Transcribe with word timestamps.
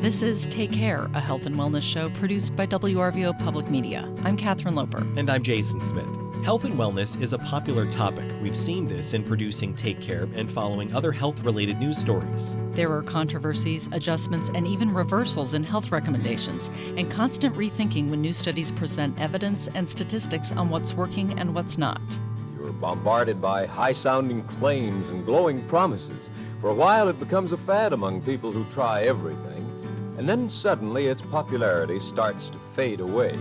This 0.00 0.22
is 0.22 0.46
Take 0.46 0.72
Care, 0.72 1.10
a 1.12 1.20
health 1.20 1.44
and 1.44 1.54
wellness 1.54 1.82
show 1.82 2.08
produced 2.08 2.56
by 2.56 2.66
WRVO 2.66 3.38
Public 3.38 3.68
Media. 3.68 4.10
I'm 4.24 4.34
Katherine 4.34 4.74
Loper. 4.74 5.06
And 5.16 5.28
I'm 5.28 5.42
Jason 5.42 5.78
Smith. 5.82 6.08
Health 6.42 6.64
and 6.64 6.72
wellness 6.76 7.20
is 7.20 7.34
a 7.34 7.38
popular 7.38 7.84
topic. 7.90 8.24
We've 8.40 8.56
seen 8.56 8.86
this 8.86 9.12
in 9.12 9.22
producing 9.22 9.74
Take 9.74 10.00
Care 10.00 10.26
and 10.34 10.50
following 10.50 10.90
other 10.94 11.12
health 11.12 11.44
related 11.44 11.78
news 11.80 11.98
stories. 11.98 12.54
There 12.70 12.90
are 12.90 13.02
controversies, 13.02 13.90
adjustments, 13.92 14.50
and 14.54 14.66
even 14.66 14.90
reversals 14.90 15.52
in 15.52 15.64
health 15.64 15.92
recommendations, 15.92 16.70
and 16.96 17.10
constant 17.10 17.54
rethinking 17.54 18.08
when 18.08 18.22
new 18.22 18.32
studies 18.32 18.72
present 18.72 19.20
evidence 19.20 19.68
and 19.74 19.86
statistics 19.86 20.50
on 20.52 20.70
what's 20.70 20.94
working 20.94 21.38
and 21.38 21.54
what's 21.54 21.76
not. 21.76 22.00
You're 22.58 22.72
bombarded 22.72 23.42
by 23.42 23.66
high 23.66 23.92
sounding 23.92 24.44
claims 24.44 25.10
and 25.10 25.26
glowing 25.26 25.60
promises. 25.68 26.30
For 26.62 26.70
a 26.70 26.74
while, 26.74 27.10
it 27.10 27.18
becomes 27.18 27.52
a 27.52 27.58
fad 27.58 27.92
among 27.92 28.22
people 28.22 28.50
who 28.50 28.64
try 28.72 29.02
everything 29.02 29.49
and 30.20 30.28
then 30.28 30.50
suddenly 30.50 31.06
its 31.06 31.22
popularity 31.22 31.98
starts 31.98 32.50
to 32.50 32.58
fade 32.76 33.00
away. 33.00 33.34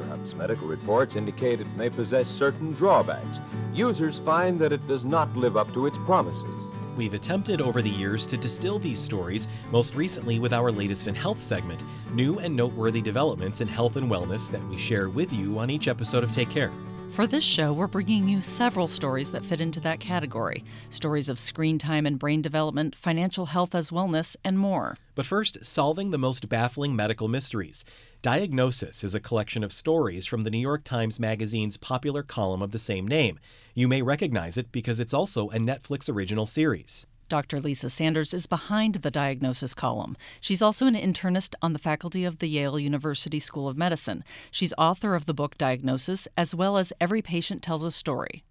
Perhaps 0.00 0.34
medical 0.34 0.66
reports 0.66 1.14
indicate 1.14 1.60
it 1.60 1.68
may 1.76 1.88
possess 1.88 2.26
certain 2.26 2.72
drawbacks. 2.72 3.38
Users 3.72 4.18
find 4.24 4.58
that 4.58 4.72
it 4.72 4.84
does 4.88 5.04
not 5.04 5.32
live 5.36 5.56
up 5.56 5.72
to 5.72 5.86
its 5.86 5.96
promises. 5.98 6.50
We've 6.96 7.14
attempted 7.14 7.60
over 7.60 7.80
the 7.80 7.88
years 7.88 8.26
to 8.26 8.36
distill 8.36 8.80
these 8.80 8.98
stories, 8.98 9.46
most 9.70 9.94
recently 9.94 10.40
with 10.40 10.52
our 10.52 10.72
latest 10.72 11.06
in 11.06 11.14
health 11.14 11.40
segment, 11.40 11.84
new 12.12 12.40
and 12.40 12.56
noteworthy 12.56 13.00
developments 13.00 13.60
in 13.60 13.68
health 13.68 13.94
and 13.94 14.10
wellness 14.10 14.50
that 14.50 14.66
we 14.68 14.78
share 14.78 15.10
with 15.10 15.32
you 15.32 15.60
on 15.60 15.70
each 15.70 15.86
episode 15.86 16.24
of 16.24 16.32
Take 16.32 16.50
Care. 16.50 16.72
For 17.10 17.26
this 17.26 17.42
show, 17.42 17.72
we're 17.72 17.88
bringing 17.88 18.28
you 18.28 18.40
several 18.40 18.86
stories 18.86 19.32
that 19.32 19.44
fit 19.44 19.60
into 19.60 19.80
that 19.80 19.98
category 19.98 20.64
stories 20.90 21.28
of 21.28 21.40
screen 21.40 21.76
time 21.76 22.06
and 22.06 22.20
brain 22.20 22.40
development, 22.40 22.94
financial 22.94 23.46
health 23.46 23.74
as 23.74 23.90
wellness, 23.90 24.36
and 24.44 24.56
more. 24.56 24.96
But 25.16 25.26
first, 25.26 25.64
solving 25.64 26.12
the 26.12 26.18
most 26.18 26.48
baffling 26.48 26.94
medical 26.94 27.26
mysteries. 27.26 27.84
Diagnosis 28.22 29.02
is 29.02 29.14
a 29.14 29.20
collection 29.20 29.64
of 29.64 29.72
stories 29.72 30.24
from 30.24 30.42
the 30.42 30.50
New 30.50 30.58
York 30.58 30.84
Times 30.84 31.18
Magazine's 31.18 31.76
popular 31.76 32.22
column 32.22 32.62
of 32.62 32.70
the 32.70 32.78
same 32.78 33.08
name. 33.08 33.40
You 33.74 33.88
may 33.88 34.02
recognize 34.02 34.56
it 34.56 34.70
because 34.70 35.00
it's 35.00 35.14
also 35.14 35.48
a 35.48 35.58
Netflix 35.58 36.08
original 36.08 36.46
series. 36.46 37.06
Dr. 37.30 37.60
Lisa 37.60 37.88
Sanders 37.88 38.34
is 38.34 38.46
behind 38.46 38.96
the 38.96 39.10
diagnosis 39.10 39.72
column. 39.72 40.16
She's 40.40 40.60
also 40.60 40.86
an 40.86 40.94
internist 40.94 41.54
on 41.62 41.72
the 41.72 41.78
faculty 41.78 42.24
of 42.26 42.40
the 42.40 42.48
Yale 42.48 42.78
University 42.78 43.40
School 43.40 43.68
of 43.68 43.78
Medicine. 43.78 44.22
She's 44.50 44.74
author 44.76 45.14
of 45.14 45.24
the 45.24 45.32
book 45.32 45.56
Diagnosis, 45.56 46.26
as 46.36 46.54
well 46.54 46.76
as 46.76 46.92
Every 47.00 47.22
Patient 47.22 47.62
Tells 47.62 47.84
a 47.84 47.90
Story. 47.90 48.44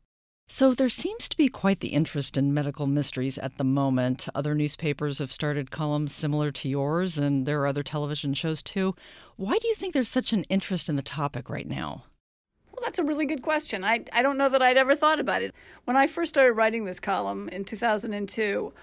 So 0.48 0.74
there 0.74 0.90
seems 0.90 1.30
to 1.30 1.38
be 1.38 1.48
quite 1.48 1.82
the 1.82 1.90
interest 1.90 2.36
in 2.36 2.54
medical 2.54 2.88
mysteries 2.88 3.38
at 3.38 3.58
the 3.58 3.64
moment. 3.64 4.28
Other 4.34 4.56
newspapers 4.56 5.20
have 5.20 5.32
started 5.32 5.70
columns 5.70 6.16
similar 6.16 6.50
to 6.54 6.70
yours, 6.70 7.20
and 7.20 7.46
there 7.46 7.62
are 7.62 7.68
other 7.68 7.84
television 7.84 8.34
shows 8.34 8.64
too. 8.64 8.96
Why 9.36 9.60
do 9.60 9.68
you 9.68 9.76
think 9.76 9.94
there's 9.94 10.10
such 10.10 10.34
an 10.34 10.46
interest 10.46 10.90
in 10.90 10.96
the 10.96 11.04
topic 11.04 11.50
right 11.50 11.68
now? 11.68 12.06
That's 12.90 12.98
a 12.98 13.04
really 13.04 13.28
good 13.28 13.44
question. 13.44 13.84
I, 13.84 14.04
I 14.12 14.24
don't 14.24 14.36
know 14.36 14.50
that 14.50 14.64
I'd 14.64 14.76
ever 14.76 14.96
thought 14.96 15.20
about 15.20 15.44
it. 15.44 15.54
When 15.86 15.96
I 15.96 16.08
first 16.08 16.30
started 16.30 16.54
writing 16.54 16.86
this 16.86 17.00
column 17.00 17.48
in 17.50 17.64
2002, 17.64 18.74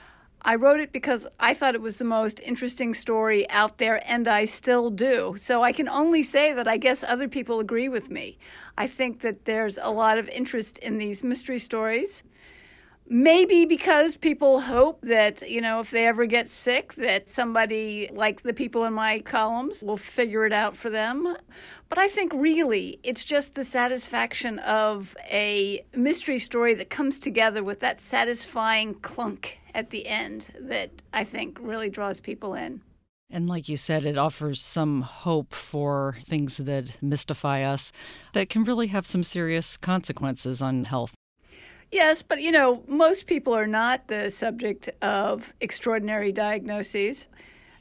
I 0.43 0.55
wrote 0.55 0.79
it 0.79 0.93
because 0.93 1.27
I 1.41 1.55
thought 1.55 1.75
it 1.75 1.83
was 1.83 1.97
the 1.97 2.05
most 2.05 2.39
interesting 2.39 2.95
story 2.95 3.51
out 3.51 3.79
there, 3.79 4.01
and 4.09 4.29
I 4.29 4.45
still 4.45 4.91
do. 4.91 5.35
So 5.41 5.65
I 5.65 5.73
can 5.73 5.89
only 5.89 6.23
say 6.23 6.53
that 6.53 6.69
I 6.69 6.77
guess 6.77 7.03
other 7.03 7.27
people 7.27 7.59
agree 7.59 7.89
with 7.89 8.09
me. 8.09 8.39
I 8.79 8.87
think 8.87 9.23
that 9.23 9.45
there's 9.45 9.77
a 9.83 9.91
lot 9.91 10.19
of 10.19 10.29
interest 10.29 10.79
in 10.79 10.99
these 10.99 11.25
mystery 11.25 11.59
stories. 11.59 12.23
Maybe 13.09 13.67
because 13.67 14.17
people 14.17 14.61
hope 14.61 15.01
that, 15.03 15.49
you 15.49 15.61
know, 15.61 15.79
if 15.79 15.93
they 15.93 16.07
ever 16.07 16.27
get 16.27 16.49
sick, 16.49 16.95
that 16.95 17.29
somebody 17.29 18.11
like 18.13 18.43
the 18.43 18.53
people 18.53 18.85
in 18.85 18.95
my 18.95 19.21
columns 19.21 19.81
will 19.83 19.97
figure 19.97 20.45
it 20.45 20.53
out 20.53 20.77
for 20.77 20.91
them. 20.91 21.37
But 21.89 21.99
I 21.99 22.09
think 22.09 22.33
really 22.35 22.99
it's 23.05 23.23
just 23.23 23.55
the 23.55 23.63
satisfaction 23.63 24.59
of 24.59 25.17
a 25.31 25.85
mystery 25.95 26.41
story 26.41 26.75
that 26.75 26.91
comes 26.91 27.21
together 27.21 27.63
with 27.63 27.79
that 27.81 28.01
satisfying 28.01 28.95
clunk 28.95 29.59
at 29.73 29.91
the 29.91 30.09
end 30.09 30.49
that 30.59 30.91
I 31.13 31.23
think 31.23 31.59
really 31.61 31.91
draws 31.91 32.19
people 32.19 32.55
in. 32.55 32.83
And 33.31 33.49
like 33.49 33.69
you 33.69 33.77
said, 33.77 34.07
it 34.07 34.17
offers 34.19 34.61
some 34.61 35.03
hope 35.03 35.53
for 35.53 36.17
things 36.25 36.59
that 36.59 36.97
mystify 37.03 37.63
us 37.63 37.93
that 38.35 38.49
can 38.49 38.63
really 38.63 38.87
have 38.89 39.07
some 39.07 39.25
serious 39.25 39.77
consequences 39.77 40.63
on 40.63 40.85
health. 40.85 41.16
Yes, 41.91 42.23
but 42.23 42.43
you 42.43 42.51
know, 42.51 42.83
most 42.87 43.27
people 43.27 43.55
are 43.55 43.67
not 43.67 44.09
the 44.09 44.31
subject 44.31 44.91
of 45.03 45.53
extraordinary 45.61 46.33
diagnoses. 46.33 47.29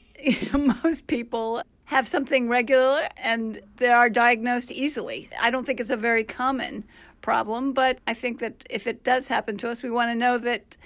most 0.52 1.06
people 1.06 1.62
have 1.86 2.08
something 2.08 2.48
regular 2.48 3.08
and 3.16 3.60
they 3.76 3.88
are 3.88 4.10
diagnosed 4.10 4.72
easily. 4.72 5.28
I 5.40 5.50
don't 5.50 5.64
think 5.64 5.80
it's 5.80 5.90
a 5.90 5.96
very 5.96 6.24
common 6.24 6.84
problem, 7.20 7.72
but 7.72 7.98
I 8.06 8.14
think 8.14 8.40
that 8.40 8.64
if 8.70 8.86
it 8.86 9.04
does 9.04 9.28
happen 9.28 9.56
to 9.58 9.70
us, 9.70 9.82
we 9.82 9.90
want 9.90 10.10
to 10.10 10.14
know 10.14 10.38
that 10.38 10.76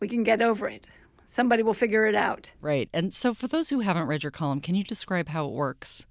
we 0.00 0.08
can 0.08 0.22
get 0.22 0.42
over 0.42 0.68
it. 0.68 0.88
Somebody 1.26 1.62
will 1.62 1.74
figure 1.74 2.06
it 2.06 2.14
out. 2.14 2.52
Right. 2.60 2.88
And 2.92 3.14
so, 3.14 3.32
for 3.32 3.46
those 3.46 3.70
who 3.70 3.80
haven't 3.80 4.06
read 4.06 4.22
your 4.22 4.30
column, 4.30 4.60
can 4.60 4.74
you 4.74 4.84
describe 4.84 5.28
how 5.30 5.46
it 5.46 5.52
works? 5.52 6.04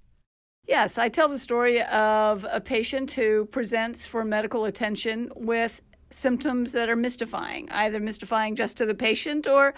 Yes, 0.66 0.98
I 0.98 1.08
tell 1.08 1.28
the 1.28 1.38
story 1.38 1.82
of 1.82 2.46
a 2.50 2.60
patient 2.60 3.12
who 3.12 3.44
presents 3.46 4.06
for 4.06 4.24
medical 4.24 4.64
attention 4.64 5.30
with 5.34 5.80
symptoms 6.12 6.72
that 6.72 6.88
are 6.88 6.96
mystifying, 6.96 7.68
either 7.70 8.00
mystifying 8.00 8.54
just 8.54 8.76
to 8.76 8.86
the 8.86 8.94
patient 8.94 9.46
or 9.46 9.74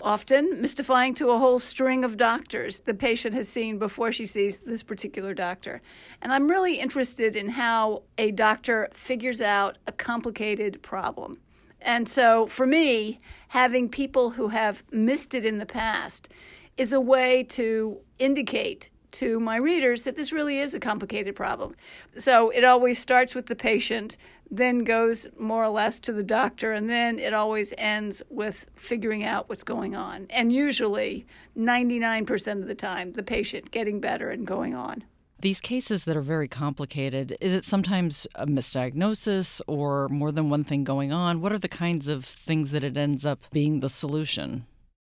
often 0.00 0.60
mystifying 0.60 1.14
to 1.14 1.30
a 1.30 1.38
whole 1.38 1.58
string 1.58 2.04
of 2.04 2.16
doctors 2.16 2.80
the 2.80 2.94
patient 2.94 3.34
has 3.34 3.48
seen 3.48 3.78
before 3.78 4.10
she 4.12 4.26
sees 4.26 4.58
this 4.58 4.82
particular 4.82 5.34
doctor. 5.34 5.80
And 6.20 6.32
I'm 6.32 6.48
really 6.48 6.78
interested 6.78 7.36
in 7.36 7.50
how 7.50 8.02
a 8.18 8.30
doctor 8.30 8.88
figures 8.92 9.40
out 9.40 9.78
a 9.86 9.92
complicated 9.92 10.82
problem. 10.82 11.38
And 11.80 12.08
so 12.08 12.46
for 12.46 12.66
me, 12.66 13.20
having 13.48 13.88
people 13.88 14.30
who 14.30 14.48
have 14.48 14.82
missed 14.90 15.34
it 15.34 15.44
in 15.44 15.58
the 15.58 15.66
past 15.66 16.28
is 16.76 16.92
a 16.92 17.00
way 17.00 17.44
to 17.44 17.98
indicate 18.18 18.88
to 19.12 19.38
my 19.38 19.56
readers 19.56 20.02
that 20.02 20.16
this 20.16 20.32
really 20.32 20.58
is 20.58 20.74
a 20.74 20.80
complicated 20.80 21.36
problem. 21.36 21.74
So 22.16 22.50
it 22.50 22.64
always 22.64 22.98
starts 22.98 23.34
with 23.34 23.46
the 23.46 23.54
patient, 23.54 24.16
then 24.50 24.84
goes 24.84 25.28
more 25.38 25.64
or 25.64 25.68
less 25.68 25.98
to 26.00 26.12
the 26.12 26.22
doctor, 26.22 26.72
and 26.72 26.88
then 26.88 27.18
it 27.18 27.32
always 27.34 27.72
ends 27.78 28.22
with 28.30 28.66
figuring 28.74 29.24
out 29.24 29.48
what's 29.48 29.64
going 29.64 29.96
on. 29.96 30.26
And 30.30 30.52
usually, 30.52 31.26
99% 31.56 32.62
of 32.62 32.68
the 32.68 32.74
time, 32.74 33.12
the 33.12 33.22
patient 33.22 33.70
getting 33.70 34.00
better 34.00 34.30
and 34.30 34.46
going 34.46 34.74
on. 34.74 35.04
These 35.40 35.60
cases 35.60 36.04
that 36.04 36.16
are 36.16 36.22
very 36.22 36.48
complicated, 36.48 37.36
is 37.40 37.52
it 37.52 37.64
sometimes 37.64 38.26
a 38.34 38.46
misdiagnosis 38.46 39.60
or 39.66 40.08
more 40.08 40.32
than 40.32 40.48
one 40.48 40.64
thing 40.64 40.84
going 40.84 41.12
on? 41.12 41.40
What 41.40 41.52
are 41.52 41.58
the 41.58 41.68
kinds 41.68 42.08
of 42.08 42.24
things 42.24 42.70
that 42.70 42.84
it 42.84 42.96
ends 42.96 43.26
up 43.26 43.40
being 43.52 43.80
the 43.80 43.88
solution? 43.88 44.64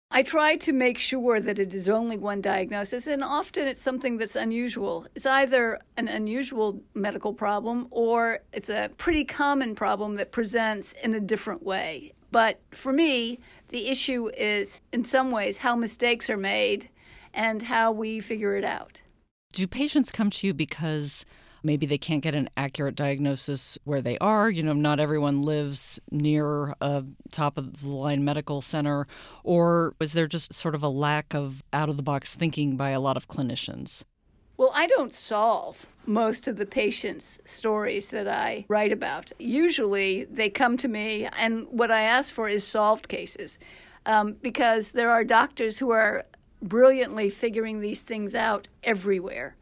I 0.09 0.23
try 0.23 0.56
to 0.57 0.72
make 0.72 0.97
sure 0.97 1.41
that 1.41 1.59
it 1.59 1.73
is 1.73 1.90
only 1.90 2.18
one 2.18 2.41
diagnosis, 2.41 3.07
and 3.07 3.23
often 3.23 3.68
it's 3.68 3.81
something 3.81 4.18
that's 4.18 4.38
unusual. 4.38 5.06
It's 5.16 5.25
either 5.25 5.79
an 5.97 6.07
unusual 6.07 6.81
medical 6.94 7.34
problem 7.34 7.88
or 7.91 8.40
it's 8.53 8.69
a 8.69 8.90
pretty 8.97 9.25
common 9.25 9.75
problem 9.75 10.16
that 10.16 10.31
presents 10.31 10.94
in 11.03 11.13
a 11.13 11.19
different 11.19 11.62
way. 11.62 12.13
But 12.31 12.62
for 12.72 12.94
me, 12.94 13.40
the 13.69 13.88
issue 13.90 14.29
is, 14.38 14.79
in 14.94 15.03
some 15.03 15.29
ways, 15.29 15.57
how 15.57 15.75
mistakes 15.75 16.29
are 16.29 16.38
made 16.38 16.90
and 17.34 17.63
how 17.63 17.91
we 17.91 18.22
figure 18.22 18.56
it 18.56 18.63
out. 18.63 19.01
Do 19.51 19.67
patients 19.67 20.09
come 20.09 20.29
to 20.29 20.47
you 20.47 20.53
because 20.53 21.25
maybe 21.63 21.85
they 21.85 21.97
can't 21.97 22.22
get 22.22 22.35
an 22.35 22.50
accurate 22.57 22.95
diagnosis 22.95 23.78
where 23.84 24.01
they 24.01 24.18
are. 24.19 24.50
You 24.50 24.63
know, 24.63 24.73
not 24.73 25.00
everyone 25.00 25.44
lives 25.44 26.00
near 26.12 26.73
a 26.81 27.03
top 27.31 27.57
of 27.57 27.81
the 27.81 27.90
line 27.90 28.23
medical 28.23 28.62
center. 28.62 29.07
Or 29.44 29.94
is 30.00 30.13
there 30.13 30.28
just 30.28 30.53
sort 30.53 30.76
of 30.76 30.84
a 30.84 30.90
lack 30.90 31.34
of 31.34 31.64
out 31.73 31.90
of 31.90 31.97
the 31.97 32.03
box 32.03 32.34
thinking 32.34 32.78
by 32.78 32.90
a 32.90 32.99
lot 32.99 33.17
of 33.17 33.28
clinicians? 33.28 34.03
Well, 34.58 34.72
I 34.73 34.87
don't 34.87 35.14
solve 35.14 35.85
most 36.08 36.47
of 36.47 36.58
the 36.58 36.66
patients' 36.66 37.40
stories 37.46 38.09
that 38.09 38.28
I 38.28 38.66
write 38.67 38.91
about. 38.91 39.31
Usually 39.37 40.23
they 40.26 40.49
come 40.49 40.78
to 40.78 40.87
me, 40.87 41.28
and 41.37 41.67
what 41.70 41.91
I 41.91 42.02
ask 42.02 42.34
for 42.34 42.49
is 42.49 42.66
solved 42.66 43.08
cases 43.08 43.59
um, 44.08 44.37
because 44.41 44.93
there 44.93 45.11
are 45.11 45.23
doctors 45.23 45.78
who 45.78 45.91
are 45.91 46.26
brilliantly 46.61 47.29
figuring 47.29 47.81
these 47.81 48.02
things 48.02 48.34
out 48.34 48.67
everywhere. 48.84 49.55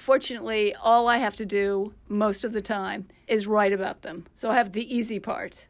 Fortunately, 0.00 0.74
all 0.74 1.08
I 1.08 1.18
have 1.18 1.36
to 1.36 1.44
do 1.44 1.92
most 2.08 2.42
of 2.42 2.52
the 2.52 2.62
time 2.62 3.06
is 3.28 3.46
write 3.46 3.74
about 3.74 4.00
them. 4.00 4.26
So 4.34 4.50
I 4.50 4.54
have 4.54 4.72
the 4.72 4.96
easy 4.96 5.20
part. 5.20 5.66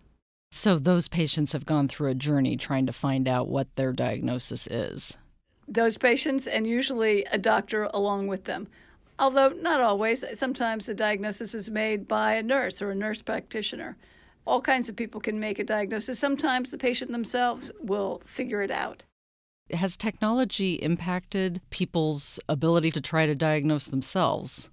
So 0.52 0.78
those 0.78 1.08
patients 1.08 1.52
have 1.52 1.66
gone 1.66 1.88
through 1.88 2.10
a 2.10 2.14
journey 2.14 2.56
trying 2.56 2.86
to 2.86 2.92
find 2.92 3.26
out 3.26 3.48
what 3.48 3.74
their 3.74 3.92
diagnosis 3.92 4.68
is. 4.68 5.18
Those 5.66 5.98
patients, 5.98 6.46
and 6.46 6.64
usually 6.64 7.24
a 7.24 7.38
doctor 7.38 7.90
along 7.92 8.28
with 8.28 8.44
them. 8.44 8.68
Although 9.18 9.48
not 9.48 9.80
always, 9.80 10.24
sometimes 10.34 10.86
the 10.86 10.94
diagnosis 10.94 11.52
is 11.52 11.68
made 11.68 12.06
by 12.06 12.34
a 12.34 12.42
nurse 12.42 12.80
or 12.80 12.92
a 12.92 12.94
nurse 12.94 13.22
practitioner. 13.22 13.96
All 14.46 14.60
kinds 14.60 14.88
of 14.88 14.94
people 14.94 15.20
can 15.20 15.40
make 15.40 15.58
a 15.58 15.64
diagnosis. 15.64 16.20
Sometimes 16.20 16.70
the 16.70 16.78
patient 16.78 17.10
themselves 17.10 17.72
will 17.80 18.22
figure 18.24 18.62
it 18.62 18.70
out. 18.70 19.02
Has 19.72 19.96
technology 19.96 20.74
impacted 20.74 21.60
people's 21.70 22.40
ability 22.48 22.90
to 22.92 23.00
try 23.00 23.26
to 23.26 23.34
diagnose 23.34 23.86
themselves? 23.86 24.70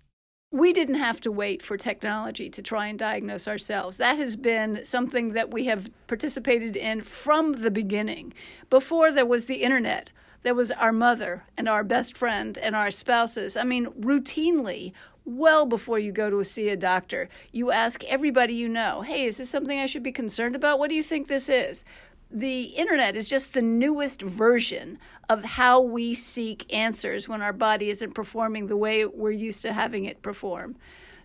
We 0.51 0.71
didn't 0.71 0.95
have 0.95 1.19
to 1.21 1.31
wait 1.31 1.61
for 1.61 1.75
technology 1.75 2.49
to 2.49 2.61
try 2.61 2.87
and 2.87 2.97
diagnose 2.97 3.47
ourselves. 3.47 3.97
That 3.97 4.17
has 4.17 4.35
been 4.35 4.85
something 4.85 5.33
that 5.33 5.51
we 5.51 5.65
have 5.65 5.89
participated 6.07 6.77
in 6.77 7.01
from 7.01 7.61
the 7.61 7.71
beginning. 7.71 8.33
Before 8.69 9.11
there 9.11 9.25
was 9.25 9.45
the 9.45 9.61
internet, 9.63 10.09
there 10.43 10.55
was 10.55 10.71
our 10.71 10.93
mother 10.93 11.43
and 11.57 11.67
our 11.67 11.83
best 11.83 12.17
friend 12.17 12.57
and 12.57 12.75
our 12.75 12.91
spouses. 12.91 13.57
I 13.57 13.65
mean, 13.65 13.87
routinely, 13.99 14.93
well 15.25 15.65
before 15.65 15.99
you 15.99 16.13
go 16.13 16.29
to 16.29 16.43
see 16.45 16.69
a 16.69 16.77
doctor, 16.77 17.27
you 17.51 17.69
ask 17.69 18.03
everybody 18.05 18.53
you 18.53 18.69
know, 18.69 19.01
hey, 19.01 19.25
is 19.25 19.37
this 19.37 19.49
something 19.49 19.77
I 19.77 19.85
should 19.85 20.03
be 20.03 20.13
concerned 20.13 20.55
about? 20.55 20.79
What 20.79 20.89
do 20.89 20.95
you 20.95 21.03
think 21.03 21.27
this 21.27 21.49
is? 21.49 21.83
The 22.29 22.63
internet 22.63 23.15
is 23.15 23.29
just 23.29 23.53
the 23.53 23.61
newest 23.61 24.21
version 24.21 24.99
of 25.29 25.43
how 25.43 25.79
we 25.79 26.13
seek 26.13 26.71
answers 26.73 27.27
when 27.27 27.41
our 27.41 27.53
body 27.53 27.89
isn't 27.89 28.13
performing 28.13 28.67
the 28.67 28.77
way 28.77 29.05
we're 29.05 29.31
used 29.31 29.61
to 29.61 29.73
having 29.73 30.05
it 30.05 30.21
perform. 30.21 30.75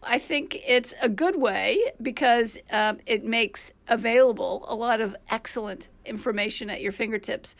I 0.02 0.19
think 0.19 0.60
it's 0.66 0.94
a 1.00 1.08
good 1.08 1.37
way 1.37 1.93
because 2.00 2.58
um, 2.70 2.99
it 3.06 3.25
makes 3.25 3.72
available 3.88 4.64
a 4.69 4.75
lot 4.75 5.00
of 5.00 5.14
excellent 5.31 5.88
information 6.04 6.70
at 6.70 6.81
your 6.81 6.93
fingertips. 6.93 7.55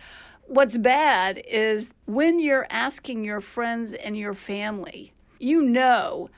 What's 0.47 0.77
bad 0.77 1.43
is 1.47 1.93
when 2.07 2.41
you're 2.41 2.67
asking 2.69 3.25
your 3.25 3.41
friends 3.41 3.95
and 3.95 4.17
your 4.17 4.35
family, 4.35 5.13
you 5.39 5.63
know 5.63 6.31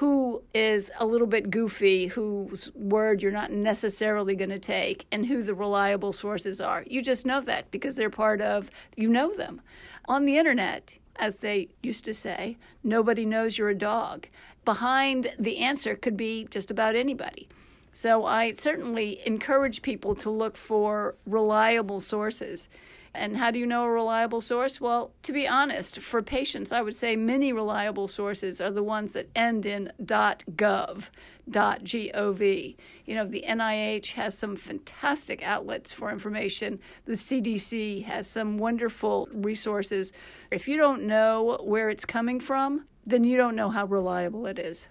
who 0.00 0.42
is 0.54 0.90
a 0.98 1.04
little 1.04 1.26
bit 1.26 1.50
goofy, 1.50 2.06
whose 2.06 2.72
word 2.74 3.20
you're 3.20 3.30
not 3.30 3.52
necessarily 3.52 4.34
going 4.34 4.48
to 4.48 4.58
take, 4.58 5.04
and 5.12 5.26
who 5.26 5.42
the 5.42 5.52
reliable 5.52 6.10
sources 6.10 6.58
are. 6.58 6.82
You 6.86 7.02
just 7.02 7.26
know 7.26 7.42
that 7.42 7.70
because 7.70 7.96
they're 7.96 8.08
part 8.08 8.40
of, 8.40 8.70
you 8.96 9.10
know 9.10 9.34
them. 9.34 9.60
On 10.06 10.24
the 10.24 10.38
internet, 10.38 10.94
as 11.16 11.36
they 11.36 11.68
used 11.82 12.06
to 12.06 12.14
say, 12.14 12.56
nobody 12.82 13.26
knows 13.26 13.58
you're 13.58 13.68
a 13.68 13.74
dog. 13.74 14.26
Behind 14.64 15.34
the 15.38 15.58
answer 15.58 15.94
could 15.94 16.16
be 16.16 16.46
just 16.50 16.70
about 16.70 16.96
anybody. 16.96 17.46
So 17.92 18.24
I 18.24 18.52
certainly 18.52 19.20
encourage 19.26 19.82
people 19.82 20.14
to 20.14 20.30
look 20.30 20.56
for 20.56 21.14
reliable 21.26 22.00
sources. 22.00 22.70
And 23.12 23.36
how 23.36 23.50
do 23.50 23.58
you 23.58 23.66
know 23.66 23.84
a 23.84 23.90
reliable 23.90 24.40
source? 24.40 24.80
Well, 24.80 25.12
to 25.24 25.32
be 25.32 25.48
honest, 25.48 25.98
for 25.98 26.22
patients, 26.22 26.70
I 26.70 26.80
would 26.80 26.94
say 26.94 27.16
many 27.16 27.52
reliable 27.52 28.06
sources 28.06 28.60
are 28.60 28.70
the 28.70 28.84
ones 28.84 29.14
that 29.14 29.28
end 29.34 29.66
in 29.66 29.92
.gov, 30.00 31.08
.gov. 31.50 32.76
You 33.06 33.14
know, 33.14 33.24
the 33.24 33.44
NIH 33.48 34.12
has 34.12 34.38
some 34.38 34.54
fantastic 34.54 35.42
outlets 35.42 35.92
for 35.92 36.10
information. 36.10 36.78
The 37.06 37.14
CDC 37.14 38.04
has 38.04 38.28
some 38.28 38.58
wonderful 38.58 39.28
resources. 39.32 40.12
If 40.52 40.68
you 40.68 40.76
don't 40.76 41.02
know 41.02 41.58
where 41.62 41.90
it's 41.90 42.04
coming 42.04 42.38
from, 42.38 42.86
then 43.04 43.24
you 43.24 43.36
don't 43.36 43.56
know 43.56 43.70
how 43.70 43.86
reliable 43.86 44.46
it 44.46 44.58
is. 44.58 44.86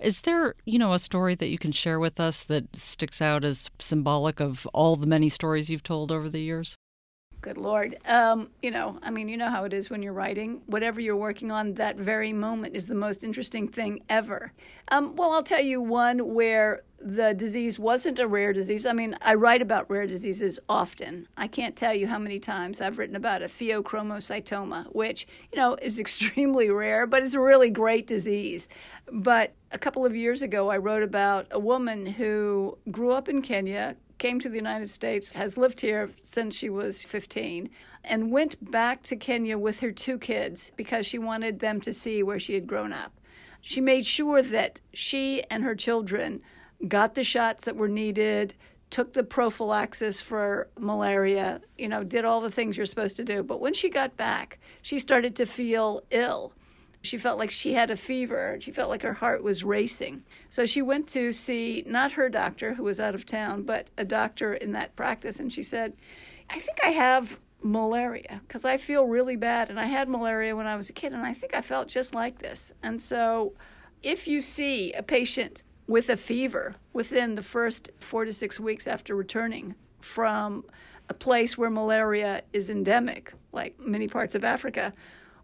Is 0.00 0.22
there, 0.22 0.54
you 0.64 0.78
know, 0.78 0.94
a 0.94 0.98
story 0.98 1.34
that 1.34 1.50
you 1.50 1.58
can 1.58 1.72
share 1.72 2.00
with 2.00 2.18
us 2.18 2.42
that 2.44 2.74
sticks 2.74 3.20
out 3.20 3.44
as 3.44 3.70
symbolic 3.78 4.40
of 4.40 4.66
all 4.72 4.96
the 4.96 5.06
many 5.06 5.28
stories 5.28 5.68
you've 5.68 5.82
told 5.82 6.10
over 6.10 6.30
the 6.30 6.40
years? 6.40 6.74
Good 7.42 7.56
Lord. 7.56 7.96
Um, 8.06 8.50
you 8.60 8.70
know, 8.70 8.98
I 9.02 9.10
mean, 9.10 9.30
you 9.30 9.38
know 9.38 9.48
how 9.48 9.64
it 9.64 9.72
is 9.72 9.88
when 9.88 10.02
you're 10.02 10.12
writing. 10.12 10.60
Whatever 10.66 11.00
you're 11.00 11.16
working 11.16 11.50
on, 11.50 11.72
that 11.74 11.96
very 11.96 12.34
moment 12.34 12.76
is 12.76 12.86
the 12.86 12.94
most 12.94 13.24
interesting 13.24 13.66
thing 13.66 14.02
ever. 14.10 14.52
Um, 14.88 15.16
well, 15.16 15.32
I'll 15.32 15.42
tell 15.42 15.62
you 15.62 15.80
one 15.80 16.34
where 16.34 16.82
the 17.00 17.32
disease 17.32 17.78
wasn't 17.78 18.18
a 18.18 18.26
rare 18.26 18.52
disease. 18.52 18.84
I 18.84 18.92
mean, 18.92 19.16
I 19.22 19.34
write 19.34 19.62
about 19.62 19.88
rare 19.90 20.06
diseases 20.06 20.58
often. 20.68 21.28
I 21.34 21.48
can't 21.48 21.76
tell 21.76 21.94
you 21.94 22.06
how 22.06 22.18
many 22.18 22.38
times 22.38 22.82
I've 22.82 22.98
written 22.98 23.16
about 23.16 23.40
a 23.40 23.46
pheochromocytoma, 23.46 24.94
which, 24.94 25.26
you 25.50 25.58
know, 25.58 25.76
is 25.80 25.98
extremely 26.00 26.68
rare, 26.68 27.06
but 27.06 27.22
it's 27.22 27.34
a 27.34 27.40
really 27.40 27.70
great 27.70 28.06
disease. 28.06 28.68
But 29.10 29.54
a 29.72 29.78
couple 29.78 30.04
of 30.04 30.14
years 30.14 30.42
ago, 30.42 30.68
I 30.68 30.76
wrote 30.76 31.02
about 31.02 31.46
a 31.50 31.58
woman 31.58 32.04
who 32.04 32.76
grew 32.90 33.12
up 33.12 33.30
in 33.30 33.40
Kenya, 33.40 33.96
came 34.20 34.38
to 34.38 34.48
the 34.48 34.56
United 34.56 34.88
States, 34.88 35.30
has 35.30 35.58
lived 35.58 35.80
here 35.80 36.10
since 36.22 36.54
she 36.54 36.70
was 36.70 37.02
15, 37.02 37.70
and 38.04 38.30
went 38.30 38.70
back 38.70 39.02
to 39.02 39.16
Kenya 39.16 39.58
with 39.58 39.80
her 39.80 39.90
two 39.90 40.18
kids 40.18 40.70
because 40.76 41.06
she 41.06 41.18
wanted 41.18 41.58
them 41.58 41.80
to 41.80 41.92
see 41.92 42.22
where 42.22 42.38
she 42.38 42.54
had 42.54 42.66
grown 42.66 42.92
up. 42.92 43.12
She 43.62 43.80
made 43.80 44.06
sure 44.06 44.42
that 44.42 44.80
she 44.92 45.42
and 45.50 45.64
her 45.64 45.74
children 45.74 46.42
got 46.86 47.14
the 47.14 47.24
shots 47.24 47.64
that 47.64 47.76
were 47.76 47.88
needed, 47.88 48.54
took 48.90 49.14
the 49.14 49.24
prophylaxis 49.24 50.20
for 50.20 50.68
malaria, 50.78 51.60
you 51.78 51.88
know, 51.88 52.04
did 52.04 52.24
all 52.24 52.40
the 52.40 52.50
things 52.50 52.76
you're 52.76 52.86
supposed 52.86 53.16
to 53.16 53.24
do. 53.24 53.42
But 53.42 53.60
when 53.60 53.74
she 53.74 53.88
got 53.88 54.16
back, 54.16 54.58
she 54.82 54.98
started 54.98 55.34
to 55.36 55.46
feel 55.46 56.02
ill. 56.10 56.52
She 57.02 57.16
felt 57.16 57.38
like 57.38 57.50
she 57.50 57.72
had 57.72 57.90
a 57.90 57.96
fever. 57.96 58.58
She 58.60 58.72
felt 58.72 58.90
like 58.90 59.02
her 59.02 59.14
heart 59.14 59.42
was 59.42 59.64
racing. 59.64 60.22
So 60.50 60.66
she 60.66 60.82
went 60.82 61.08
to 61.08 61.32
see 61.32 61.82
not 61.86 62.12
her 62.12 62.28
doctor, 62.28 62.74
who 62.74 62.82
was 62.82 63.00
out 63.00 63.14
of 63.14 63.24
town, 63.24 63.62
but 63.62 63.90
a 63.96 64.04
doctor 64.04 64.52
in 64.54 64.72
that 64.72 64.96
practice. 64.96 65.40
And 65.40 65.52
she 65.52 65.62
said, 65.62 65.94
I 66.50 66.58
think 66.58 66.78
I 66.84 66.88
have 66.88 67.38
malaria 67.62 68.40
because 68.46 68.64
I 68.64 68.76
feel 68.76 69.06
really 69.06 69.36
bad. 69.36 69.70
And 69.70 69.80
I 69.80 69.86
had 69.86 70.08
malaria 70.08 70.54
when 70.54 70.66
I 70.66 70.76
was 70.76 70.90
a 70.90 70.92
kid, 70.92 71.12
and 71.12 71.22
I 71.22 71.32
think 71.32 71.54
I 71.54 71.62
felt 71.62 71.88
just 71.88 72.14
like 72.14 72.38
this. 72.38 72.70
And 72.82 73.02
so 73.02 73.54
if 74.02 74.28
you 74.28 74.40
see 74.40 74.92
a 74.92 75.02
patient 75.02 75.62
with 75.86 76.08
a 76.08 76.16
fever 76.16 76.76
within 76.92 77.34
the 77.34 77.42
first 77.42 77.90
four 77.98 78.24
to 78.24 78.32
six 78.32 78.60
weeks 78.60 78.86
after 78.86 79.16
returning 79.16 79.74
from 80.00 80.64
a 81.08 81.14
place 81.14 81.58
where 81.58 81.70
malaria 81.70 82.42
is 82.52 82.70
endemic, 82.70 83.32
like 83.52 83.78
many 83.80 84.06
parts 84.06 84.34
of 84.34 84.44
Africa, 84.44 84.92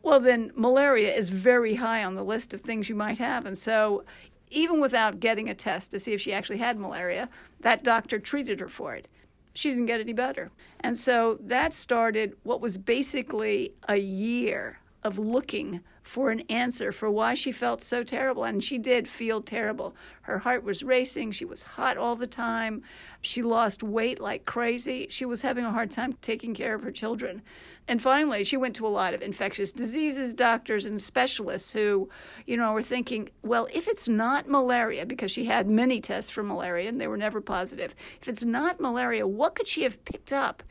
well, 0.06 0.20
then 0.20 0.52
malaria 0.54 1.12
is 1.12 1.30
very 1.30 1.74
high 1.74 2.04
on 2.04 2.14
the 2.14 2.22
list 2.22 2.54
of 2.54 2.60
things 2.60 2.88
you 2.88 2.94
might 2.94 3.18
have. 3.18 3.44
And 3.44 3.58
so, 3.58 4.04
even 4.50 4.80
without 4.80 5.18
getting 5.18 5.48
a 5.48 5.54
test 5.54 5.90
to 5.90 5.98
see 5.98 6.12
if 6.12 6.20
she 6.20 6.32
actually 6.32 6.58
had 6.58 6.78
malaria, 6.78 7.28
that 7.62 7.82
doctor 7.82 8.20
treated 8.20 8.60
her 8.60 8.68
for 8.68 8.94
it. 8.94 9.08
She 9.54 9.68
didn't 9.68 9.86
get 9.86 9.98
any 9.98 10.12
better. 10.12 10.52
And 10.78 10.96
so 10.96 11.38
that 11.40 11.74
started 11.74 12.36
what 12.44 12.60
was 12.60 12.78
basically 12.78 13.74
a 13.88 13.96
year 13.96 14.78
of 15.02 15.18
looking 15.18 15.80
for 16.06 16.30
an 16.30 16.40
answer 16.48 16.92
for 16.92 17.10
why 17.10 17.34
she 17.34 17.50
felt 17.50 17.82
so 17.82 18.04
terrible. 18.04 18.44
And 18.44 18.62
she 18.62 18.78
did 18.78 19.08
feel 19.08 19.42
terrible. 19.42 19.96
Her 20.22 20.38
heart 20.38 20.62
was 20.62 20.84
racing. 20.84 21.32
She 21.32 21.44
was 21.44 21.64
hot 21.64 21.96
all 21.96 22.14
the 22.14 22.28
time. 22.28 22.82
She 23.20 23.42
lost 23.42 23.82
weight 23.82 24.20
like 24.20 24.44
crazy. 24.44 25.08
She 25.10 25.24
was 25.24 25.42
having 25.42 25.64
a 25.64 25.72
hard 25.72 25.90
time 25.90 26.12
taking 26.22 26.54
care 26.54 26.74
of 26.74 26.84
her 26.84 26.92
children. 26.92 27.42
And 27.88 28.00
finally, 28.00 28.44
she 28.44 28.56
went 28.56 28.76
to 28.76 28.86
a 28.86 28.88
lot 28.88 29.14
of 29.14 29.22
infectious 29.22 29.72
diseases 29.72 30.32
doctors 30.32 30.86
and 30.86 31.02
specialists 31.02 31.72
who, 31.72 32.08
you 32.46 32.56
know, 32.56 32.72
were 32.72 32.82
thinking, 32.82 33.28
well, 33.42 33.66
if 33.72 33.88
it's 33.88 34.08
not 34.08 34.48
malaria, 34.48 35.06
because 35.06 35.32
she 35.32 35.46
had 35.46 35.68
many 35.68 36.00
tests 36.00 36.30
for 36.30 36.44
malaria 36.44 36.88
and 36.88 37.00
they 37.00 37.08
were 37.08 37.16
never 37.16 37.40
positive, 37.40 37.96
if 38.20 38.28
it's 38.28 38.44
not 38.44 38.80
malaria, 38.80 39.26
what 39.26 39.56
could 39.56 39.66
she 39.66 39.82
have 39.82 40.04
picked 40.04 40.32
up 40.32 40.62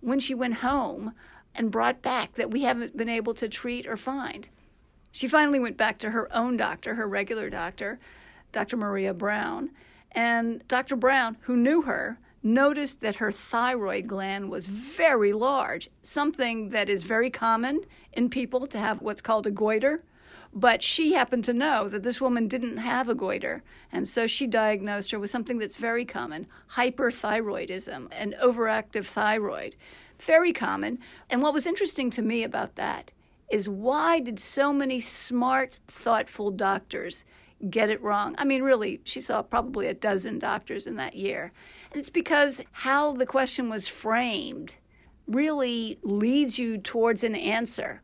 when 0.00 0.18
she 0.18 0.34
went 0.34 0.54
home 0.54 1.12
and 1.54 1.70
brought 1.70 2.00
back 2.00 2.34
that 2.34 2.50
we 2.50 2.62
haven't 2.62 2.96
been 2.96 3.08
able 3.08 3.34
to 3.34 3.48
treat 3.48 3.86
or 3.86 3.96
find? 3.96 4.48
She 5.10 5.28
finally 5.28 5.58
went 5.58 5.76
back 5.76 5.98
to 5.98 6.10
her 6.10 6.34
own 6.34 6.56
doctor, 6.56 6.94
her 6.94 7.06
regular 7.06 7.50
doctor, 7.50 7.98
Dr. 8.52 8.76
Maria 8.76 9.14
Brown. 9.14 9.70
And 10.12 10.66
Dr. 10.68 10.96
Brown, 10.96 11.36
who 11.42 11.56
knew 11.56 11.82
her, 11.82 12.18
noticed 12.42 13.00
that 13.00 13.16
her 13.16 13.32
thyroid 13.32 14.06
gland 14.06 14.50
was 14.50 14.68
very 14.68 15.32
large, 15.32 15.90
something 16.02 16.70
that 16.70 16.88
is 16.88 17.02
very 17.02 17.30
common 17.30 17.80
in 18.12 18.30
people 18.30 18.66
to 18.66 18.78
have 18.78 19.02
what's 19.02 19.20
called 19.20 19.46
a 19.46 19.50
goiter. 19.50 20.02
But 20.52 20.82
she 20.82 21.12
happened 21.12 21.44
to 21.44 21.52
know 21.52 21.88
that 21.88 22.02
this 22.02 22.20
woman 22.20 22.48
didn't 22.48 22.78
have 22.78 23.08
a 23.08 23.14
goiter, 23.14 23.62
and 23.92 24.08
so 24.08 24.26
she 24.26 24.46
diagnosed 24.46 25.10
her 25.10 25.18
with 25.18 25.30
something 25.30 25.58
that's 25.58 25.76
very 25.76 26.06
common 26.06 26.46
hyperthyroidism, 26.72 28.08
an 28.12 28.34
overactive 28.42 29.04
thyroid. 29.04 29.76
Very 30.18 30.52
common. 30.52 30.98
And 31.28 31.42
what 31.42 31.52
was 31.52 31.66
interesting 31.66 32.08
to 32.10 32.22
me 32.22 32.42
about 32.42 32.76
that 32.76 33.10
is 33.50 33.68
why 33.68 34.20
did 34.20 34.38
so 34.38 34.72
many 34.72 35.00
smart, 35.00 35.78
thoughtful 35.88 36.50
doctors 36.50 37.24
get 37.70 37.90
it 37.90 38.02
wrong? 38.02 38.34
I 38.38 38.44
mean, 38.44 38.62
really, 38.62 39.00
she 39.04 39.20
saw 39.20 39.42
probably 39.42 39.86
a 39.86 39.94
dozen 39.94 40.38
doctors 40.38 40.86
in 40.86 40.96
that 40.96 41.14
year. 41.14 41.52
And 41.90 41.98
it's 41.98 42.10
because 42.10 42.62
how 42.72 43.12
the 43.12 43.26
question 43.26 43.68
was 43.68 43.88
framed 43.88 44.76
really 45.26 45.98
leads 46.02 46.58
you 46.58 46.78
towards 46.78 47.24
an 47.24 47.34
answer. 47.34 48.02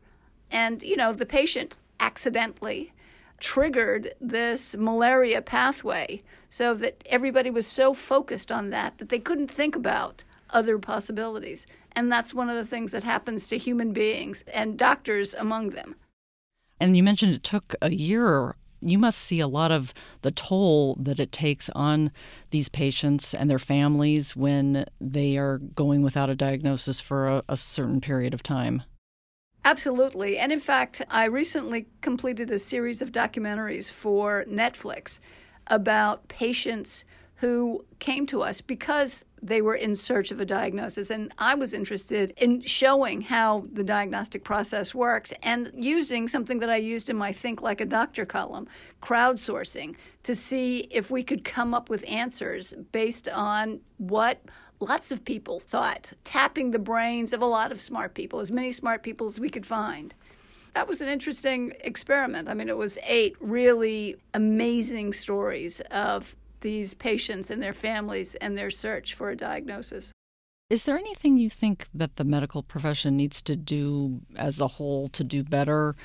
And, 0.51 0.81
you 0.81 0.95
know, 0.95 1.13
the 1.13 1.25
patient 1.25 1.75
accidentally 1.99 2.93
triggered 3.39 4.13
this 4.21 4.75
malaria 4.77 5.41
pathway 5.41 6.21
so 6.49 6.73
that 6.73 7.03
everybody 7.07 7.49
was 7.49 7.67
so 7.67 7.93
focused 7.93 8.51
on 8.51 8.69
that 8.69 8.97
that 8.97 9.09
they 9.09 9.19
couldn't 9.19 9.51
think 9.51 9.75
about 9.75 10.23
other 10.49 10.77
possibilities. 10.77 11.65
And 11.93 12.11
that's 12.11 12.33
one 12.33 12.49
of 12.49 12.55
the 12.55 12.65
things 12.65 12.91
that 12.91 13.03
happens 13.03 13.47
to 13.47 13.57
human 13.57 13.93
beings 13.93 14.43
and 14.53 14.77
doctors 14.77 15.33
among 15.33 15.69
them. 15.69 15.95
And 16.79 16.97
you 16.97 17.03
mentioned 17.03 17.35
it 17.35 17.43
took 17.43 17.73
a 17.81 17.93
year. 17.93 18.55
You 18.81 18.97
must 18.97 19.19
see 19.19 19.39
a 19.39 19.47
lot 19.47 19.71
of 19.71 19.93
the 20.21 20.31
toll 20.31 20.95
that 20.99 21.19
it 21.19 21.31
takes 21.31 21.69
on 21.69 22.11
these 22.51 22.69
patients 22.69 23.33
and 23.33 23.49
their 23.49 23.59
families 23.59 24.35
when 24.35 24.85
they 24.99 25.37
are 25.37 25.57
going 25.57 26.03
without 26.03 26.29
a 26.29 26.35
diagnosis 26.35 26.99
for 26.99 27.27
a, 27.27 27.43
a 27.47 27.57
certain 27.57 28.01
period 28.01 28.33
of 28.33 28.43
time. 28.43 28.83
Absolutely. 29.63 30.37
And 30.37 30.51
in 30.51 30.59
fact, 30.59 31.01
I 31.09 31.25
recently 31.25 31.87
completed 32.01 32.51
a 32.51 32.59
series 32.59 33.01
of 33.01 33.11
documentaries 33.11 33.89
for 33.89 34.45
Netflix 34.47 35.19
about 35.67 36.27
patients 36.27 37.03
who 37.45 37.85
came 37.99 38.25
to 38.25 38.41
us 38.41 38.59
because 38.59 39.23
they 39.39 39.61
were 39.61 39.75
in 39.75 39.95
search 39.95 40.31
of 40.31 40.41
a 40.41 40.45
diagnosis. 40.45 41.11
And 41.11 41.31
I 41.37 41.53
was 41.53 41.75
interested 41.75 42.33
in 42.37 42.61
showing 42.61 43.21
how 43.21 43.67
the 43.71 43.83
diagnostic 43.83 44.43
process 44.43 44.95
worked 44.95 45.31
and 45.43 45.71
using 45.75 46.27
something 46.27 46.57
that 46.57 46.71
I 46.71 46.77
used 46.77 47.07
in 47.07 47.15
my 47.15 47.31
Think 47.31 47.61
Like 47.61 47.81
a 47.81 47.85
Doctor 47.85 48.25
column, 48.25 48.67
crowdsourcing, 49.03 49.95
to 50.23 50.33
see 50.33 50.87
if 50.89 51.11
we 51.11 51.21
could 51.21 51.43
come 51.43 51.75
up 51.75 51.87
with 51.87 52.03
answers 52.07 52.73
based 52.91 53.29
on 53.29 53.79
what 53.97 54.41
lots 54.79 55.11
of 55.11 55.23
people 55.23 55.59
thought, 55.59 56.13
tapping 56.23 56.71
the 56.71 56.79
brains 56.79 57.31
of 57.31 57.43
a 57.43 57.45
lot 57.45 57.71
of 57.71 57.79
smart 57.79 58.15
people, 58.15 58.39
as 58.39 58.51
many 58.51 58.71
smart 58.71 59.03
people 59.03 59.27
as 59.27 59.39
we 59.39 59.49
could 59.49 59.67
find. 59.67 60.15
That 60.73 60.87
was 60.87 60.99
an 60.99 61.09
interesting 61.09 61.73
experiment. 61.81 62.49
I 62.49 62.55
mean, 62.55 62.69
it 62.69 62.77
was 62.77 62.97
eight 63.05 63.35
really 63.39 64.15
amazing 64.33 65.13
stories 65.13 65.79
of 65.91 66.35
these 66.65 66.95
patients 66.95 67.51
and 67.51 67.61
their 67.61 67.73
families 67.73 68.33
and 68.41 68.57
their 68.57 68.71
search 68.71 69.13
for 69.13 69.29
a 69.29 69.37
diagnosis. 69.37 70.11
Is 70.67 70.85
there 70.85 70.97
anything 70.97 71.37
you 71.37 71.47
think 71.47 71.87
that 71.93 72.15
the 72.15 72.23
medical 72.23 72.63
profession 72.63 73.15
needs 73.15 73.39
to 73.43 73.55
do 73.55 74.21
as 74.35 74.59
a 74.59 74.67
whole 74.67 75.07
to 75.09 75.23
do 75.23 75.43
better 75.43 75.95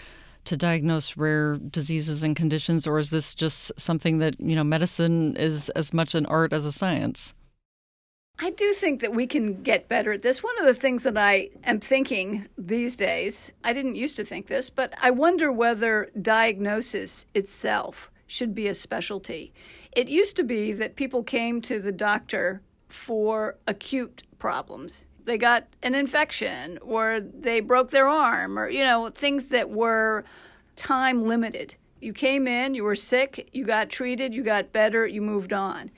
to 0.44 0.58
diagnose 0.58 1.16
rare 1.16 1.56
diseases 1.56 2.22
and 2.22 2.36
conditions, 2.36 2.86
or 2.86 2.98
is 2.98 3.08
this 3.08 3.34
just 3.34 3.72
something 3.80 4.18
that, 4.18 4.38
you 4.38 4.54
know, 4.54 4.62
medicine 4.62 5.34
is 5.36 5.70
as 5.70 5.94
much 5.94 6.14
an 6.14 6.26
art 6.26 6.52
as 6.52 6.66
a 6.66 6.72
science? 6.72 7.32
I 8.38 8.50
do 8.50 8.74
think 8.74 9.00
that 9.00 9.14
we 9.14 9.26
can 9.26 9.62
get 9.62 9.88
better 9.88 10.12
at 10.12 10.20
this. 10.20 10.42
One 10.42 10.58
of 10.58 10.66
the 10.66 10.74
things 10.74 11.04
that 11.04 11.16
I 11.16 11.48
am 11.64 11.80
thinking 11.80 12.48
these 12.58 12.96
days, 12.96 13.50
I 13.64 13.72
didn't 13.72 13.94
used 13.94 14.16
to 14.16 14.26
think 14.26 14.48
this, 14.48 14.68
but 14.68 14.92
I 15.00 15.10
wonder 15.10 15.50
whether 15.50 16.10
diagnosis 16.20 17.26
itself 17.32 18.10
should 18.30 18.54
be 18.54 18.68
a 18.68 18.74
specialty. 18.74 19.52
It 19.90 20.08
used 20.08 20.36
to 20.36 20.44
be 20.44 20.72
that 20.74 20.94
people 20.94 21.24
came 21.24 21.60
to 21.62 21.80
the 21.80 21.90
doctor 21.90 22.62
for 22.88 23.56
acute 23.66 24.22
problems. 24.38 25.04
They 25.24 25.36
got 25.36 25.66
an 25.82 25.96
infection 25.96 26.78
or 26.80 27.20
they 27.20 27.58
broke 27.58 27.90
their 27.90 28.06
arm 28.06 28.56
or, 28.56 28.70
you 28.70 28.84
know, 28.84 29.10
things 29.10 29.46
that 29.48 29.68
were 29.68 30.24
time 30.76 31.26
limited. 31.26 31.74
You 32.00 32.12
came 32.12 32.46
in, 32.46 32.74
you 32.74 32.84
were 32.84 32.94
sick, 32.94 33.50
you 33.52 33.64
got 33.64 33.90
treated, 33.90 34.32
you 34.32 34.44
got 34.44 34.72
better, 34.72 35.04
you 35.08 35.20
moved 35.20 35.52
on. 35.52 35.90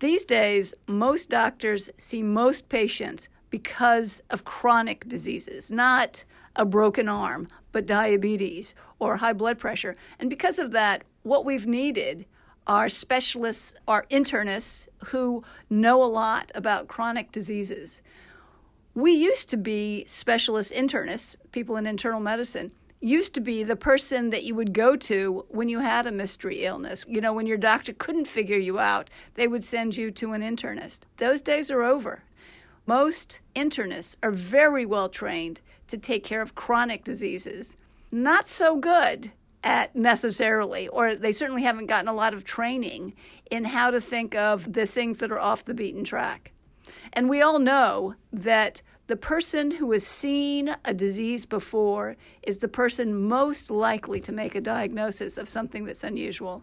These 0.00 0.24
days, 0.24 0.72
most 0.86 1.28
doctors 1.28 1.90
see 1.98 2.22
most 2.22 2.70
patients 2.70 3.28
because 3.50 4.22
of 4.30 4.44
chronic 4.44 5.06
diseases, 5.06 5.70
not 5.70 6.24
a 6.56 6.64
broken 6.64 7.08
arm, 7.08 7.46
but 7.72 7.84
diabetes 7.84 8.74
or 8.98 9.18
high 9.18 9.34
blood 9.34 9.58
pressure. 9.58 9.96
And 10.18 10.30
because 10.30 10.58
of 10.58 10.70
that, 10.72 11.04
what 11.22 11.44
we've 11.44 11.66
needed 11.66 12.26
are 12.66 12.88
specialists, 12.88 13.74
are 13.86 14.06
internists 14.10 14.88
who 15.06 15.42
know 15.70 16.02
a 16.02 16.06
lot 16.06 16.52
about 16.54 16.86
chronic 16.86 17.32
diseases. 17.32 18.02
We 18.94 19.12
used 19.12 19.48
to 19.50 19.56
be 19.56 20.04
specialist 20.06 20.72
internists, 20.72 21.36
people 21.52 21.76
in 21.76 21.86
internal 21.86 22.20
medicine, 22.20 22.72
used 23.00 23.32
to 23.34 23.40
be 23.40 23.62
the 23.62 23.76
person 23.76 24.30
that 24.30 24.42
you 24.42 24.54
would 24.54 24.72
go 24.72 24.96
to 24.96 25.46
when 25.48 25.68
you 25.68 25.78
had 25.78 26.06
a 26.06 26.12
mystery 26.12 26.64
illness. 26.64 27.04
You 27.08 27.20
know, 27.20 27.32
when 27.32 27.46
your 27.46 27.56
doctor 27.56 27.92
couldn't 27.92 28.26
figure 28.26 28.58
you 28.58 28.78
out, 28.78 29.08
they 29.34 29.46
would 29.46 29.64
send 29.64 29.96
you 29.96 30.10
to 30.10 30.32
an 30.32 30.42
internist. 30.42 31.00
Those 31.16 31.40
days 31.40 31.70
are 31.70 31.82
over. 31.82 32.24
Most 32.86 33.40
internists 33.54 34.16
are 34.22 34.32
very 34.32 34.84
well 34.84 35.08
trained 35.08 35.60
to 35.86 35.96
take 35.96 36.24
care 36.24 36.42
of 36.42 36.54
chronic 36.54 37.04
diseases. 37.04 37.76
Not 38.10 38.48
so 38.48 38.76
good 38.76 39.32
at 39.64 39.94
necessarily, 39.96 40.88
or 40.88 41.14
they 41.14 41.32
certainly 41.32 41.62
haven't 41.62 41.86
gotten 41.86 42.08
a 42.08 42.14
lot 42.14 42.34
of 42.34 42.44
training 42.44 43.14
in 43.50 43.64
how 43.64 43.90
to 43.90 44.00
think 44.00 44.34
of 44.34 44.72
the 44.72 44.86
things 44.86 45.18
that 45.18 45.32
are 45.32 45.40
off 45.40 45.64
the 45.64 45.74
beaten 45.74 46.04
track. 46.04 46.52
And 47.12 47.28
we 47.28 47.42
all 47.42 47.58
know 47.58 48.14
that 48.32 48.82
the 49.08 49.16
person 49.16 49.70
who 49.70 49.90
has 49.92 50.06
seen 50.06 50.76
a 50.84 50.92
disease 50.92 51.46
before 51.46 52.16
is 52.42 52.58
the 52.58 52.68
person 52.68 53.14
most 53.14 53.70
likely 53.70 54.20
to 54.20 54.32
make 54.32 54.54
a 54.54 54.60
diagnosis 54.60 55.38
of 55.38 55.48
something 55.48 55.84
that's 55.84 56.04
unusual. 56.04 56.62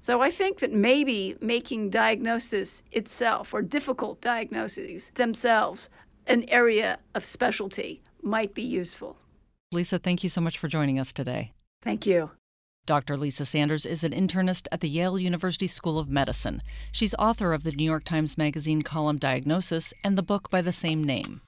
So 0.00 0.20
I 0.20 0.30
think 0.30 0.58
that 0.58 0.72
maybe 0.72 1.36
making 1.40 1.90
diagnosis 1.90 2.82
itself 2.90 3.54
or 3.54 3.62
difficult 3.62 4.20
diagnoses 4.20 5.10
themselves 5.14 5.90
an 6.26 6.44
area 6.48 6.98
of 7.14 7.24
specialty 7.24 8.02
might 8.22 8.54
be 8.54 8.62
useful. 8.62 9.16
Lisa, 9.72 9.98
thank 9.98 10.22
you 10.22 10.28
so 10.28 10.40
much 10.40 10.58
for 10.58 10.68
joining 10.68 10.98
us 10.98 11.12
today. 11.12 11.52
Thank 11.82 12.06
you. 12.06 12.30
Dr. 12.86 13.16
Lisa 13.16 13.44
Sanders 13.44 13.86
is 13.86 14.02
an 14.02 14.12
internist 14.12 14.66
at 14.72 14.80
the 14.80 14.88
Yale 14.88 15.18
University 15.18 15.66
School 15.66 15.98
of 15.98 16.08
Medicine. 16.08 16.62
She's 16.92 17.14
author 17.14 17.52
of 17.52 17.62
the 17.62 17.72
New 17.72 17.84
York 17.84 18.04
Times 18.04 18.36
Magazine 18.36 18.82
column 18.82 19.18
Diagnosis 19.18 19.94
and 20.02 20.18
the 20.18 20.22
book 20.22 20.50
by 20.50 20.60
the 20.60 20.72
same 20.72 21.04
name. 21.04 21.40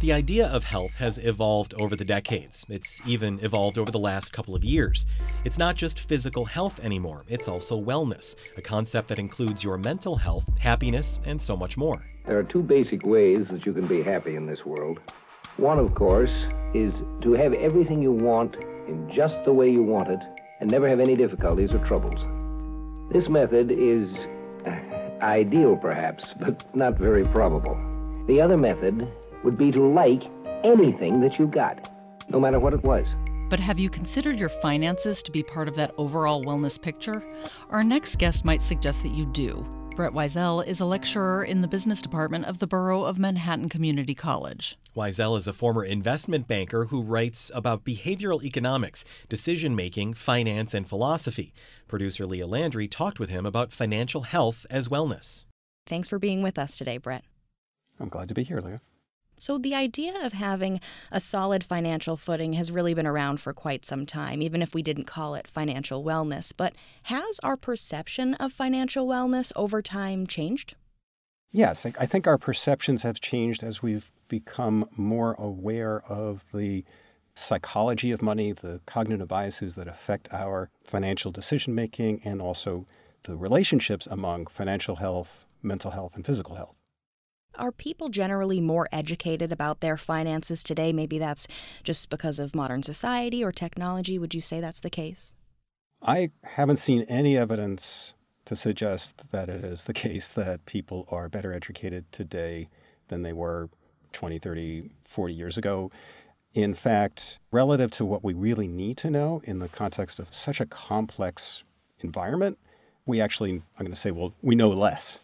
The 0.00 0.12
idea 0.12 0.46
of 0.46 0.62
health 0.62 0.94
has 0.96 1.18
evolved 1.18 1.74
over 1.74 1.96
the 1.96 2.04
decades. 2.04 2.64
It's 2.68 3.00
even 3.04 3.40
evolved 3.40 3.78
over 3.78 3.90
the 3.90 3.98
last 3.98 4.32
couple 4.32 4.54
of 4.54 4.62
years. 4.62 5.06
It's 5.44 5.58
not 5.58 5.74
just 5.74 5.98
physical 5.98 6.44
health 6.44 6.78
anymore, 6.78 7.24
it's 7.28 7.48
also 7.48 7.80
wellness, 7.80 8.36
a 8.56 8.62
concept 8.62 9.08
that 9.08 9.18
includes 9.18 9.64
your 9.64 9.76
mental 9.76 10.14
health, 10.14 10.46
happiness, 10.60 11.18
and 11.24 11.42
so 11.42 11.56
much 11.56 11.76
more. 11.76 12.06
There 12.26 12.38
are 12.38 12.44
two 12.44 12.62
basic 12.62 13.04
ways 13.04 13.48
that 13.48 13.66
you 13.66 13.72
can 13.72 13.88
be 13.88 14.02
happy 14.02 14.36
in 14.36 14.46
this 14.46 14.64
world. 14.64 15.00
One, 15.56 15.80
of 15.80 15.92
course, 15.96 16.30
is 16.74 16.92
to 17.22 17.32
have 17.32 17.52
everything 17.54 18.00
you 18.00 18.12
want 18.12 18.54
in 18.88 19.08
just 19.08 19.44
the 19.44 19.52
way 19.52 19.70
you 19.70 19.82
want 19.82 20.08
it 20.08 20.20
and 20.60 20.70
never 20.70 20.88
have 20.88 21.00
any 21.00 21.16
difficulties 21.16 21.72
or 21.72 21.78
troubles. 21.86 22.20
This 23.12 23.28
method 23.28 23.70
is 23.70 24.12
uh, 24.66 24.70
ideal, 25.22 25.76
perhaps, 25.76 26.24
but 26.40 26.64
not 26.74 26.98
very 26.98 27.24
probable. 27.26 27.76
The 28.26 28.40
other 28.40 28.56
method 28.56 29.06
would 29.44 29.56
be 29.56 29.70
to 29.72 29.86
like 29.86 30.22
anything 30.64 31.20
that 31.20 31.38
you 31.38 31.46
got, 31.46 31.90
no 32.28 32.40
matter 32.40 32.58
what 32.58 32.74
it 32.74 32.82
was. 32.82 33.06
But 33.48 33.60
have 33.60 33.78
you 33.78 33.88
considered 33.88 34.38
your 34.38 34.50
finances 34.50 35.22
to 35.22 35.30
be 35.30 35.42
part 35.42 35.68
of 35.68 35.74
that 35.76 35.92
overall 35.96 36.44
wellness 36.44 36.80
picture? 36.80 37.22
Our 37.70 37.82
next 37.82 38.18
guest 38.18 38.44
might 38.44 38.60
suggest 38.60 39.02
that 39.02 39.12
you 39.12 39.24
do. 39.24 39.66
Brett 39.98 40.12
Whysel 40.12 40.64
is 40.64 40.78
a 40.78 40.84
lecturer 40.84 41.42
in 41.42 41.60
the 41.60 41.66
business 41.66 42.00
department 42.00 42.44
of 42.44 42.60
the 42.60 42.68
Borough 42.68 43.02
of 43.02 43.18
Manhattan 43.18 43.68
Community 43.68 44.14
College. 44.14 44.78
Whysel 44.94 45.36
is 45.36 45.48
a 45.48 45.52
former 45.52 45.82
investment 45.82 46.46
banker 46.46 46.84
who 46.84 47.02
writes 47.02 47.50
about 47.52 47.82
behavioral 47.82 48.40
economics, 48.44 49.04
decision 49.28 49.74
making, 49.74 50.14
finance, 50.14 50.72
and 50.72 50.88
philosophy. 50.88 51.52
Producer 51.88 52.26
Leah 52.26 52.46
Landry 52.46 52.86
talked 52.86 53.18
with 53.18 53.28
him 53.28 53.44
about 53.44 53.72
financial 53.72 54.20
health 54.20 54.66
as 54.70 54.86
wellness. 54.86 55.42
Thanks 55.84 56.06
for 56.06 56.20
being 56.20 56.44
with 56.44 56.60
us 56.60 56.78
today, 56.78 56.98
Brett. 56.98 57.24
I'm 57.98 58.08
glad 58.08 58.28
to 58.28 58.34
be 58.34 58.44
here, 58.44 58.60
Leah. 58.60 58.80
So, 59.38 59.58
the 59.58 59.74
idea 59.74 60.14
of 60.24 60.32
having 60.32 60.80
a 61.10 61.20
solid 61.20 61.64
financial 61.64 62.16
footing 62.16 62.54
has 62.54 62.70
really 62.70 62.94
been 62.94 63.06
around 63.06 63.40
for 63.40 63.52
quite 63.52 63.84
some 63.84 64.06
time, 64.06 64.42
even 64.42 64.62
if 64.62 64.74
we 64.74 64.82
didn't 64.82 65.04
call 65.04 65.34
it 65.34 65.46
financial 65.48 66.04
wellness. 66.04 66.52
But 66.56 66.74
has 67.04 67.40
our 67.42 67.56
perception 67.56 68.34
of 68.34 68.52
financial 68.52 69.06
wellness 69.06 69.52
over 69.56 69.82
time 69.82 70.26
changed? 70.26 70.74
Yes, 71.50 71.86
I 71.98 72.06
think 72.06 72.26
our 72.26 72.38
perceptions 72.38 73.02
have 73.04 73.20
changed 73.20 73.62
as 73.62 73.82
we've 73.82 74.10
become 74.28 74.86
more 74.96 75.34
aware 75.38 76.02
of 76.02 76.44
the 76.52 76.84
psychology 77.34 78.10
of 78.10 78.20
money, 78.20 78.52
the 78.52 78.80
cognitive 78.86 79.28
biases 79.28 79.74
that 79.76 79.88
affect 79.88 80.28
our 80.32 80.70
financial 80.84 81.30
decision 81.30 81.74
making, 81.74 82.20
and 82.24 82.42
also 82.42 82.86
the 83.22 83.36
relationships 83.36 84.06
among 84.10 84.46
financial 84.46 84.96
health, 84.96 85.46
mental 85.62 85.92
health, 85.92 86.14
and 86.14 86.26
physical 86.26 86.56
health. 86.56 86.77
Are 87.58 87.72
people 87.72 88.08
generally 88.08 88.60
more 88.60 88.88
educated 88.92 89.50
about 89.50 89.80
their 89.80 89.96
finances 89.96 90.62
today? 90.62 90.92
Maybe 90.92 91.18
that's 91.18 91.48
just 91.82 92.08
because 92.08 92.38
of 92.38 92.54
modern 92.54 92.82
society 92.82 93.42
or 93.42 93.50
technology. 93.50 94.18
Would 94.18 94.34
you 94.34 94.40
say 94.40 94.60
that's 94.60 94.80
the 94.80 94.90
case? 94.90 95.34
I 96.00 96.30
haven't 96.42 96.76
seen 96.76 97.02
any 97.02 97.36
evidence 97.36 98.14
to 98.44 98.54
suggest 98.54 99.22
that 99.32 99.48
it 99.48 99.64
is 99.64 99.84
the 99.84 99.92
case 100.04 100.28
that 100.30 100.64
people 100.66 101.06
are 101.10 101.28
better 101.28 101.52
educated 101.52 102.10
today 102.12 102.68
than 103.08 103.22
they 103.22 103.32
were 103.32 103.68
20, 104.12 104.38
30, 104.38 104.90
40 105.04 105.34
years 105.34 105.58
ago. 105.58 105.90
In 106.54 106.74
fact, 106.74 107.38
relative 107.50 107.90
to 107.92 108.04
what 108.04 108.24
we 108.24 108.32
really 108.34 108.68
need 108.68 108.96
to 108.98 109.10
know 109.10 109.42
in 109.44 109.58
the 109.58 109.68
context 109.68 110.18
of 110.18 110.28
such 110.30 110.60
a 110.60 110.66
complex 110.66 111.62
environment, 112.00 112.58
we 113.04 113.20
actually, 113.20 113.50
I'm 113.50 113.84
going 113.84 113.90
to 113.90 113.96
say, 113.96 114.10
well, 114.10 114.34
we 114.42 114.54
know 114.54 114.70
less. 114.70 115.18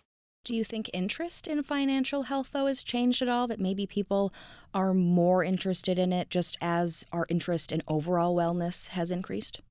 Do 0.44 0.54
you 0.54 0.62
think 0.62 0.90
interest 0.92 1.46
in 1.46 1.62
financial 1.62 2.24
health, 2.24 2.50
though, 2.52 2.66
has 2.66 2.82
changed 2.82 3.22
at 3.22 3.28
all? 3.28 3.46
That 3.46 3.58
maybe 3.58 3.86
people 3.86 4.32
are 4.74 4.92
more 4.92 5.42
interested 5.42 5.98
in 5.98 6.12
it 6.12 6.28
just 6.28 6.58
as 6.60 7.06
our 7.12 7.24
interest 7.30 7.72
in 7.72 7.80
overall 7.88 8.36
wellness 8.36 8.88
has 8.88 9.10
increased? 9.10 9.62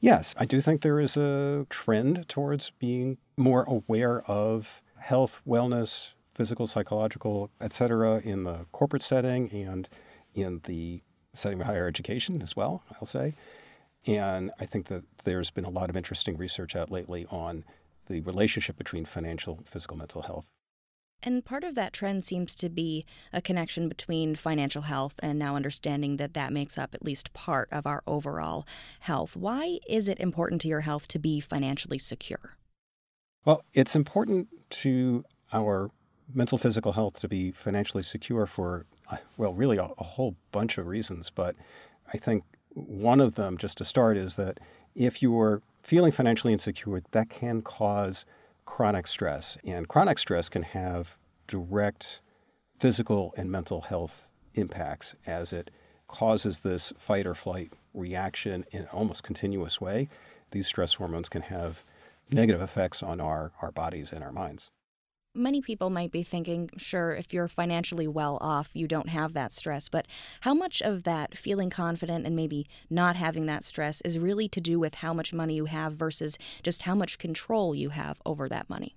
Yes, 0.00 0.34
I 0.36 0.44
do 0.44 0.60
think 0.60 0.82
there 0.82 1.00
is 1.00 1.16
a 1.16 1.66
trend 1.70 2.28
towards 2.28 2.70
being 2.78 3.16
more 3.38 3.62
aware 3.64 4.20
of 4.24 4.82
health, 4.98 5.40
wellness, 5.48 6.08
physical, 6.34 6.66
psychological, 6.66 7.50
etc., 7.60 8.20
in 8.22 8.44
the 8.44 8.66
corporate 8.72 9.02
setting 9.02 9.50
and 9.50 9.88
in 10.34 10.60
the 10.64 11.00
setting 11.32 11.60
of 11.60 11.66
higher 11.66 11.86
education 11.86 12.42
as 12.42 12.54
well, 12.54 12.82
I'll 13.00 13.06
say. 13.06 13.34
And 14.06 14.50
I 14.60 14.66
think 14.66 14.88
that 14.88 15.04
there's 15.24 15.50
been 15.50 15.64
a 15.64 15.70
lot 15.70 15.88
of 15.88 15.96
interesting 15.96 16.36
research 16.36 16.76
out 16.76 16.90
lately 16.90 17.26
on 17.30 17.64
the 18.06 18.20
relationship 18.20 18.76
between 18.76 19.04
financial, 19.04 19.60
physical, 19.64 19.96
mental 19.96 20.22
health. 20.22 20.46
And 21.22 21.42
part 21.44 21.64
of 21.64 21.74
that 21.74 21.94
trend 21.94 22.22
seems 22.22 22.54
to 22.56 22.68
be 22.68 23.06
a 23.32 23.40
connection 23.40 23.88
between 23.88 24.34
financial 24.34 24.82
health 24.82 25.14
and 25.20 25.38
now 25.38 25.56
understanding 25.56 26.18
that 26.18 26.34
that 26.34 26.52
makes 26.52 26.76
up 26.76 26.94
at 26.94 27.04
least 27.04 27.32
part 27.32 27.68
of 27.72 27.86
our 27.86 28.02
overall 28.06 28.66
health. 29.00 29.34
Why 29.34 29.78
is 29.88 30.06
it 30.06 30.20
important 30.20 30.60
to 30.62 30.68
your 30.68 30.82
health 30.82 31.08
to 31.08 31.18
be 31.18 31.40
financially 31.40 31.98
secure? 31.98 32.58
Well, 33.46 33.64
it's 33.72 33.96
important 33.96 34.48
to 34.82 35.24
our 35.52 35.90
mental 36.34 36.58
physical 36.58 36.92
health 36.92 37.20
to 37.20 37.28
be 37.28 37.52
financially 37.52 38.02
secure 38.02 38.46
for, 38.46 38.84
well, 39.38 39.54
really 39.54 39.78
a, 39.78 39.88
a 39.96 40.04
whole 40.04 40.36
bunch 40.52 40.76
of 40.76 40.86
reasons. 40.86 41.30
But 41.30 41.56
I 42.12 42.18
think 42.18 42.44
one 42.74 43.20
of 43.20 43.36
them, 43.36 43.56
just 43.56 43.78
to 43.78 43.84
start, 43.84 44.18
is 44.18 44.36
that 44.36 44.58
if 44.94 45.22
you 45.22 45.38
are 45.38 45.62
feeling 45.84 46.12
financially 46.12 46.52
insecure, 46.52 47.02
that 47.12 47.28
can 47.28 47.62
cause 47.62 48.24
chronic 48.64 49.06
stress. 49.06 49.58
And 49.64 49.86
chronic 49.86 50.18
stress 50.18 50.48
can 50.48 50.62
have 50.62 51.16
direct 51.46 52.20
physical 52.80 53.34
and 53.36 53.52
mental 53.52 53.82
health 53.82 54.26
impacts 54.54 55.14
as 55.26 55.52
it 55.52 55.70
causes 56.08 56.60
this 56.60 56.92
fight 56.98 57.26
or 57.26 57.34
flight 57.34 57.72
reaction 57.92 58.64
in 58.72 58.86
almost 58.86 59.22
continuous 59.22 59.80
way. 59.80 60.08
These 60.50 60.66
stress 60.66 60.94
hormones 60.94 61.28
can 61.28 61.42
have 61.42 61.84
negative 62.30 62.62
effects 62.62 63.02
on 63.02 63.20
our, 63.20 63.52
our 63.60 63.70
bodies 63.70 64.12
and 64.12 64.24
our 64.24 64.32
minds 64.32 64.70
many 65.34 65.60
people 65.60 65.90
might 65.90 66.12
be 66.12 66.22
thinking, 66.22 66.70
sure, 66.76 67.14
if 67.14 67.32
you're 67.32 67.48
financially 67.48 68.06
well 68.06 68.38
off, 68.40 68.70
you 68.72 68.86
don't 68.86 69.08
have 69.08 69.32
that 69.34 69.52
stress. 69.52 69.88
But 69.88 70.06
how 70.42 70.54
much 70.54 70.80
of 70.80 71.02
that 71.02 71.36
feeling 71.36 71.70
confident 71.70 72.26
and 72.26 72.36
maybe 72.36 72.66
not 72.88 73.16
having 73.16 73.46
that 73.46 73.64
stress 73.64 74.00
is 74.02 74.18
really 74.18 74.48
to 74.48 74.60
do 74.60 74.78
with 74.78 74.96
how 74.96 75.12
much 75.12 75.32
money 75.32 75.54
you 75.54 75.66
have 75.66 75.94
versus 75.94 76.38
just 76.62 76.82
how 76.82 76.94
much 76.94 77.18
control 77.18 77.74
you 77.74 77.90
have 77.90 78.20
over 78.24 78.48
that 78.48 78.70
money? 78.70 78.96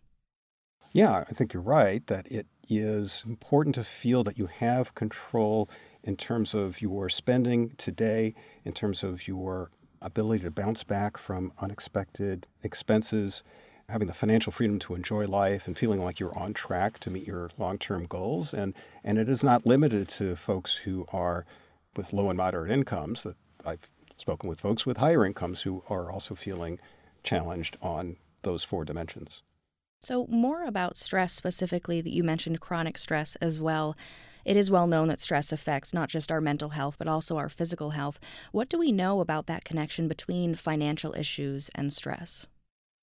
Yeah, 0.91 1.25
I 1.29 1.33
think 1.33 1.53
you're 1.53 1.61
right 1.61 2.05
that 2.07 2.31
it 2.31 2.47
is 2.69 3.23
important 3.27 3.75
to 3.75 3.83
feel 3.83 4.23
that 4.23 4.37
you 4.37 4.47
have 4.47 4.95
control 4.95 5.69
in 6.03 6.15
terms 6.15 6.53
of 6.53 6.81
your 6.81 7.09
spending 7.09 7.71
today, 7.77 8.33
in 8.63 8.73
terms 8.73 9.03
of 9.03 9.27
your 9.27 9.71
ability 10.01 10.43
to 10.43 10.51
bounce 10.51 10.83
back 10.83 11.17
from 11.17 11.51
unexpected 11.59 12.47
expenses 12.63 13.43
having 13.89 14.07
the 14.09 14.13
financial 14.13 14.51
freedom 14.51 14.77
to 14.79 14.95
enjoy 14.95 15.25
life 15.25 15.65
and 15.65 15.77
feeling 15.77 16.03
like 16.03 16.19
you're 16.19 16.37
on 16.37 16.53
track 16.53 16.99
to 16.99 17.09
meet 17.09 17.25
your 17.25 17.49
long-term 17.57 18.05
goals 18.05 18.53
and 18.53 18.73
and 19.01 19.17
it 19.17 19.29
is 19.29 19.43
not 19.43 19.65
limited 19.65 20.09
to 20.09 20.35
folks 20.35 20.75
who 20.77 21.05
are 21.13 21.45
with 21.95 22.11
low 22.11 22.29
and 22.29 22.35
moderate 22.35 22.69
incomes 22.69 23.23
that 23.23 23.37
I've 23.65 23.87
spoken 24.17 24.49
with 24.49 24.59
folks 24.59 24.85
with 24.85 24.97
higher 24.97 25.25
incomes 25.25 25.61
who 25.61 25.83
are 25.89 26.11
also 26.11 26.35
feeling 26.35 26.79
challenged 27.23 27.77
on 27.81 28.17
those 28.41 28.65
four 28.65 28.83
dimensions. 28.83 29.41
So 30.01 30.27
more 30.27 30.65
about 30.65 30.97
stress 30.97 31.31
specifically 31.31 32.01
that 32.01 32.13
you 32.13 32.23
mentioned 32.25 32.59
chronic 32.59 32.97
stress 32.97 33.37
as 33.37 33.61
well. 33.61 33.95
It 34.43 34.57
is 34.57 34.69
well 34.69 34.87
known 34.87 35.07
that 35.07 35.21
stress 35.21 35.53
affects 35.53 35.93
not 35.93 36.09
just 36.09 36.31
our 36.31 36.41
mental 36.41 36.69
health, 36.69 36.95
but 36.99 37.07
also 37.07 37.37
our 37.37 37.49
physical 37.49 37.91
health. 37.91 38.19
What 38.51 38.69
do 38.69 38.77
we 38.77 38.91
know 38.91 39.21
about 39.21 39.47
that 39.47 39.63
connection 39.63 40.07
between 40.07 40.55
financial 40.55 41.13
issues 41.13 41.69
and 41.73 41.91
stress? 41.91 42.47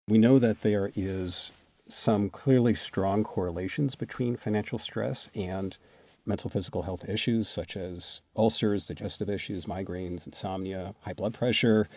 We 0.07 0.19
know 0.19 0.39
that 0.39 0.61
there 0.61 0.91
is 0.95 1.51
some 1.89 2.29
clearly 2.29 2.75
strong 2.75 3.25
correlations 3.25 3.95
between 3.95 4.37
financial 4.37 4.79
stress 4.79 5.31
and 5.35 5.79
mental 6.27 6.51
physical 6.51 6.83
health 6.83 7.09
issues 7.09 7.49
such 7.49 7.75
as 7.75 8.21
ulcers, 8.37 8.85
digestive 8.85 9.31
issues, 9.31 9.65
migraines, 9.65 10.27
insomnia, 10.27 10.95
high 11.01 11.15
blood 11.15 11.33
pressure, 11.33 11.89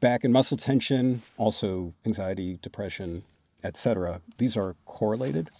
back 0.00 0.24
and 0.24 0.32
muscle 0.32 0.56
tension, 0.56 1.22
also 1.36 1.92
anxiety, 2.06 2.58
depression, 2.62 3.24
etc. 3.62 4.22
These 4.38 4.56
are 4.56 4.76
correlated 4.86 5.50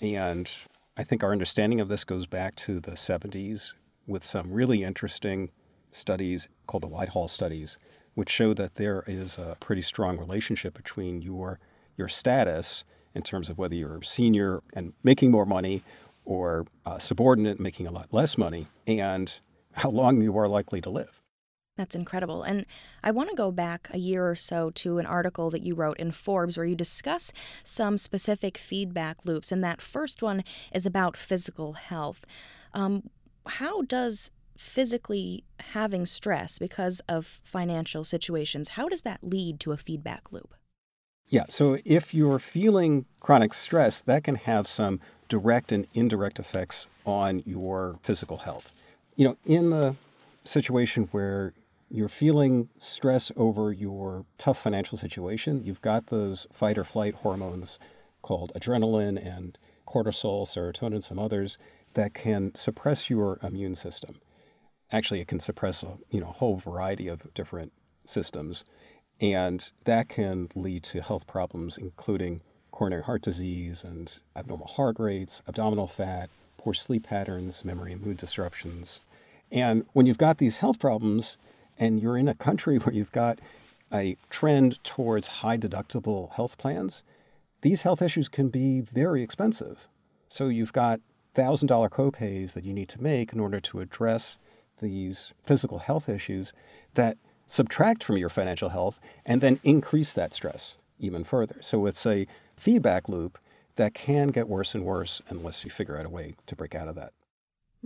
and 0.00 0.50
I 0.96 1.04
think 1.04 1.22
our 1.22 1.32
understanding 1.32 1.80
of 1.80 1.88
this 1.88 2.04
goes 2.04 2.24
back 2.24 2.56
to 2.56 2.80
the 2.80 2.92
70s 2.92 3.74
with 4.06 4.24
some 4.24 4.50
really 4.50 4.82
interesting 4.82 5.50
studies 5.92 6.48
called 6.66 6.82
the 6.82 6.88
Whitehall 6.88 7.28
studies 7.28 7.76
which 8.16 8.30
show 8.30 8.54
that 8.54 8.74
there 8.74 9.04
is 9.06 9.38
a 9.38 9.56
pretty 9.60 9.82
strong 9.82 10.18
relationship 10.18 10.74
between 10.74 11.22
your 11.22 11.60
your 11.96 12.08
status 12.08 12.82
in 13.14 13.22
terms 13.22 13.48
of 13.48 13.56
whether 13.56 13.74
you're 13.74 13.98
a 13.98 14.04
senior 14.04 14.62
and 14.72 14.92
making 15.04 15.30
more 15.30 15.46
money 15.46 15.82
or 16.24 16.66
a 16.84 16.98
subordinate 16.98 17.60
making 17.60 17.86
a 17.86 17.92
lot 17.92 18.08
less 18.12 18.36
money 18.36 18.66
and 18.86 19.40
how 19.72 19.90
long 19.90 20.20
you 20.20 20.36
are 20.36 20.48
likely 20.48 20.80
to 20.80 20.90
live. 20.90 21.20
That's 21.76 21.94
incredible. 21.94 22.42
And 22.42 22.64
I 23.04 23.10
want 23.10 23.28
to 23.28 23.36
go 23.36 23.50
back 23.50 23.88
a 23.92 23.98
year 23.98 24.28
or 24.30 24.34
so 24.34 24.70
to 24.70 24.98
an 24.98 25.04
article 25.04 25.50
that 25.50 25.62
you 25.62 25.74
wrote 25.74 25.98
in 25.98 26.10
Forbes 26.10 26.56
where 26.56 26.64
you 26.64 26.74
discuss 26.74 27.32
some 27.62 27.98
specific 27.98 28.56
feedback 28.56 29.18
loops. 29.24 29.52
And 29.52 29.62
that 29.62 29.82
first 29.82 30.22
one 30.22 30.42
is 30.72 30.86
about 30.86 31.18
physical 31.18 31.74
health. 31.74 32.24
Um, 32.72 33.10
how 33.44 33.82
does 33.82 34.30
physically 34.56 35.44
having 35.60 36.06
stress 36.06 36.58
because 36.58 37.00
of 37.08 37.26
financial 37.26 38.04
situations, 38.04 38.70
how 38.70 38.88
does 38.88 39.02
that 39.02 39.20
lead 39.22 39.60
to 39.60 39.72
a 39.72 39.76
feedback 39.76 40.32
loop? 40.32 40.54
Yeah, 41.28 41.44
so 41.48 41.78
if 41.84 42.14
you're 42.14 42.38
feeling 42.38 43.04
chronic 43.20 43.52
stress, 43.52 44.00
that 44.00 44.24
can 44.24 44.36
have 44.36 44.68
some 44.68 45.00
direct 45.28 45.72
and 45.72 45.86
indirect 45.92 46.38
effects 46.38 46.86
on 47.04 47.42
your 47.44 47.98
physical 48.02 48.38
health. 48.38 48.72
You 49.16 49.28
know, 49.28 49.36
in 49.44 49.70
the 49.70 49.96
situation 50.44 51.08
where 51.10 51.52
you're 51.90 52.08
feeling 52.08 52.68
stress 52.78 53.32
over 53.36 53.72
your 53.72 54.24
tough 54.38 54.58
financial 54.58 54.96
situation, 54.98 55.64
you've 55.64 55.82
got 55.82 56.06
those 56.06 56.46
fight 56.52 56.78
or 56.78 56.84
flight 56.84 57.14
hormones 57.16 57.78
called 58.22 58.52
adrenaline 58.54 59.16
and 59.24 59.58
cortisol, 59.86 60.46
serotonin, 60.46 61.02
some 61.02 61.18
others 61.18 61.58
that 61.94 62.14
can 62.14 62.54
suppress 62.54 63.08
your 63.08 63.38
immune 63.42 63.74
system 63.74 64.20
actually 64.96 65.20
it 65.20 65.28
can 65.28 65.40
suppress 65.40 65.82
a 65.82 65.98
you 66.10 66.20
know 66.20 66.26
whole 66.26 66.56
variety 66.56 67.08
of 67.08 67.32
different 67.34 67.72
systems, 68.04 68.64
and 69.20 69.72
that 69.84 70.08
can 70.08 70.48
lead 70.54 70.82
to 70.84 71.02
health 71.02 71.26
problems, 71.26 71.78
including 71.78 72.40
coronary 72.70 73.02
heart 73.02 73.22
disease 73.22 73.84
and 73.84 74.20
abnormal 74.36 74.66
heart 74.66 74.96
rates, 74.98 75.42
abdominal 75.48 75.86
fat, 75.86 76.28
poor 76.58 76.74
sleep 76.74 77.04
patterns, 77.06 77.64
memory 77.64 77.92
and 77.92 78.04
mood 78.04 78.16
disruptions. 78.16 79.00
And 79.50 79.86
when 79.92 80.06
you've 80.06 80.18
got 80.18 80.38
these 80.38 80.58
health 80.58 80.78
problems, 80.78 81.38
and 81.78 82.00
you're 82.00 82.18
in 82.18 82.28
a 82.28 82.34
country 82.34 82.76
where 82.82 82.94
you've 82.94 83.12
got 83.12 83.38
a 83.92 84.16
trend 84.30 84.82
towards 84.82 85.26
high 85.26 85.56
deductible 85.56 86.32
health 86.32 86.58
plans, 86.58 87.02
these 87.62 87.82
health 87.82 88.02
issues 88.02 88.28
can 88.28 88.48
be 88.48 88.80
very 88.80 89.22
expensive. 89.22 89.88
So 90.28 90.48
you've 90.48 90.72
got 90.72 91.00
$1,000 91.34 91.88
copays 91.90 92.52
that 92.54 92.64
you 92.64 92.72
need 92.72 92.88
to 92.90 93.02
make 93.02 93.32
in 93.32 93.40
order 93.40 93.60
to 93.60 93.80
address 93.80 94.38
these 94.80 95.32
physical 95.42 95.78
health 95.78 96.08
issues 96.08 96.52
that 96.94 97.18
subtract 97.46 98.02
from 98.02 98.16
your 98.16 98.28
financial 98.28 98.70
health 98.70 98.98
and 99.24 99.40
then 99.40 99.60
increase 99.62 100.12
that 100.14 100.34
stress 100.34 100.78
even 100.98 101.24
further. 101.24 101.56
So 101.60 101.86
it's 101.86 102.06
a 102.06 102.26
feedback 102.56 103.08
loop 103.08 103.38
that 103.76 103.94
can 103.94 104.28
get 104.28 104.48
worse 104.48 104.74
and 104.74 104.84
worse 104.84 105.20
unless 105.28 105.64
you 105.64 105.70
figure 105.70 105.98
out 105.98 106.06
a 106.06 106.08
way 106.08 106.34
to 106.46 106.56
break 106.56 106.74
out 106.74 106.88
of 106.88 106.94
that. 106.96 107.12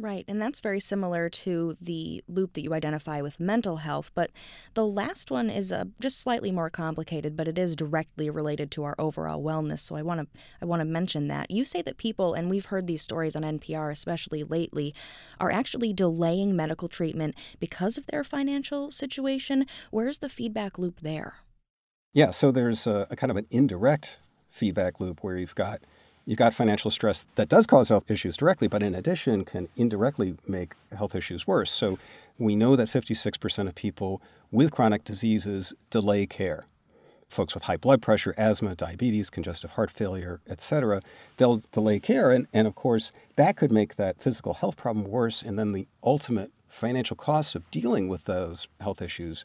Right, 0.00 0.24
and 0.26 0.40
that's 0.40 0.60
very 0.60 0.80
similar 0.80 1.28
to 1.28 1.76
the 1.78 2.24
loop 2.26 2.54
that 2.54 2.62
you 2.62 2.72
identify 2.72 3.20
with 3.20 3.38
mental 3.38 3.76
health. 3.78 4.10
But 4.14 4.30
the 4.72 4.86
last 4.86 5.30
one 5.30 5.50
is 5.50 5.70
uh, 5.70 5.84
just 6.00 6.20
slightly 6.20 6.50
more 6.50 6.70
complicated, 6.70 7.36
but 7.36 7.46
it 7.46 7.58
is 7.58 7.76
directly 7.76 8.30
related 8.30 8.70
to 8.72 8.84
our 8.84 8.94
overall 8.98 9.42
wellness. 9.42 9.80
So 9.80 9.96
I 9.96 10.02
want 10.02 10.20
to 10.20 10.40
I 10.62 10.64
want 10.64 10.80
to 10.80 10.86
mention 10.86 11.28
that 11.28 11.50
you 11.50 11.66
say 11.66 11.82
that 11.82 11.98
people, 11.98 12.32
and 12.32 12.48
we've 12.48 12.66
heard 12.66 12.86
these 12.86 13.02
stories 13.02 13.36
on 13.36 13.42
NPR, 13.42 13.92
especially 13.92 14.42
lately, 14.42 14.94
are 15.38 15.52
actually 15.52 15.92
delaying 15.92 16.56
medical 16.56 16.88
treatment 16.88 17.34
because 17.58 17.98
of 17.98 18.06
their 18.06 18.24
financial 18.24 18.90
situation. 18.90 19.66
Where's 19.90 20.20
the 20.20 20.30
feedback 20.30 20.78
loop 20.78 21.00
there? 21.00 21.34
Yeah, 22.14 22.30
so 22.30 22.50
there's 22.50 22.86
a, 22.86 23.06
a 23.10 23.16
kind 23.16 23.30
of 23.30 23.36
an 23.36 23.46
indirect 23.50 24.18
feedback 24.48 24.98
loop 24.98 25.22
where 25.22 25.36
you've 25.36 25.54
got 25.54 25.82
you 26.30 26.36
got 26.36 26.54
financial 26.54 26.92
stress 26.92 27.26
that 27.34 27.48
does 27.48 27.66
cause 27.66 27.88
health 27.88 28.08
issues 28.08 28.36
directly, 28.36 28.68
but 28.68 28.84
in 28.84 28.94
addition 28.94 29.44
can 29.44 29.68
indirectly 29.76 30.36
make 30.46 30.74
health 30.96 31.16
issues 31.16 31.44
worse. 31.44 31.72
So 31.72 31.98
we 32.38 32.54
know 32.54 32.76
that 32.76 32.86
56% 32.86 33.66
of 33.66 33.74
people 33.74 34.22
with 34.52 34.70
chronic 34.70 35.02
diseases 35.02 35.74
delay 35.90 36.26
care. 36.26 36.66
Folks 37.28 37.52
with 37.52 37.64
high 37.64 37.76
blood 37.76 38.00
pressure, 38.00 38.32
asthma, 38.38 38.76
diabetes, 38.76 39.28
congestive 39.28 39.72
heart 39.72 39.90
failure, 39.90 40.40
etc., 40.48 41.02
they'll 41.36 41.64
delay 41.72 41.98
care. 41.98 42.30
And, 42.30 42.46
and 42.52 42.68
of 42.68 42.76
course, 42.76 43.10
that 43.34 43.56
could 43.56 43.72
make 43.72 43.96
that 43.96 44.22
physical 44.22 44.54
health 44.54 44.76
problem 44.76 45.06
worse. 45.06 45.42
And 45.42 45.58
then 45.58 45.72
the 45.72 45.88
ultimate 46.04 46.52
financial 46.68 47.16
costs 47.16 47.56
of 47.56 47.68
dealing 47.72 48.06
with 48.06 48.26
those 48.26 48.68
health 48.80 49.02
issues 49.02 49.44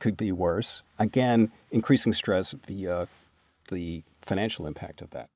could 0.00 0.16
be 0.16 0.32
worse. 0.32 0.82
Again, 0.98 1.52
increasing 1.70 2.12
stress 2.12 2.50
via 2.66 3.06
the 3.70 4.02
financial 4.22 4.66
impact 4.66 5.02
of 5.02 5.10
that. 5.10 5.28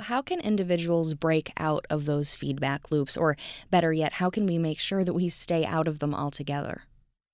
How 0.00 0.22
can 0.22 0.40
individuals 0.40 1.14
break 1.14 1.52
out 1.56 1.86
of 1.90 2.04
those 2.04 2.34
feedback 2.34 2.90
loops? 2.90 3.16
Or 3.16 3.36
better 3.70 3.92
yet, 3.92 4.14
how 4.14 4.30
can 4.30 4.46
we 4.46 4.58
make 4.58 4.78
sure 4.80 5.04
that 5.04 5.12
we 5.12 5.28
stay 5.28 5.64
out 5.64 5.88
of 5.88 5.98
them 5.98 6.14
altogether? 6.14 6.82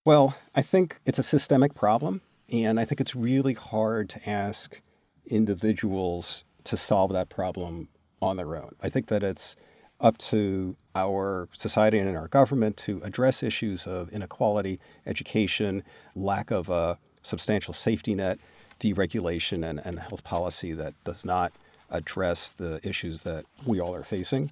Well, 0.04 0.36
I 0.54 0.62
think 0.62 1.00
it's 1.04 1.18
a 1.18 1.22
systemic 1.22 1.74
problem. 1.74 2.22
And 2.50 2.78
I 2.78 2.84
think 2.84 3.00
it's 3.00 3.16
really 3.16 3.54
hard 3.54 4.08
to 4.10 4.28
ask 4.28 4.80
individuals 5.26 6.44
to 6.64 6.76
solve 6.76 7.12
that 7.12 7.28
problem 7.28 7.88
on 8.20 8.36
their 8.36 8.56
own. 8.56 8.74
I 8.80 8.88
think 8.88 9.08
that 9.08 9.22
it's 9.22 9.56
up 10.00 10.18
to 10.18 10.76
our 10.94 11.48
society 11.52 11.98
and 11.98 12.16
our 12.16 12.28
government 12.28 12.76
to 12.76 13.00
address 13.02 13.42
issues 13.42 13.86
of 13.86 14.10
inequality, 14.10 14.80
education, 15.06 15.82
lack 16.14 16.50
of 16.50 16.68
a 16.68 16.98
substantial 17.22 17.72
safety 17.72 18.14
net, 18.14 18.38
deregulation, 18.80 19.68
and, 19.68 19.80
and 19.84 19.98
health 19.98 20.24
policy 20.24 20.72
that 20.72 20.94
does 21.04 21.24
not 21.24 21.52
address 21.90 22.50
the 22.50 22.80
issues 22.82 23.20
that 23.20 23.44
we 23.64 23.80
all 23.80 23.94
are 23.94 24.02
facing. 24.02 24.50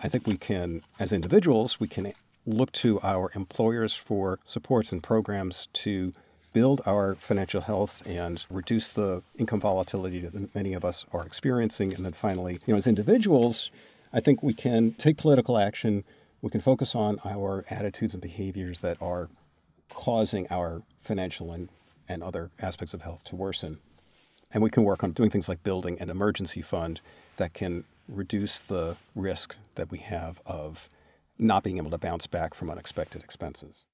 I 0.00 0.08
think 0.08 0.26
we 0.26 0.36
can, 0.36 0.82
as 0.98 1.12
individuals, 1.12 1.80
we 1.80 1.88
can 1.88 2.12
look 2.46 2.70
to 2.72 3.00
our 3.02 3.30
employers 3.34 3.94
for 3.94 4.38
supports 4.44 4.92
and 4.92 5.02
programs 5.02 5.68
to 5.72 6.12
build 6.52 6.80
our 6.86 7.16
financial 7.16 7.60
health 7.60 8.02
and 8.06 8.46
reduce 8.48 8.88
the 8.90 9.22
income 9.36 9.60
volatility 9.60 10.20
that 10.20 10.54
many 10.54 10.72
of 10.72 10.84
us 10.84 11.04
are 11.12 11.26
experiencing. 11.26 11.92
And 11.92 12.04
then 12.04 12.12
finally, 12.12 12.54
you 12.66 12.72
know, 12.72 12.76
as 12.78 12.86
individuals, 12.86 13.70
I 14.12 14.20
think 14.20 14.42
we 14.42 14.54
can 14.54 14.92
take 14.92 15.18
political 15.18 15.58
action. 15.58 16.04
We 16.40 16.50
can 16.50 16.60
focus 16.60 16.94
on 16.94 17.18
our 17.24 17.64
attitudes 17.68 18.14
and 18.14 18.22
behaviors 18.22 18.80
that 18.80 18.96
are 19.02 19.28
causing 19.90 20.46
our 20.50 20.82
financial 21.02 21.52
and, 21.52 21.68
and 22.08 22.22
other 22.22 22.50
aspects 22.60 22.94
of 22.94 23.02
health 23.02 23.24
to 23.24 23.36
worsen. 23.36 23.78
And 24.56 24.62
we 24.62 24.70
can 24.70 24.84
work 24.84 25.04
on 25.04 25.12
doing 25.12 25.28
things 25.28 25.50
like 25.50 25.62
building 25.62 26.00
an 26.00 26.08
emergency 26.08 26.62
fund 26.62 27.02
that 27.36 27.52
can 27.52 27.84
reduce 28.08 28.58
the 28.58 28.96
risk 29.14 29.58
that 29.74 29.90
we 29.90 29.98
have 29.98 30.40
of 30.46 30.88
not 31.38 31.62
being 31.62 31.76
able 31.76 31.90
to 31.90 31.98
bounce 31.98 32.26
back 32.26 32.54
from 32.54 32.70
unexpected 32.70 33.22
expenses. 33.22 33.84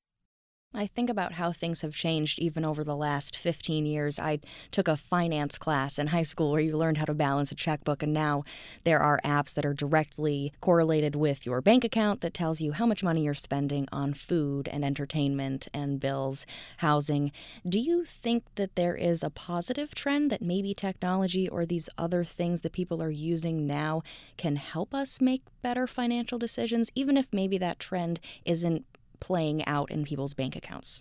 I 0.74 0.86
think 0.86 1.10
about 1.10 1.32
how 1.34 1.52
things 1.52 1.82
have 1.82 1.94
changed 1.94 2.38
even 2.38 2.64
over 2.64 2.82
the 2.82 2.96
last 2.96 3.36
15 3.36 3.84
years. 3.84 4.18
I 4.18 4.40
took 4.70 4.88
a 4.88 4.96
finance 4.96 5.58
class 5.58 5.98
in 5.98 6.08
high 6.08 6.22
school 6.22 6.52
where 6.52 6.60
you 6.60 6.78
learned 6.78 6.96
how 6.96 7.04
to 7.04 7.14
balance 7.14 7.52
a 7.52 7.54
checkbook, 7.54 8.02
and 8.02 8.12
now 8.12 8.44
there 8.84 9.00
are 9.00 9.20
apps 9.24 9.52
that 9.54 9.66
are 9.66 9.74
directly 9.74 10.52
correlated 10.60 11.14
with 11.14 11.44
your 11.44 11.60
bank 11.60 11.84
account 11.84 12.22
that 12.22 12.32
tells 12.32 12.62
you 12.62 12.72
how 12.72 12.86
much 12.86 13.02
money 13.02 13.24
you're 13.24 13.34
spending 13.34 13.86
on 13.92 14.14
food 14.14 14.66
and 14.68 14.84
entertainment 14.84 15.68
and 15.74 16.00
bills, 16.00 16.46
housing. 16.78 17.32
Do 17.68 17.78
you 17.78 18.04
think 18.04 18.44
that 18.54 18.74
there 18.74 18.96
is 18.96 19.22
a 19.22 19.30
positive 19.30 19.94
trend 19.94 20.30
that 20.30 20.40
maybe 20.40 20.72
technology 20.72 21.48
or 21.48 21.66
these 21.66 21.90
other 21.98 22.24
things 22.24 22.62
that 22.62 22.72
people 22.72 23.02
are 23.02 23.10
using 23.10 23.66
now 23.66 24.02
can 24.38 24.56
help 24.56 24.94
us 24.94 25.20
make 25.20 25.42
better 25.60 25.86
financial 25.86 26.38
decisions, 26.38 26.90
even 26.94 27.16
if 27.16 27.28
maybe 27.30 27.58
that 27.58 27.78
trend 27.78 28.20
isn't 28.44 28.86
playing 29.22 29.64
out 29.66 29.90
in 29.90 30.04
people's 30.04 30.34
bank 30.34 30.56
accounts? 30.56 31.00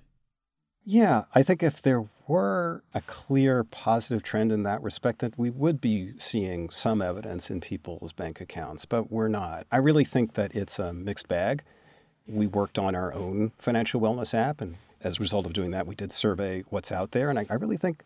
Yeah, 0.86 1.24
I 1.36 1.44
think 1.44 1.62
if 1.64 1.82
there 1.82 2.06
were 2.28 2.84
a 2.94 3.02
clear 3.02 3.64
positive 3.64 4.24
trend 4.24 4.52
in 4.52 4.64
that 4.64 4.82
respect, 4.82 5.20
that 5.20 5.38
we 5.38 5.50
would 5.50 5.82
be 5.82 6.14
seeing 6.18 6.70
some 6.70 7.02
evidence 7.02 7.50
in 7.50 7.62
people's 7.62 8.14
bank 8.14 8.40
accounts, 8.40 8.86
but 8.86 9.12
we're 9.12 9.28
not. 9.28 9.66
I 9.72 9.78
really 9.78 10.06
think 10.06 10.36
that 10.36 10.56
it's 10.56 10.80
a 10.80 10.94
mixed 10.94 11.28
bag. 11.28 11.64
We 12.28 12.48
worked 12.48 12.80
on 12.80 12.96
our 12.96 13.14
own 13.14 13.52
financial 13.58 14.00
wellness 14.00 14.34
app, 14.34 14.62
and 14.62 14.78
as 15.04 15.18
a 15.18 15.22
result 15.22 15.46
of 15.46 15.54
doing 15.54 15.72
that, 15.72 15.88
we 15.88 15.96
did 15.96 16.12
survey 16.12 16.64
what's 16.70 16.92
out 16.92 17.12
there. 17.12 17.30
And 17.30 17.40
I, 17.40 17.46
I 17.50 17.56
really 17.56 17.78
think 17.78 18.04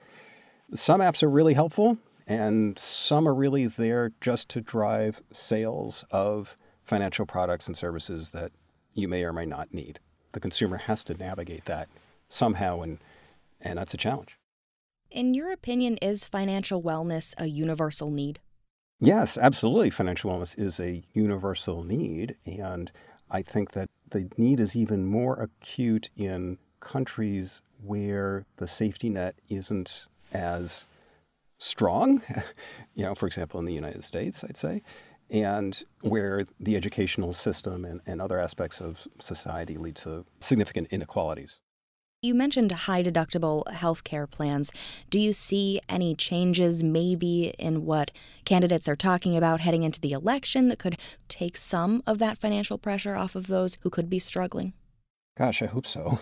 some 0.73 1.01
apps 1.01 1.23
are 1.23 1.29
really 1.29 1.53
helpful, 1.53 1.97
and 2.25 2.79
some 2.79 3.27
are 3.27 3.35
really 3.35 3.67
there 3.67 4.11
just 4.21 4.49
to 4.49 4.61
drive 4.61 5.21
sales 5.31 6.03
of 6.09 6.57
financial 6.83 7.25
products 7.25 7.67
and 7.67 7.77
services 7.77 8.29
that 8.31 8.51
you 8.95 9.07
may 9.07 9.23
or 9.23 9.31
may 9.31 9.45
not 9.45 9.71
need 9.73 9.99
the 10.35 10.39
consumer 10.39 10.77
has 10.77 11.03
to 11.05 11.15
navigate 11.15 11.65
that 11.65 11.87
somehow, 12.27 12.81
and, 12.81 12.99
and 13.59 13.79
that's 13.79 13.95
a 13.95 13.97
challenge. 13.97 14.37
In 15.09 15.33
your 15.33 15.51
opinion, 15.51 15.97
is 16.01 16.25
financial 16.25 16.83
wellness 16.83 17.33
a 17.37 17.47
universal 17.47 18.11
need? 18.11 18.39
Yes, 18.99 19.37
absolutely. 19.37 19.89
Financial 19.89 20.29
wellness 20.29 20.57
is 20.59 20.79
a 20.79 21.03
universal 21.13 21.83
need. 21.83 22.35
And 22.45 22.91
I 23.31 23.41
think 23.41 23.71
that 23.71 23.89
the 24.09 24.29
need 24.37 24.59
is 24.59 24.75
even 24.75 25.05
more 25.05 25.41
acute 25.41 26.09
in 26.17 26.57
countries 26.81 27.61
where 27.81 28.45
the 28.57 28.67
safety 28.67 29.09
net 29.09 29.35
isn't 29.49 30.07
as 30.33 30.85
strong. 31.57 32.21
you 32.93 33.05
know, 33.05 33.15
for 33.15 33.25
example, 33.25 33.59
in 33.59 33.65
the 33.65 33.73
United 33.73 34.03
States, 34.03 34.43
I'd 34.43 34.57
say 34.57 34.81
and 35.29 35.83
where 36.01 36.45
the 36.59 36.75
educational 36.75 37.33
system 37.33 37.83
and, 37.85 38.01
and 38.05 38.21
other 38.21 38.39
aspects 38.39 38.79
of 38.79 39.07
society 39.19 39.77
lead 39.77 39.95
to 39.95 40.25
significant 40.39 40.87
inequalities. 40.91 41.59
You 42.21 42.33
mentioned 42.33 42.71
high 42.71 43.03
deductible 43.03 43.69
health 43.71 44.03
care 44.03 44.25
plans. 44.25 44.71
Do 45.11 45.19
you 45.19 45.31
see 45.31 45.79
any 45.87 46.15
changes, 46.15 46.83
maybe, 46.83 47.53
in 47.59 47.85
what 47.85 48.09
candidates 48.45 48.87
are 48.87 48.95
talking 48.95 49.37
about 49.37 49.59
heading 49.59 49.83
into 49.83 50.01
the 50.01 50.11
election 50.13 50.67
that 50.69 50.79
could 50.79 50.97
take 51.27 51.55
some 51.55 52.01
of 52.07 52.17
that 52.19 52.39
financial 52.39 52.79
pressure 52.79 53.15
off 53.15 53.35
of 53.35 53.45
those 53.45 53.77
who 53.81 53.91
could 53.91 54.09
be 54.09 54.17
struggling? 54.17 54.73
Gosh, 55.37 55.61
I 55.61 55.67
hope 55.67 55.85
so. 55.85 56.19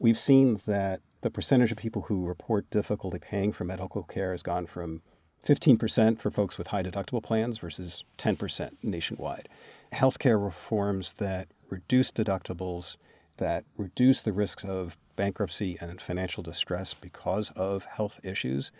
We've 0.00 0.18
seen 0.18 0.60
that 0.66 1.00
the 1.20 1.30
percentage 1.30 1.70
of 1.70 1.78
people 1.78 2.02
who 2.02 2.26
report 2.26 2.68
difficulty 2.70 3.18
paying 3.18 3.52
for 3.52 3.64
medical 3.64 4.02
care 4.02 4.32
has 4.32 4.42
gone 4.42 4.66
from 4.66 5.02
15% 5.44 6.18
for 6.18 6.30
folks 6.30 6.56
with 6.56 6.68
high 6.68 6.82
deductible 6.82 7.22
plans 7.22 7.58
versus 7.58 8.04
10% 8.18 8.76
nationwide. 8.82 9.48
Healthcare 9.92 10.42
reforms 10.42 11.14
that 11.14 11.48
reduce 11.68 12.10
deductibles, 12.10 12.96
that 13.36 13.64
reduce 13.76 14.22
the 14.22 14.32
risks 14.32 14.64
of 14.64 14.96
bankruptcy 15.16 15.76
and 15.80 16.00
financial 16.00 16.42
distress 16.42 16.94
because 16.94 17.50
of 17.50 17.84
health 17.84 18.20
issues 18.22 18.72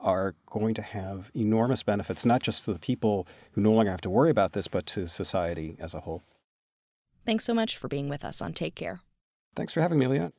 are 0.00 0.34
going 0.46 0.74
to 0.74 0.82
have 0.82 1.30
enormous 1.34 1.82
benefits, 1.82 2.26
not 2.26 2.42
just 2.42 2.64
to 2.64 2.72
the 2.72 2.78
people 2.78 3.26
who 3.52 3.60
no 3.60 3.72
longer 3.72 3.90
have 3.90 4.00
to 4.00 4.10
worry 4.10 4.30
about 4.30 4.52
this, 4.52 4.68
but 4.68 4.84
to 4.84 5.06
society 5.06 5.76
as 5.78 5.94
a 5.94 6.00
whole. 6.00 6.22
Thanks 7.24 7.44
so 7.44 7.54
much 7.54 7.76
for 7.76 7.88
being 7.88 8.08
with 8.08 8.24
us 8.24 8.42
on 8.42 8.52
Take 8.52 8.74
Care. 8.74 9.00
Thanks 9.54 9.72
for 9.72 9.80
having 9.80 9.98
me, 9.98 10.08
Leah. 10.08 10.32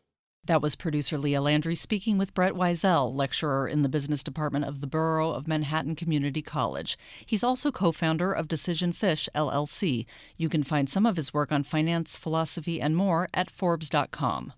That 0.45 0.61
was 0.61 0.75
producer 0.75 1.17
Leah 1.17 1.39
Landry 1.39 1.75
speaking 1.75 2.17
with 2.17 2.33
Brett 2.33 2.51
Whysel, 2.51 3.15
lecturer 3.15 3.65
in 3.65 3.81
the 3.81 3.87
business 3.87 4.21
department 4.23 4.65
of 4.65 4.81
the 4.81 4.87
Borough 4.87 5.31
of 5.31 5.47
Manhattan 5.47 5.95
Community 5.95 6.41
College. 6.41 6.97
He's 7.25 7.45
also 7.45 7.71
co 7.71 7.93
founder 7.93 8.33
of 8.33 8.49
Decision 8.49 8.91
Fish, 8.91 9.29
LLC. 9.33 10.05
You 10.35 10.49
can 10.49 10.63
find 10.63 10.89
some 10.89 11.05
of 11.05 11.15
his 11.15 11.33
work 11.33 11.53
on 11.53 11.63
finance, 11.63 12.17
philosophy, 12.17 12.81
and 12.81 12.93
more 12.93 13.29
at 13.33 13.49
Forbes.com. 13.49 14.51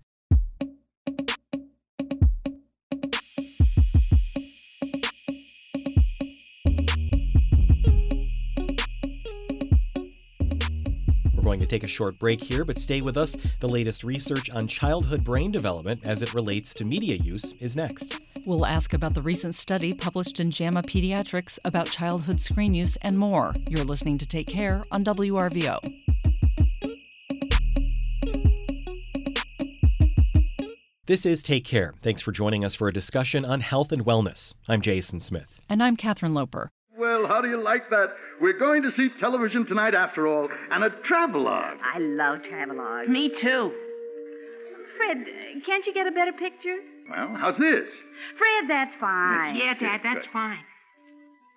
to 11.66 11.74
take 11.74 11.84
a 11.84 11.88
short 11.88 12.18
break 12.18 12.42
here, 12.42 12.64
but 12.64 12.78
stay 12.78 13.00
with 13.00 13.16
us. 13.16 13.36
The 13.60 13.68
latest 13.68 14.04
research 14.04 14.50
on 14.50 14.68
childhood 14.68 15.24
brain 15.24 15.50
development 15.50 16.00
as 16.04 16.22
it 16.22 16.32
relates 16.34 16.72
to 16.74 16.84
media 16.84 17.16
use 17.16 17.52
is 17.60 17.76
next. 17.76 18.20
We'll 18.44 18.66
ask 18.66 18.92
about 18.92 19.14
the 19.14 19.22
recent 19.22 19.56
study 19.56 19.92
published 19.92 20.38
in 20.38 20.52
JAMA 20.52 20.84
Pediatrics 20.84 21.58
about 21.64 21.90
childhood 21.90 22.40
screen 22.40 22.74
use 22.74 22.96
and 23.02 23.18
more. 23.18 23.54
You're 23.68 23.84
listening 23.84 24.18
to 24.18 24.26
Take 24.26 24.46
Care 24.46 24.84
on 24.92 25.04
WRVO. 25.04 25.94
This 31.06 31.24
is 31.24 31.42
Take 31.42 31.64
Care. 31.64 31.94
Thanks 32.02 32.20
for 32.20 32.32
joining 32.32 32.64
us 32.64 32.74
for 32.74 32.88
a 32.88 32.92
discussion 32.92 33.44
on 33.44 33.60
health 33.60 33.92
and 33.92 34.04
wellness. 34.04 34.54
I'm 34.68 34.80
Jason 34.80 35.20
Smith. 35.20 35.60
And 35.68 35.82
I'm 35.82 35.96
Katherine 35.96 36.34
Loper. 36.34 36.70
Well, 37.26 37.34
how 37.34 37.42
do 37.42 37.48
you 37.48 37.60
like 37.60 37.90
that? 37.90 38.10
We're 38.40 38.56
going 38.56 38.84
to 38.84 38.92
see 38.92 39.08
television 39.18 39.66
tonight 39.66 39.94
after 39.96 40.28
all, 40.28 40.48
and 40.70 40.84
a 40.84 40.90
travelogue. 40.90 41.78
I 41.82 41.98
love 41.98 42.44
travelogue. 42.44 43.08
Me 43.08 43.30
too. 43.30 43.72
Fred, 44.96 45.26
can't 45.66 45.84
you 45.86 45.92
get 45.92 46.06
a 46.06 46.12
better 46.12 46.32
picture? 46.32 46.76
Well, 47.10 47.34
how's 47.36 47.58
this? 47.58 47.88
Fred, 48.38 48.70
that's 48.70 48.94
fine. 49.00 49.56
Yeah, 49.56 49.74
Dad, 49.74 50.02
that's 50.04 50.26
fine. 50.32 50.60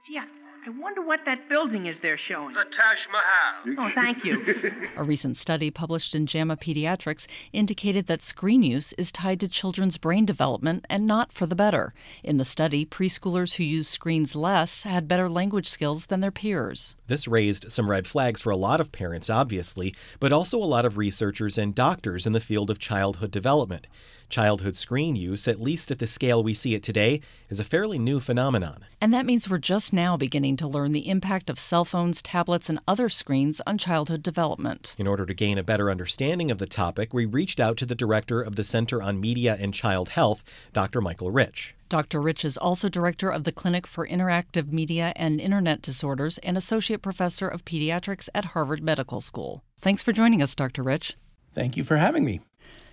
Gee, 0.07 0.17
I 0.17 0.25
wonder 0.67 1.01
what 1.01 1.21
that 1.25 1.47
building 1.49 1.85
is 1.85 1.95
they're 2.01 2.17
showing. 2.17 2.53
The 2.53 2.65
Taj 2.65 3.07
Mahal. 3.11 3.87
Oh, 3.87 3.91
thank 3.95 4.23
you. 4.23 4.43
a 4.95 5.03
recent 5.03 5.37
study 5.37 5.71
published 5.71 6.13
in 6.13 6.25
JAMA 6.25 6.57
Pediatrics 6.57 7.27
indicated 7.53 8.07
that 8.07 8.21
screen 8.21 8.63
use 8.63 8.93
is 8.93 9.11
tied 9.11 9.39
to 9.39 9.47
children's 9.47 9.97
brain 9.97 10.25
development 10.25 10.85
and 10.89 11.07
not 11.07 11.31
for 11.31 11.45
the 11.45 11.55
better. 11.55 11.93
In 12.23 12.37
the 12.37 12.45
study, 12.45 12.85
preschoolers 12.85 13.55
who 13.55 13.63
used 13.63 13.89
screens 13.89 14.35
less 14.35 14.83
had 14.83 15.07
better 15.07 15.29
language 15.29 15.67
skills 15.67 16.07
than 16.07 16.19
their 16.19 16.31
peers. 16.31 16.95
This 17.09 17.27
raised 17.27 17.71
some 17.71 17.89
red 17.89 18.05
flags 18.05 18.39
for 18.39 18.51
a 18.51 18.55
lot 18.55 18.79
of 18.79 18.91
parents, 18.91 19.31
obviously, 19.31 19.95
but 20.19 20.31
also 20.31 20.59
a 20.59 20.63
lot 20.63 20.85
of 20.85 20.95
researchers 20.95 21.57
and 21.57 21.73
doctors 21.73 22.27
in 22.27 22.33
the 22.33 22.39
field 22.39 22.69
of 22.69 22.77
childhood 22.77 23.31
development. 23.31 23.87
Childhood 24.29 24.75
screen 24.75 25.15
use, 25.15 25.47
at 25.47 25.59
least 25.59 25.89
at 25.89 25.97
the 25.97 26.05
scale 26.05 26.43
we 26.43 26.53
see 26.53 26.75
it 26.75 26.83
today, 26.83 27.19
is 27.49 27.59
a 27.59 27.63
fairly 27.63 27.97
new 27.97 28.19
phenomenon. 28.19 28.85
And 29.01 29.11
that 29.11 29.25
means 29.25 29.49
we're 29.49 29.57
just 29.57 29.91
now 29.91 30.17
beginning 30.17 30.55
to 30.57 30.67
learn 30.67 30.91
the 30.91 31.09
impact 31.09 31.49
of 31.49 31.57
cell 31.57 31.83
phones, 31.83 32.21
tablets, 32.21 32.69
and 32.69 32.79
other 32.87 33.09
screens 33.09 33.59
on 33.65 33.79
childhood 33.79 34.21
development. 34.21 34.93
In 34.99 35.07
order 35.07 35.25
to 35.25 35.33
gain 35.33 35.57
a 35.57 35.63
better 35.63 35.89
understanding 35.89 36.51
of 36.51 36.59
the 36.59 36.67
topic, 36.67 37.11
we 37.11 37.25
reached 37.25 37.59
out 37.59 37.77
to 37.77 37.87
the 37.87 37.95
director 37.95 38.39
of 38.39 38.55
the 38.55 38.63
Center 38.63 39.01
on 39.01 39.19
Media 39.19 39.57
and 39.59 39.73
Child 39.73 40.09
Health, 40.09 40.43
Dr. 40.73 41.01
Michael 41.01 41.31
Rich. 41.31 41.73
Dr. 41.89 42.21
Rich 42.21 42.45
is 42.45 42.55
also 42.55 42.87
director 42.87 43.31
of 43.31 43.45
the 43.45 43.51
Clinic 43.51 43.87
for 43.87 44.07
Interactive 44.07 44.71
Media 44.71 45.11
and 45.15 45.41
Internet 45.41 45.81
Disorders 45.81 46.37
and 46.39 46.55
associate 46.55 47.01
professor 47.01 47.47
of 47.47 47.65
pediatrics 47.65 48.29
at 48.35 48.45
Harvard 48.45 48.83
Medical 48.83 49.21
School. 49.21 49.63
Thanks 49.79 50.03
for 50.03 50.11
joining 50.11 50.43
us, 50.43 50.53
Dr. 50.53 50.83
Rich. 50.83 51.17
Thank 51.55 51.75
you 51.75 51.83
for 51.83 51.97
having 51.97 52.23
me. 52.23 52.41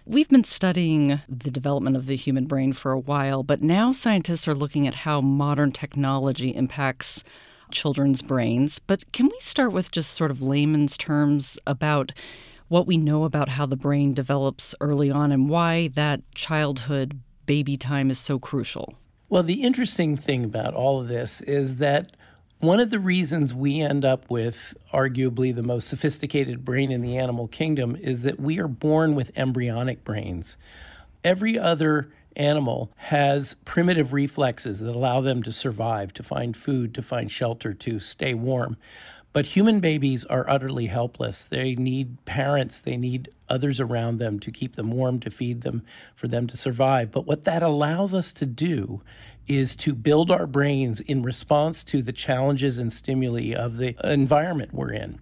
We've 0.07 0.31
been 0.31 0.45
studying 0.45 1.21
the 1.29 1.51
development 1.51 1.97
of 1.97 2.07
the 2.07 2.17
human 2.17 2.47
brain 2.47 2.73
for 2.73 2.93
a 2.93 2.99
while, 2.99 3.43
but 3.43 3.61
now 3.61 3.93
scientists 3.93 4.49
are 4.49 4.55
looking 4.55 4.87
at 4.87 4.95
how 4.95 5.21
modern 5.21 5.73
technology 5.73 6.55
impacts 6.55 7.23
children's 7.71 8.23
brains. 8.23 8.79
But 8.79 9.13
can 9.13 9.27
we 9.27 9.39
start 9.41 9.73
with 9.73 9.91
just 9.91 10.13
sort 10.13 10.31
of 10.31 10.41
layman's 10.41 10.97
terms 10.97 11.59
about 11.67 12.13
what 12.69 12.87
we 12.87 12.97
know 12.97 13.25
about 13.25 13.51
how 13.51 13.67
the 13.67 13.77
brain 13.77 14.15
develops 14.15 14.75
early 14.81 15.11
on 15.11 15.33
and 15.33 15.51
why 15.51 15.89
that 15.89 16.23
childhood 16.35 17.21
baby 17.47 17.77
time 17.77 18.11
is 18.11 18.19
so 18.19 18.39
crucial? 18.39 18.95
Well, 19.29 19.43
the 19.43 19.63
interesting 19.63 20.17
thing 20.17 20.45
about 20.45 20.75
all 20.75 21.01
of 21.01 21.09
this 21.09 21.41
is 21.41 21.77
that 21.77 22.13
one 22.59 22.81
of 22.81 22.91
the 22.91 22.99
reasons 22.99 23.53
we 23.53 23.81
end 23.81 24.05
up 24.05 24.31
with 24.31 24.75
arguably 24.93 25.55
the 25.55 25.63
most 25.63 25.89
sophisticated 25.89 26.65
brain 26.65 26.91
in 26.91 27.03
the 27.03 27.19
animal 27.19 27.49
kingdom 27.49 27.97
is 27.97 28.23
that 28.23 28.41
we 28.41 28.59
are 28.59 28.69
born 28.69 29.15
with 29.15 29.31
embryonic 29.37 30.05
brains. 30.05 30.57
Every 31.23 31.59
other 31.59 32.09
animal 32.37 32.93
has 32.97 33.57
primitive 33.65 34.13
reflexes 34.13 34.81
that 34.81 34.95
allow 34.95 35.21
them 35.21 35.43
to 35.43 35.53
survive, 35.53 36.13
to 36.15 36.23
find 36.23 36.57
food, 36.57 36.95
to 36.95 37.03
find 37.03 37.31
shelter, 37.31 37.75
to 37.75 37.99
stay 37.99 38.35
warm. 38.35 38.77
But 39.37 39.45
human 39.45 39.81
babies 39.81 40.25
are 40.25 40.49
utterly 40.49 40.87
helpless. 40.87 41.45
They 41.45 41.75
need 41.75 42.25
parents, 42.25 42.81
they 42.81 42.97
need 42.97 43.29
others 43.51 43.81
around 43.81 44.17
them 44.17 44.41
to 44.41 44.51
keep 44.51 44.77
them 44.77 44.91
warm, 44.91 45.21
to 45.21 45.31
feed 45.31 45.61
them, 45.61 45.83
for 46.15 46.27
them 46.27 46.47
to 46.47 46.57
survive. 46.57 47.11
But 47.11 47.27
what 47.27 47.45
that 47.45 47.63
allows 47.63 48.15
us 48.15 48.33
to 48.33 48.47
do 48.47 49.03
is 49.47 49.77
to 49.77 49.95
build 49.95 50.31
our 50.31 50.47
brains 50.47 51.01
in 51.01 51.23
response 51.23 51.85
to 51.85 52.01
the 52.01 52.15
challenges 52.15 52.79
and 52.79 52.91
stimuli 52.91 53.55
of 53.55 53.77
the 53.77 53.95
environment 54.11 54.73
we're 54.73 54.95
in. 54.95 55.21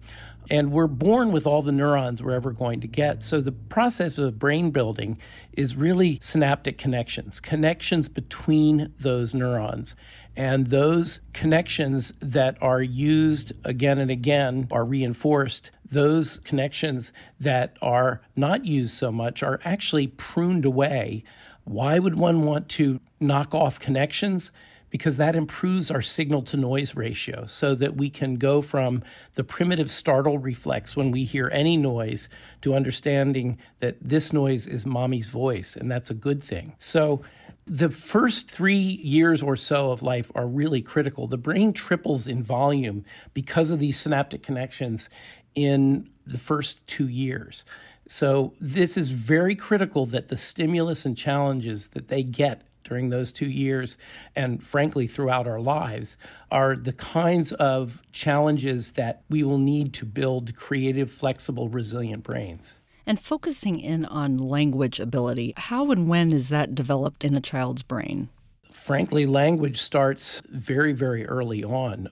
And 0.49 0.71
we're 0.71 0.87
born 0.87 1.33
with 1.33 1.45
all 1.45 1.61
the 1.61 1.73
neurons 1.73 2.23
we're 2.23 2.35
ever 2.35 2.53
going 2.53 2.79
to 2.81 2.87
get. 2.87 3.21
So 3.21 3.41
the 3.41 3.51
process 3.51 4.17
of 4.17 4.39
brain 4.39 4.71
building 4.71 5.17
is 5.53 5.75
really 5.75 6.19
synaptic 6.21 6.77
connections, 6.77 7.41
connections 7.41 8.07
between 8.07 8.93
those 8.97 9.33
neurons. 9.33 9.97
And 10.37 10.67
those 10.67 11.21
connections 11.33 12.13
that 12.19 12.57
are 12.61 12.81
used 12.81 13.53
again 13.63 13.99
and 13.99 14.11
again 14.11 14.67
are 14.69 14.83
reinforced. 14.83 15.71
Those 15.89 16.39
connections 16.39 17.13
that 17.39 17.77
are 17.81 18.21
not 18.35 18.65
used 18.65 18.93
so 18.93 19.11
much 19.11 19.43
are 19.43 19.61
actually 19.63 20.07
pruned 20.07 20.65
away. 20.65 21.23
Why 21.63 21.99
would 21.99 22.19
one 22.19 22.43
want 22.43 22.67
to 22.69 22.99
knock 23.19 23.55
off 23.55 23.79
connections? 23.79 24.51
Because 24.89 25.17
that 25.17 25.35
improves 25.35 25.89
our 25.89 26.01
signal 26.01 26.41
to 26.43 26.57
noise 26.57 26.95
ratio 26.95 27.45
so 27.45 27.75
that 27.75 27.97
we 27.97 28.09
can 28.09 28.35
go 28.35 28.61
from 28.61 29.03
the 29.33 29.43
primitive 29.43 29.89
startle 29.89 30.37
reflex 30.37 30.95
when 30.95 31.11
we 31.11 31.23
hear 31.23 31.49
any 31.51 31.75
noise 31.75 32.29
to 32.61 32.75
understanding 32.75 33.57
that 33.79 33.97
this 34.01 34.31
noise 34.31 34.67
is 34.67 34.85
mommy's 34.85 35.27
voice, 35.27 35.75
and 35.75 35.91
that's 35.91 36.11
a 36.11 36.13
good 36.13 36.43
thing. 36.43 36.75
So, 36.77 37.21
the 37.67 37.89
first 37.89 38.49
three 38.49 38.75
years 38.75 39.41
or 39.41 39.55
so 39.55 39.91
of 39.91 40.03
life 40.03 40.31
are 40.35 40.47
really 40.47 40.81
critical. 40.81 41.27
The 41.27 41.37
brain 41.37 41.73
triples 41.73 42.27
in 42.27 42.43
volume 42.43 43.05
because 43.33 43.71
of 43.71 43.79
these 43.79 43.97
synaptic 43.97 44.43
connections 44.43 45.09
in 45.55 46.09
the 46.27 46.37
first 46.37 46.85
two 46.85 47.07
years. 47.07 47.65
So, 48.07 48.53
this 48.61 48.97
is 48.97 49.09
very 49.09 49.55
critical 49.55 50.05
that 50.07 50.27
the 50.27 50.35
stimulus 50.35 51.05
and 51.05 51.17
challenges 51.17 51.87
that 51.89 52.07
they 52.07 52.21
get 52.21 52.61
during 52.83 53.09
those 53.09 53.31
two 53.31 53.49
years, 53.49 53.97
and 54.35 54.63
frankly, 54.63 55.07
throughout 55.07 55.47
our 55.47 55.59
lives, 55.59 56.17
are 56.51 56.75
the 56.75 56.93
kinds 56.93 57.51
of 57.53 58.03
challenges 58.11 58.91
that 58.91 59.23
we 59.27 59.41
will 59.41 59.57
need 59.57 59.91
to 59.95 60.05
build 60.05 60.55
creative, 60.55 61.09
flexible, 61.09 61.67
resilient 61.67 62.21
brains. 62.21 62.75
And 63.07 63.19
focusing 63.19 63.79
in 63.79 64.05
on 64.05 64.37
language 64.37 64.99
ability, 64.99 65.53
how 65.57 65.91
and 65.91 66.07
when 66.07 66.31
is 66.31 66.49
that 66.49 66.73
developed 66.73 67.23
in 67.23 67.35
a 67.35 67.41
child's 67.41 67.83
brain? 67.83 68.29
Frankly, 68.71 69.25
language 69.25 69.77
starts 69.77 70.41
very, 70.49 70.91
very 70.91 71.25
early 71.25 71.63
on. 71.63 72.09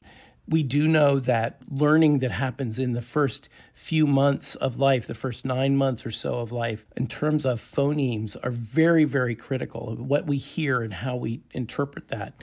We 0.47 0.61
do 0.61 0.87
know 0.87 1.19
that 1.19 1.59
learning 1.69 2.19
that 2.19 2.31
happens 2.31 2.77
in 2.77 2.91
the 2.91 3.01
first 3.01 3.47
few 3.73 4.05
months 4.05 4.55
of 4.55 4.77
life, 4.77 5.07
the 5.07 5.13
first 5.13 5.45
nine 5.45 5.77
months 5.77 6.05
or 6.05 6.11
so 6.11 6.39
of 6.39 6.51
life, 6.51 6.85
in 6.97 7.07
terms 7.07 7.45
of 7.45 7.61
phonemes, 7.61 8.35
are 8.43 8.51
very, 8.51 9.05
very 9.05 9.35
critical. 9.35 9.95
What 9.95 10.27
we 10.27 10.37
hear 10.37 10.81
and 10.81 10.93
how 10.93 11.15
we 11.15 11.41
interpret 11.51 12.09
that. 12.09 12.33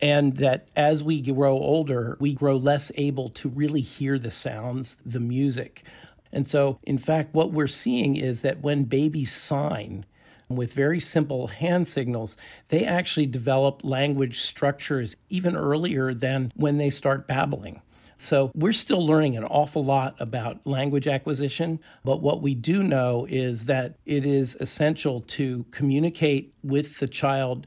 And 0.00 0.36
that 0.38 0.68
as 0.76 1.02
we 1.02 1.20
grow 1.20 1.58
older, 1.58 2.16
we 2.20 2.34
grow 2.34 2.56
less 2.56 2.90
able 2.94 3.30
to 3.30 3.48
really 3.48 3.82
hear 3.82 4.18
the 4.18 4.30
sounds, 4.30 4.96
the 5.04 5.20
music. 5.20 5.84
And 6.32 6.46
so, 6.46 6.78
in 6.84 6.98
fact, 6.98 7.34
what 7.34 7.52
we're 7.52 7.66
seeing 7.66 8.16
is 8.16 8.42
that 8.42 8.60
when 8.60 8.84
babies 8.84 9.32
sign, 9.32 10.04
with 10.50 10.72
very 10.72 11.00
simple 11.00 11.46
hand 11.46 11.86
signals, 11.86 12.36
they 12.68 12.84
actually 12.84 13.26
develop 13.26 13.82
language 13.84 14.40
structures 14.40 15.16
even 15.28 15.56
earlier 15.56 16.12
than 16.12 16.52
when 16.56 16.76
they 16.76 16.90
start 16.90 17.28
babbling. 17.28 17.80
So 18.18 18.50
we're 18.54 18.74
still 18.74 19.06
learning 19.06 19.38
an 19.38 19.44
awful 19.44 19.82
lot 19.82 20.20
about 20.20 20.66
language 20.66 21.06
acquisition, 21.08 21.80
but 22.04 22.20
what 22.20 22.42
we 22.42 22.54
do 22.54 22.82
know 22.82 23.26
is 23.30 23.64
that 23.64 23.94
it 24.04 24.26
is 24.26 24.58
essential 24.60 25.20
to 25.20 25.64
communicate 25.70 26.52
with 26.62 26.98
the 26.98 27.08
child 27.08 27.66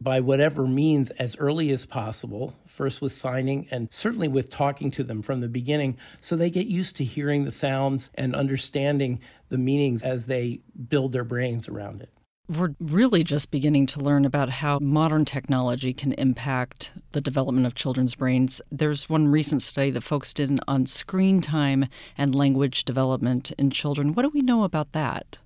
by 0.00 0.20
whatever 0.20 0.66
means 0.66 1.10
as 1.10 1.36
early 1.36 1.70
as 1.70 1.84
possible, 1.84 2.54
first 2.66 3.02
with 3.02 3.12
signing 3.12 3.66
and 3.70 3.88
certainly 3.90 4.28
with 4.28 4.50
talking 4.50 4.90
to 4.92 5.04
them 5.04 5.22
from 5.22 5.40
the 5.40 5.48
beginning, 5.48 5.96
so 6.20 6.36
they 6.36 6.50
get 6.50 6.66
used 6.66 6.96
to 6.96 7.04
hearing 7.04 7.44
the 7.44 7.52
sounds 7.52 8.10
and 8.14 8.34
understanding 8.34 9.20
the 9.48 9.58
meanings 9.58 10.02
as 10.02 10.26
they 10.26 10.60
build 10.88 11.12
their 11.12 11.24
brains 11.24 11.68
around 11.68 12.00
it. 12.00 12.10
We're 12.50 12.74
really 12.80 13.24
just 13.24 13.50
beginning 13.50 13.84
to 13.88 14.00
learn 14.00 14.24
about 14.24 14.48
how 14.48 14.78
modern 14.78 15.26
technology 15.26 15.92
can 15.92 16.12
impact 16.12 16.92
the 17.12 17.20
development 17.20 17.66
of 17.66 17.74
children's 17.74 18.14
brains. 18.14 18.62
There's 18.72 19.10
one 19.10 19.28
recent 19.28 19.60
study 19.60 19.90
that 19.90 20.00
focused 20.00 20.40
in 20.40 20.58
on 20.66 20.86
screen 20.86 21.42
time 21.42 21.88
and 22.16 22.34
language 22.34 22.84
development 22.84 23.52
in 23.58 23.70
children. 23.70 24.14
What 24.14 24.22
do 24.22 24.30
we 24.30 24.40
know 24.40 24.64
about 24.64 24.92
that? 24.92 25.40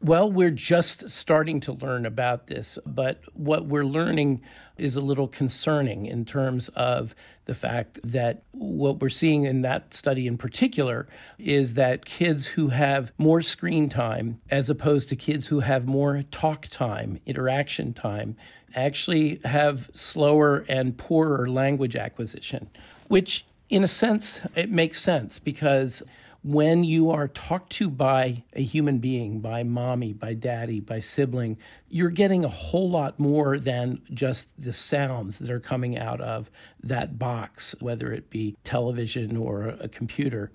Well, 0.00 0.30
we're 0.30 0.50
just 0.50 1.10
starting 1.10 1.58
to 1.60 1.72
learn 1.72 2.06
about 2.06 2.46
this, 2.46 2.78
but 2.86 3.20
what 3.34 3.66
we're 3.66 3.84
learning 3.84 4.42
is 4.76 4.94
a 4.94 5.00
little 5.00 5.26
concerning 5.26 6.06
in 6.06 6.24
terms 6.24 6.68
of 6.68 7.16
the 7.46 7.54
fact 7.54 7.98
that 8.04 8.44
what 8.52 9.00
we're 9.00 9.08
seeing 9.08 9.42
in 9.42 9.62
that 9.62 9.94
study 9.94 10.28
in 10.28 10.38
particular 10.38 11.08
is 11.36 11.74
that 11.74 12.04
kids 12.04 12.46
who 12.46 12.68
have 12.68 13.10
more 13.18 13.42
screen 13.42 13.88
time, 13.88 14.40
as 14.50 14.70
opposed 14.70 15.08
to 15.08 15.16
kids 15.16 15.48
who 15.48 15.60
have 15.60 15.88
more 15.88 16.22
talk 16.30 16.68
time, 16.68 17.18
interaction 17.26 17.92
time, 17.92 18.36
actually 18.76 19.40
have 19.44 19.90
slower 19.92 20.64
and 20.68 20.96
poorer 20.96 21.48
language 21.48 21.96
acquisition, 21.96 22.70
which 23.08 23.44
in 23.68 23.82
a 23.82 23.88
sense, 23.88 24.42
it 24.54 24.70
makes 24.70 25.02
sense 25.02 25.40
because 25.40 26.04
when 26.42 26.84
you 26.84 27.10
are 27.10 27.28
talked 27.28 27.72
to 27.72 27.90
by 27.90 28.44
a 28.52 28.62
human 28.62 28.98
being, 28.98 29.40
by 29.40 29.62
mommy, 29.64 30.12
by 30.12 30.34
daddy, 30.34 30.80
by 30.80 31.00
sibling, 31.00 31.58
you're 31.88 32.10
getting 32.10 32.44
a 32.44 32.48
whole 32.48 32.88
lot 32.88 33.18
more 33.18 33.58
than 33.58 34.00
just 34.14 34.48
the 34.56 34.72
sounds 34.72 35.38
that 35.38 35.50
are 35.50 35.60
coming 35.60 35.98
out 35.98 36.20
of 36.20 36.50
that 36.82 37.18
box, 37.18 37.74
whether 37.80 38.12
it 38.12 38.30
be 38.30 38.56
television 38.62 39.36
or 39.36 39.68
a 39.80 39.88
computer. 39.88 40.50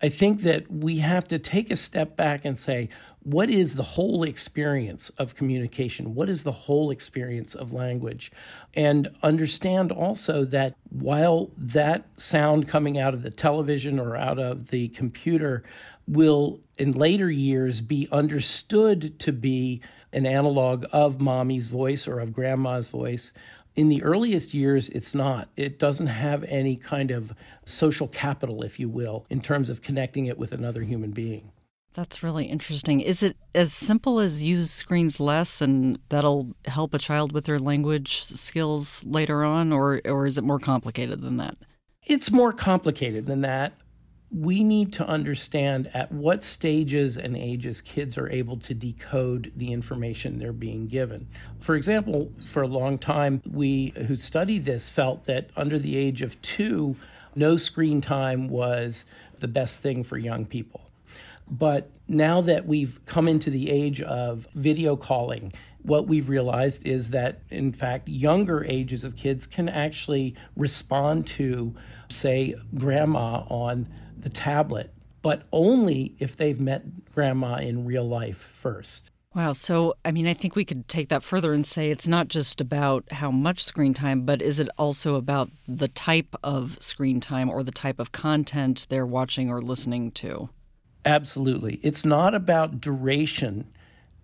I 0.00 0.10
think 0.10 0.42
that 0.42 0.70
we 0.70 0.98
have 0.98 1.26
to 1.28 1.38
take 1.38 1.70
a 1.70 1.76
step 1.76 2.16
back 2.16 2.44
and 2.44 2.58
say, 2.58 2.88
what 3.26 3.50
is 3.50 3.74
the 3.74 3.82
whole 3.82 4.22
experience 4.22 5.08
of 5.18 5.34
communication? 5.34 6.14
What 6.14 6.28
is 6.28 6.44
the 6.44 6.52
whole 6.52 6.92
experience 6.92 7.56
of 7.56 7.72
language? 7.72 8.30
And 8.72 9.08
understand 9.20 9.90
also 9.90 10.44
that 10.44 10.76
while 10.90 11.50
that 11.58 12.04
sound 12.16 12.68
coming 12.68 13.00
out 13.00 13.14
of 13.14 13.24
the 13.24 13.30
television 13.30 13.98
or 13.98 14.16
out 14.16 14.38
of 14.38 14.68
the 14.68 14.90
computer 14.90 15.64
will 16.06 16.60
in 16.78 16.92
later 16.92 17.28
years 17.28 17.80
be 17.80 18.06
understood 18.12 19.18
to 19.18 19.32
be 19.32 19.80
an 20.12 20.24
analog 20.24 20.86
of 20.92 21.20
mommy's 21.20 21.66
voice 21.66 22.06
or 22.06 22.20
of 22.20 22.32
grandma's 22.32 22.86
voice, 22.86 23.32
In 23.74 23.88
the 23.88 24.04
earliest 24.04 24.54
years, 24.54 24.88
it's 24.90 25.16
not. 25.16 25.48
It 25.56 25.80
doesn't 25.80 26.06
have 26.06 26.44
any 26.44 26.76
kind 26.76 27.10
of 27.10 27.34
social 27.64 28.06
capital, 28.06 28.62
if 28.62 28.78
you 28.78 28.88
will, 28.88 29.26
in 29.28 29.40
terms 29.40 29.68
of 29.68 29.82
connecting 29.82 30.26
it 30.26 30.38
with 30.38 30.52
another 30.52 30.82
human 30.82 31.10
being. 31.10 31.50
That's 31.96 32.22
really 32.22 32.44
interesting. 32.44 33.00
Is 33.00 33.22
it 33.22 33.38
as 33.54 33.72
simple 33.72 34.20
as 34.20 34.42
use 34.42 34.70
screens 34.70 35.18
less 35.18 35.62
and 35.62 35.98
that'll 36.10 36.54
help 36.66 36.92
a 36.92 36.98
child 36.98 37.32
with 37.32 37.46
their 37.46 37.58
language 37.58 38.22
skills 38.22 39.02
later 39.04 39.42
on, 39.44 39.72
or, 39.72 40.02
or 40.04 40.26
is 40.26 40.36
it 40.36 40.44
more 40.44 40.58
complicated 40.58 41.22
than 41.22 41.38
that? 41.38 41.56
It's 42.06 42.30
more 42.30 42.52
complicated 42.52 43.24
than 43.24 43.40
that 43.40 43.72
we 44.30 44.64
need 44.64 44.92
to 44.92 45.06
understand 45.06 45.88
at 45.94 46.10
what 46.10 46.42
stages 46.42 47.16
and 47.16 47.36
ages 47.36 47.80
kids 47.80 48.18
are 48.18 48.30
able 48.30 48.56
to 48.58 48.74
decode 48.74 49.52
the 49.56 49.72
information 49.72 50.38
they're 50.38 50.52
being 50.52 50.88
given. 50.88 51.28
For 51.60 51.76
example, 51.76 52.32
for 52.44 52.62
a 52.62 52.66
long 52.66 52.98
time, 52.98 53.40
we 53.48 53.94
who 54.08 54.16
studied 54.16 54.64
this 54.64 54.88
felt 54.88 55.24
that 55.26 55.50
under 55.56 55.78
the 55.78 55.96
age 55.96 56.22
of 56.22 56.40
two, 56.42 56.96
no 57.34 57.56
screen 57.56 58.00
time 58.00 58.48
was 58.48 59.04
the 59.38 59.48
best 59.48 59.80
thing 59.80 60.02
for 60.02 60.18
young 60.18 60.44
people. 60.44 60.85
But 61.48 61.90
now 62.08 62.40
that 62.42 62.66
we've 62.66 63.00
come 63.06 63.28
into 63.28 63.50
the 63.50 63.70
age 63.70 64.00
of 64.00 64.46
video 64.52 64.96
calling, 64.96 65.52
what 65.82 66.08
we've 66.08 66.28
realized 66.28 66.86
is 66.86 67.10
that, 67.10 67.42
in 67.50 67.70
fact, 67.70 68.08
younger 68.08 68.64
ages 68.64 69.04
of 69.04 69.16
kids 69.16 69.46
can 69.46 69.68
actually 69.68 70.34
respond 70.56 71.26
to, 71.28 71.74
say, 72.08 72.54
grandma 72.74 73.44
on 73.48 73.88
the 74.18 74.28
tablet, 74.28 74.92
but 75.22 75.44
only 75.52 76.16
if 76.18 76.36
they've 76.36 76.60
met 76.60 77.04
grandma 77.14 77.56
in 77.56 77.84
real 77.84 78.06
life 78.06 78.38
first. 78.38 79.12
Wow. 79.34 79.52
So, 79.52 79.94
I 80.02 80.12
mean, 80.12 80.26
I 80.26 80.32
think 80.32 80.56
we 80.56 80.64
could 80.64 80.88
take 80.88 81.10
that 81.10 81.22
further 81.22 81.52
and 81.52 81.66
say 81.66 81.90
it's 81.90 82.08
not 82.08 82.28
just 82.28 82.60
about 82.60 83.04
how 83.12 83.30
much 83.30 83.62
screen 83.62 83.92
time, 83.92 84.22
but 84.22 84.40
is 84.40 84.58
it 84.58 84.68
also 84.78 85.16
about 85.16 85.50
the 85.68 85.88
type 85.88 86.34
of 86.42 86.78
screen 86.80 87.20
time 87.20 87.50
or 87.50 87.62
the 87.62 87.70
type 87.70 88.00
of 88.00 88.12
content 88.12 88.86
they're 88.88 89.04
watching 89.04 89.50
or 89.50 89.60
listening 89.60 90.10
to? 90.12 90.48
Absolutely. 91.06 91.78
It's 91.84 92.04
not 92.04 92.34
about 92.34 92.80
duration, 92.80 93.70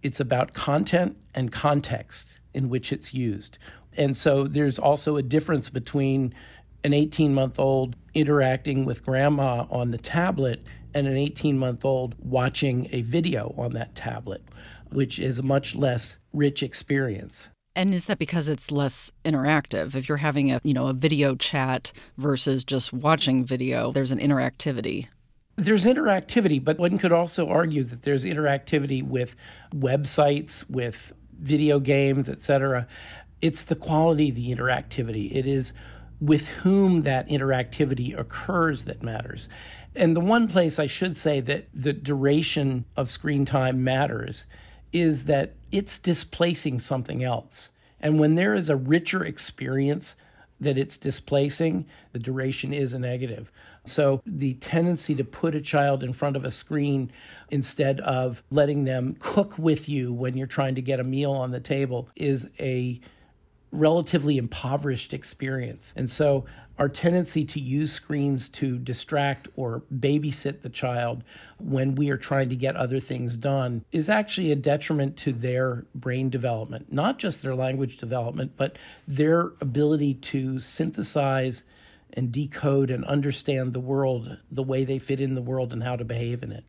it's 0.02 0.18
about 0.18 0.52
content 0.52 1.16
and 1.32 1.52
context 1.52 2.40
in 2.52 2.68
which 2.68 2.92
it's 2.92 3.14
used. 3.14 3.56
And 3.96 4.16
so 4.16 4.48
there's 4.48 4.80
also 4.80 5.16
a 5.16 5.22
difference 5.22 5.70
between 5.70 6.34
an 6.82 6.92
18 6.92 7.32
month 7.32 7.60
old 7.60 7.94
interacting 8.14 8.84
with 8.84 9.04
grandma 9.04 9.66
on 9.70 9.92
the 9.92 9.98
tablet 9.98 10.64
and 10.92 11.06
an 11.06 11.16
18 11.16 11.56
month 11.56 11.84
old 11.84 12.16
watching 12.18 12.88
a 12.90 13.02
video 13.02 13.54
on 13.56 13.72
that 13.74 13.94
tablet, 13.94 14.42
which 14.90 15.20
is 15.20 15.38
a 15.38 15.42
much 15.42 15.76
less 15.76 16.18
rich 16.32 16.64
experience. 16.64 17.48
And 17.76 17.94
is 17.94 18.06
that 18.06 18.18
because 18.18 18.48
it's 18.48 18.72
less 18.72 19.12
interactive? 19.24 19.94
If 19.94 20.08
you're 20.08 20.18
having 20.18 20.50
a, 20.50 20.60
you 20.64 20.74
know, 20.74 20.88
a 20.88 20.92
video 20.92 21.36
chat 21.36 21.92
versus 22.18 22.64
just 22.64 22.92
watching 22.92 23.44
video, 23.44 23.92
there's 23.92 24.12
an 24.12 24.18
interactivity. 24.18 25.06
There's 25.56 25.84
interactivity, 25.84 26.62
but 26.62 26.78
one 26.78 26.98
could 26.98 27.12
also 27.12 27.48
argue 27.48 27.84
that 27.84 28.02
there's 28.02 28.24
interactivity 28.24 29.02
with 29.02 29.36
websites, 29.74 30.68
with 30.70 31.12
video 31.38 31.78
games, 31.78 32.28
etc. 32.28 32.86
It's 33.40 33.62
the 33.62 33.76
quality 33.76 34.30
of 34.30 34.36
the 34.36 34.54
interactivity. 34.54 35.34
It 35.34 35.46
is 35.46 35.72
with 36.20 36.48
whom 36.48 37.02
that 37.02 37.28
interactivity 37.28 38.18
occurs 38.18 38.84
that 38.84 39.02
matters. 39.02 39.48
And 39.94 40.16
the 40.16 40.20
one 40.20 40.48
place 40.48 40.78
I 40.78 40.86
should 40.86 41.16
say 41.16 41.40
that 41.40 41.68
the 41.74 41.92
duration 41.92 42.84
of 42.96 43.10
screen 43.10 43.44
time 43.44 43.84
matters 43.84 44.46
is 44.92 45.24
that 45.24 45.54
it's 45.70 45.98
displacing 45.98 46.78
something 46.78 47.22
else. 47.22 47.70
And 48.00 48.18
when 48.18 48.36
there 48.36 48.54
is 48.54 48.68
a 48.68 48.76
richer 48.76 49.24
experience 49.24 50.16
that 50.60 50.78
it's 50.78 50.96
displacing, 50.96 51.86
the 52.12 52.18
duration 52.18 52.72
is 52.72 52.92
a 52.92 52.98
negative. 52.98 53.50
So 53.84 54.22
the 54.24 54.54
tendency 54.54 55.14
to 55.16 55.24
put 55.24 55.54
a 55.54 55.60
child 55.60 56.02
in 56.02 56.12
front 56.12 56.36
of 56.36 56.44
a 56.44 56.50
screen 56.50 57.10
instead 57.50 58.00
of 58.00 58.42
letting 58.50 58.84
them 58.84 59.16
cook 59.18 59.58
with 59.58 59.88
you 59.88 60.12
when 60.12 60.36
you're 60.36 60.46
trying 60.46 60.76
to 60.76 60.82
get 60.82 61.00
a 61.00 61.04
meal 61.04 61.32
on 61.32 61.50
the 61.50 61.60
table 61.60 62.08
is 62.14 62.48
a 62.60 63.00
relatively 63.72 64.36
impoverished 64.36 65.14
experience. 65.14 65.94
And 65.96 66.08
so 66.08 66.44
our 66.78 66.88
tendency 66.88 67.44
to 67.44 67.60
use 67.60 67.92
screens 67.92 68.48
to 68.50 68.78
distract 68.78 69.48
or 69.56 69.82
babysit 69.94 70.62
the 70.62 70.68
child 70.68 71.24
when 71.58 71.94
we 71.94 72.10
are 72.10 72.16
trying 72.16 72.48
to 72.50 72.56
get 72.56 72.76
other 72.76 73.00
things 73.00 73.36
done 73.36 73.84
is 73.92 74.08
actually 74.08 74.52
a 74.52 74.56
detriment 74.56 75.16
to 75.18 75.32
their 75.32 75.84
brain 75.94 76.30
development, 76.30 76.92
not 76.92 77.18
just 77.18 77.42
their 77.42 77.54
language 77.54 77.98
development, 77.98 78.52
but 78.56 78.78
their 79.06 79.52
ability 79.60 80.14
to 80.14 80.58
synthesize 80.60 81.64
and 82.14 82.32
decode 82.32 82.90
and 82.90 83.04
understand 83.04 83.72
the 83.72 83.80
world 83.80 84.38
the 84.50 84.62
way 84.62 84.84
they 84.84 84.98
fit 84.98 85.20
in 85.20 85.34
the 85.34 85.42
world 85.42 85.72
and 85.72 85.82
how 85.82 85.96
to 85.96 86.04
behave 86.04 86.42
in 86.42 86.52
it. 86.52 86.64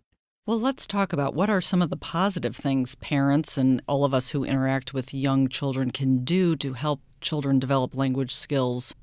Well, 0.45 0.59
let's 0.59 0.85
talk 0.85 1.13
about 1.13 1.33
what 1.33 1.49
are 1.49 1.61
some 1.61 1.81
of 1.81 1.89
the 1.89 1.95
positive 1.95 2.55
things 2.55 2.95
parents 2.95 3.57
and 3.57 3.81
all 3.87 4.03
of 4.03 4.13
us 4.13 4.29
who 4.29 4.43
interact 4.43 4.93
with 4.93 5.13
young 5.13 5.47
children 5.47 5.89
can 5.89 6.25
do 6.25 6.57
to 6.57 6.73
help 6.73 7.01
children 7.21 7.59
develop 7.59 7.95
language 7.95 8.35
skills. 8.35 8.93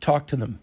Talk 0.00 0.28
to 0.28 0.36
them. 0.36 0.60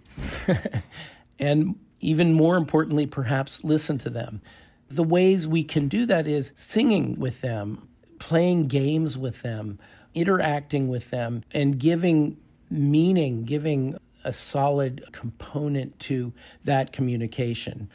and 1.40 1.76
even 2.00 2.34
more 2.34 2.56
importantly, 2.56 3.06
perhaps 3.06 3.66
listen 3.66 3.98
to 3.98 4.10
them. 4.10 4.42
The 4.90 5.04
ways 5.04 5.46
we 5.46 5.64
can 5.64 5.90
do 5.90 6.06
that 6.06 6.26
is 6.26 6.54
singing 6.56 7.20
with 7.20 7.42
them, 7.42 7.90
playing 8.20 8.68
games 8.68 9.18
with 9.18 9.42
them, 9.42 9.78
interacting 10.14 10.88
with 10.88 11.10
them, 11.10 11.44
and 11.52 11.78
giving 11.78 12.38
meaning, 12.72 13.44
giving 13.44 13.98
a 14.24 14.34
solid 14.34 15.06
component 15.12 16.00
to 16.00 16.34
that 16.64 16.92
communication 16.92 17.90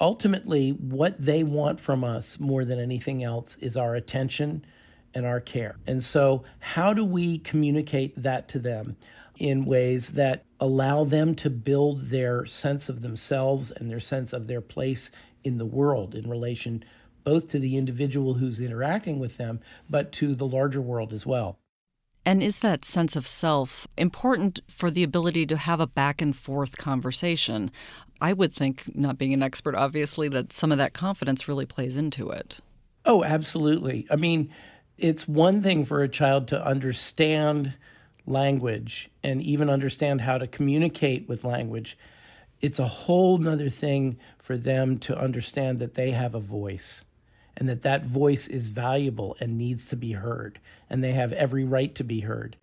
ultimately, 0.00 0.70
what 0.70 1.20
they 1.22 1.44
want 1.44 1.78
from 1.78 2.02
us 2.02 2.40
more 2.40 2.64
than 2.64 2.80
anything 2.80 3.22
else 3.22 3.56
is 3.56 3.76
our 3.76 3.94
attention 3.94 4.64
and 5.14 5.26
our 5.26 5.40
care. 5.40 5.76
And 5.86 6.02
so, 6.02 6.44
how 6.60 6.94
do 6.94 7.04
we 7.04 7.38
communicate 7.38 8.20
that 8.22 8.48
to 8.48 8.58
them 8.58 8.96
in 9.36 9.64
ways 9.64 10.10
that 10.10 10.44
allow 10.58 11.04
them 11.04 11.34
to 11.34 11.50
build 11.50 12.06
their 12.06 12.46
sense 12.46 12.88
of 12.88 13.02
themselves 13.02 13.70
and 13.70 13.90
their 13.90 14.00
sense 14.00 14.32
of 14.32 14.46
their 14.46 14.60
place 14.60 15.10
in 15.42 15.58
the 15.58 15.66
world 15.66 16.14
in 16.14 16.28
relation 16.28 16.84
both 17.24 17.48
to 17.50 17.58
the 17.58 17.76
individual 17.76 18.34
who's 18.34 18.60
interacting 18.60 19.18
with 19.18 19.36
them, 19.36 19.60
but 19.88 20.12
to 20.12 20.34
the 20.34 20.46
larger 20.46 20.80
world 20.80 21.12
as 21.12 21.26
well? 21.26 21.58
And 22.24 22.42
is 22.42 22.60
that 22.60 22.84
sense 22.84 23.16
of 23.16 23.26
self 23.26 23.86
important 23.96 24.60
for 24.68 24.90
the 24.90 25.02
ability 25.02 25.46
to 25.46 25.56
have 25.56 25.80
a 25.80 25.86
back 25.86 26.20
and 26.20 26.36
forth 26.36 26.76
conversation? 26.76 27.70
I 28.20 28.34
would 28.34 28.52
think, 28.52 28.94
not 28.94 29.16
being 29.16 29.32
an 29.32 29.42
expert, 29.42 29.74
obviously, 29.74 30.28
that 30.28 30.52
some 30.52 30.72
of 30.72 30.78
that 30.78 30.92
confidence 30.92 31.48
really 31.48 31.64
plays 31.64 31.96
into 31.96 32.30
it. 32.30 32.60
Oh, 33.06 33.24
absolutely. 33.24 34.06
I 34.10 34.16
mean, 34.16 34.50
it's 34.98 35.26
one 35.26 35.62
thing 35.62 35.84
for 35.84 36.02
a 36.02 36.08
child 36.08 36.48
to 36.48 36.64
understand 36.64 37.72
language 38.26 39.10
and 39.22 39.42
even 39.42 39.70
understand 39.70 40.20
how 40.20 40.36
to 40.36 40.46
communicate 40.46 41.26
with 41.26 41.44
language. 41.44 41.96
It's 42.60 42.78
a 42.78 42.86
whole 42.86 43.38
nother 43.38 43.70
thing 43.70 44.18
for 44.36 44.58
them 44.58 44.98
to 44.98 45.18
understand 45.18 45.78
that 45.78 45.94
they 45.94 46.10
have 46.10 46.34
a 46.34 46.40
voice 46.40 47.02
and 47.56 47.68
that 47.68 47.82
that 47.82 48.04
voice 48.04 48.46
is 48.46 48.66
valuable 48.66 49.36
and 49.40 49.58
needs 49.58 49.86
to 49.86 49.96
be 49.96 50.12
heard, 50.12 50.58
and 50.88 51.02
they 51.02 51.12
have 51.12 51.32
every 51.32 51.64
right 51.64 51.94
to 51.94 52.04
be 52.04 52.20
heard. 52.20 52.56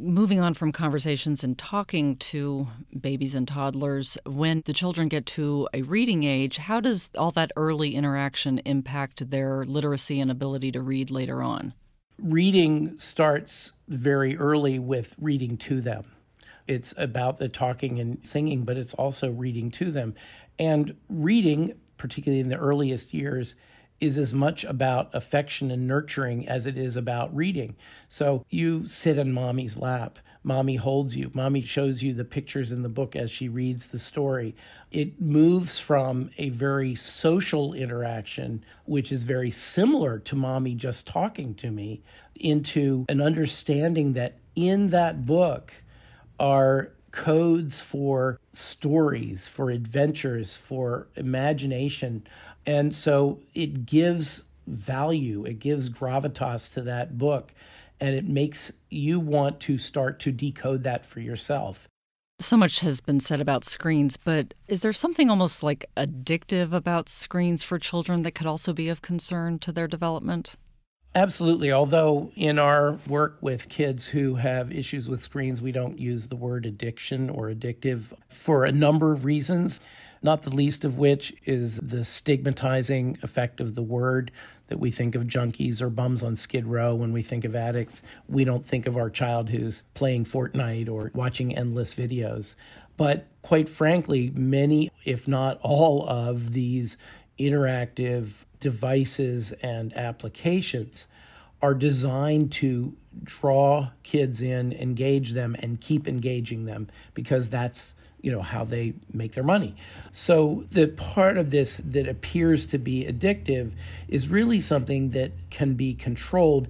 Moving 0.00 0.40
on 0.40 0.54
from 0.54 0.72
conversations 0.72 1.44
and 1.44 1.56
talking 1.56 2.16
to 2.16 2.66
babies 2.98 3.36
and 3.36 3.46
toddlers, 3.46 4.18
when 4.26 4.62
the 4.64 4.72
children 4.72 5.06
get 5.06 5.26
to 5.26 5.68
a 5.72 5.82
reading 5.82 6.24
age, 6.24 6.56
how 6.56 6.80
does 6.80 7.08
all 7.16 7.30
that 7.32 7.52
early 7.54 7.94
interaction 7.94 8.58
impact 8.64 9.30
their 9.30 9.64
literacy 9.64 10.18
and 10.18 10.30
ability 10.30 10.72
to 10.72 10.80
read 10.80 11.10
later 11.10 11.40
on? 11.40 11.72
Reading 12.18 12.98
starts 12.98 13.72
very 13.88 14.36
early 14.36 14.78
with 14.78 15.14
reading 15.20 15.56
to 15.58 15.80
them. 15.80 16.04
It's 16.66 16.94
about 16.96 17.38
the 17.38 17.48
talking 17.48 18.00
and 18.00 18.24
singing, 18.26 18.64
but 18.64 18.76
it's 18.76 18.94
also 18.94 19.30
reading 19.30 19.70
to 19.72 19.90
them. 19.90 20.14
And 20.58 20.96
reading, 21.08 21.74
particularly 21.96 22.40
in 22.40 22.48
the 22.48 22.58
earliest 22.58 23.14
years, 23.14 23.54
is 24.02 24.18
as 24.18 24.34
much 24.34 24.64
about 24.64 25.14
affection 25.14 25.70
and 25.70 25.86
nurturing 25.86 26.48
as 26.48 26.66
it 26.66 26.76
is 26.76 26.96
about 26.96 27.34
reading. 27.34 27.76
So 28.08 28.44
you 28.50 28.84
sit 28.84 29.16
in 29.16 29.32
mommy's 29.32 29.76
lap. 29.76 30.18
Mommy 30.42 30.74
holds 30.74 31.16
you. 31.16 31.30
Mommy 31.34 31.60
shows 31.60 32.02
you 32.02 32.12
the 32.12 32.24
pictures 32.24 32.72
in 32.72 32.82
the 32.82 32.88
book 32.88 33.14
as 33.14 33.30
she 33.30 33.48
reads 33.48 33.86
the 33.86 34.00
story. 34.00 34.56
It 34.90 35.20
moves 35.20 35.78
from 35.78 36.30
a 36.36 36.48
very 36.48 36.96
social 36.96 37.74
interaction, 37.74 38.64
which 38.86 39.12
is 39.12 39.22
very 39.22 39.52
similar 39.52 40.18
to 40.18 40.34
mommy 40.34 40.74
just 40.74 41.06
talking 41.06 41.54
to 41.54 41.70
me, 41.70 42.02
into 42.34 43.06
an 43.08 43.22
understanding 43.22 44.14
that 44.14 44.38
in 44.56 44.88
that 44.88 45.24
book 45.26 45.72
are 46.40 46.90
codes 47.12 47.80
for 47.80 48.40
stories, 48.52 49.46
for 49.46 49.70
adventures, 49.70 50.56
for 50.56 51.06
imagination 51.14 52.26
and 52.66 52.94
so 52.94 53.40
it 53.54 53.86
gives 53.86 54.44
value, 54.66 55.44
it 55.44 55.58
gives 55.58 55.90
gravitas 55.90 56.72
to 56.74 56.82
that 56.82 57.18
book. 57.18 57.52
and 58.00 58.16
it 58.16 58.26
makes 58.26 58.72
you 58.90 59.20
want 59.20 59.60
to 59.60 59.78
start 59.78 60.18
to 60.18 60.32
decode 60.32 60.82
that 60.82 61.06
for 61.06 61.20
yourself. 61.20 61.86
So 62.40 62.56
much 62.56 62.80
has 62.80 63.00
been 63.00 63.20
said 63.20 63.40
about 63.40 63.64
screens, 63.64 64.16
but 64.16 64.54
is 64.66 64.80
there 64.80 64.92
something 64.92 65.30
almost 65.30 65.62
like 65.62 65.86
addictive 65.96 66.72
about 66.72 67.08
screens 67.08 67.62
for 67.62 67.78
children 67.78 68.22
that 68.22 68.32
could 68.32 68.48
also 68.48 68.72
be 68.72 68.88
of 68.88 69.02
concern 69.02 69.60
to 69.60 69.70
their 69.70 69.86
development? 69.86 70.56
Absolutely. 71.14 71.72
Although 71.72 72.30
in 72.36 72.58
our 72.58 72.98
work 73.06 73.36
with 73.42 73.68
kids 73.68 74.06
who 74.06 74.34
have 74.36 74.72
issues 74.72 75.10
with 75.10 75.20
screens, 75.20 75.60
we 75.60 75.70
don't 75.70 75.98
use 75.98 76.26
the 76.26 76.36
word 76.36 76.64
addiction 76.64 77.28
or 77.28 77.50
addictive 77.50 78.14
for 78.28 78.64
a 78.64 78.72
number 78.72 79.12
of 79.12 79.26
reasons, 79.26 79.80
not 80.22 80.42
the 80.42 80.54
least 80.54 80.86
of 80.86 80.96
which 80.96 81.34
is 81.44 81.76
the 81.80 82.02
stigmatizing 82.02 83.18
effect 83.22 83.60
of 83.60 83.74
the 83.74 83.82
word 83.82 84.30
that 84.68 84.78
we 84.78 84.90
think 84.90 85.14
of 85.14 85.24
junkies 85.24 85.82
or 85.82 85.90
bums 85.90 86.22
on 86.22 86.34
skid 86.34 86.64
row 86.64 86.94
when 86.94 87.12
we 87.12 87.20
think 87.20 87.44
of 87.44 87.54
addicts. 87.54 88.02
We 88.26 88.44
don't 88.44 88.64
think 88.64 88.86
of 88.86 88.96
our 88.96 89.10
child 89.10 89.50
who's 89.50 89.82
playing 89.92 90.24
Fortnite 90.24 90.88
or 90.88 91.10
watching 91.12 91.54
endless 91.54 91.94
videos. 91.94 92.54
But 92.96 93.26
quite 93.42 93.68
frankly, 93.68 94.32
many, 94.34 94.90
if 95.04 95.28
not 95.28 95.58
all, 95.60 96.08
of 96.08 96.52
these 96.52 96.96
interactive 97.42 98.44
devices 98.60 99.52
and 99.52 99.96
applications 99.96 101.06
are 101.60 101.74
designed 101.74 102.50
to 102.50 102.96
draw 103.22 103.90
kids 104.02 104.42
in, 104.42 104.72
engage 104.72 105.32
them, 105.32 105.54
and 105.60 105.80
keep 105.80 106.08
engaging 106.08 106.64
them 106.64 106.88
because 107.14 107.48
that's 107.48 107.94
you 108.20 108.30
know 108.30 108.42
how 108.42 108.64
they 108.64 108.94
make 109.12 109.32
their 109.32 109.44
money. 109.44 109.74
So 110.12 110.64
the 110.70 110.86
part 110.88 111.36
of 111.36 111.50
this 111.50 111.78
that 111.84 112.08
appears 112.08 112.66
to 112.66 112.78
be 112.78 113.04
addictive 113.04 113.74
is 114.08 114.28
really 114.28 114.60
something 114.60 115.10
that 115.10 115.32
can 115.50 115.74
be 115.74 115.94
controlled 115.94 116.68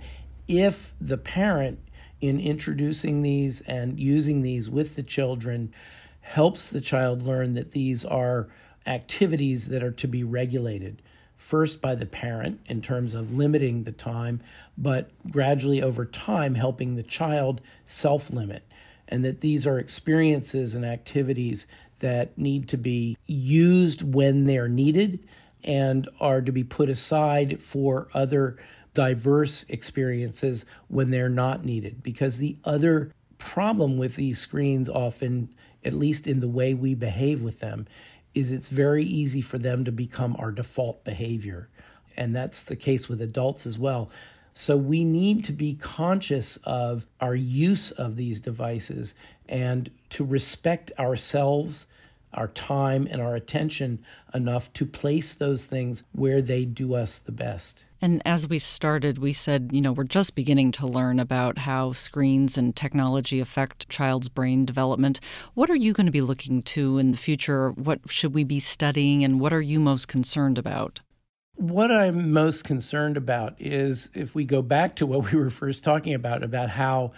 if 0.48 0.94
the 1.00 1.18
parent 1.18 1.78
in 2.20 2.40
introducing 2.40 3.22
these 3.22 3.60
and 3.62 3.98
using 3.98 4.42
these 4.42 4.70
with 4.70 4.94
the 4.96 5.02
children 5.02 5.72
helps 6.20 6.68
the 6.68 6.80
child 6.80 7.22
learn 7.22 7.54
that 7.54 7.72
these 7.72 8.04
are 8.04 8.48
activities 8.86 9.68
that 9.68 9.82
are 9.82 9.92
to 9.92 10.08
be 10.08 10.24
regulated 10.24 11.02
first 11.36 11.82
by 11.82 11.94
the 11.94 12.06
parent 12.06 12.60
in 12.66 12.80
terms 12.80 13.14
of 13.14 13.34
limiting 13.34 13.84
the 13.84 13.92
time, 13.92 14.40
but 14.78 15.10
gradually 15.30 15.82
over 15.82 16.04
time 16.04 16.54
helping 16.54 16.94
the 16.94 17.02
child 17.02 17.60
self 17.84 18.30
limit 18.30 18.62
and 19.08 19.24
that 19.24 19.40
these 19.40 19.66
are 19.66 19.78
experiences 19.78 20.74
and 20.74 20.84
activities 20.84 21.66
that 22.00 22.36
need 22.38 22.68
to 22.68 22.76
be 22.76 23.16
used 23.26 24.02
when 24.02 24.46
they're 24.46 24.68
needed 24.68 25.18
and 25.64 26.08
are 26.20 26.40
to 26.40 26.50
be 26.50 26.64
put 26.64 26.88
aside 26.88 27.62
for 27.62 28.08
other 28.14 28.56
diverse 28.94 29.64
experiences 29.68 30.66
when 30.88 31.10
they're 31.10 31.28
not 31.28 31.64
needed. 31.64 32.02
Because 32.02 32.38
the 32.38 32.56
other 32.64 33.12
problem 33.38 33.96
with 33.96 34.16
these 34.16 34.38
screens, 34.38 34.88
often, 34.88 35.48
at 35.84 35.92
least 35.92 36.26
in 36.26 36.40
the 36.40 36.48
way 36.48 36.74
we 36.74 36.94
behave 36.94 37.42
with 37.42 37.60
them, 37.60 37.86
is 38.34 38.50
it's 38.50 38.68
very 38.68 39.04
easy 39.04 39.40
for 39.40 39.58
them 39.58 39.84
to 39.84 39.92
become 39.92 40.36
our 40.38 40.50
default 40.50 41.04
behavior. 41.04 41.68
And 42.16 42.34
that's 42.34 42.62
the 42.62 42.76
case 42.76 43.08
with 43.08 43.20
adults 43.20 43.66
as 43.66 43.78
well. 43.78 44.10
So 44.54 44.76
we 44.76 45.04
need 45.04 45.44
to 45.46 45.52
be 45.52 45.74
conscious 45.74 46.58
of 46.64 47.06
our 47.20 47.34
use 47.34 47.90
of 47.90 48.16
these 48.16 48.40
devices 48.40 49.14
and 49.48 49.90
to 50.10 50.24
respect 50.24 50.92
ourselves, 50.98 51.86
our 52.34 52.48
time, 52.48 53.06
and 53.10 53.20
our 53.20 53.34
attention 53.34 54.02
enough 54.34 54.72
to 54.74 54.86
place 54.86 55.34
those 55.34 55.64
things 55.64 56.04
where 56.12 56.42
they 56.42 56.64
do 56.64 56.94
us 56.94 57.18
the 57.18 57.32
best. 57.32 57.84
And 58.00 58.20
as 58.24 58.48
we 58.48 58.58
started, 58.58 59.18
we 59.18 59.32
said, 59.32 59.70
you 59.72 59.80
know, 59.80 59.92
we're 59.92 60.02
just 60.02 60.34
beginning 60.34 60.72
to 60.72 60.86
learn 60.86 61.20
about 61.20 61.58
how 61.58 61.92
screens 61.92 62.58
and 62.58 62.74
technology 62.74 63.38
affect 63.38 63.88
child's 63.88 64.28
brain 64.28 64.64
development. 64.64 65.20
What 65.54 65.70
are 65.70 65.76
you 65.76 65.92
going 65.92 66.06
to 66.06 66.12
be 66.12 66.20
looking 66.20 66.62
to 66.62 66.98
in 66.98 67.12
the 67.12 67.16
future? 67.16 67.70
What 67.70 68.00
should 68.08 68.34
we 68.34 68.42
be 68.42 68.58
studying, 68.58 69.22
and 69.22 69.38
what 69.38 69.52
are 69.52 69.62
you 69.62 69.78
most 69.78 70.08
concerned 70.08 70.58
about? 70.58 71.00
What 71.56 71.92
I'm 71.92 72.32
most 72.32 72.64
concerned 72.64 73.16
about 73.16 73.54
is 73.60 74.08
if 74.14 74.34
we 74.34 74.44
go 74.44 74.62
back 74.62 74.96
to 74.96 75.06
what 75.06 75.30
we 75.30 75.38
were 75.38 75.50
first 75.50 75.84
talking 75.84 76.14
about, 76.14 76.42
about 76.42 76.70
how 76.70 77.12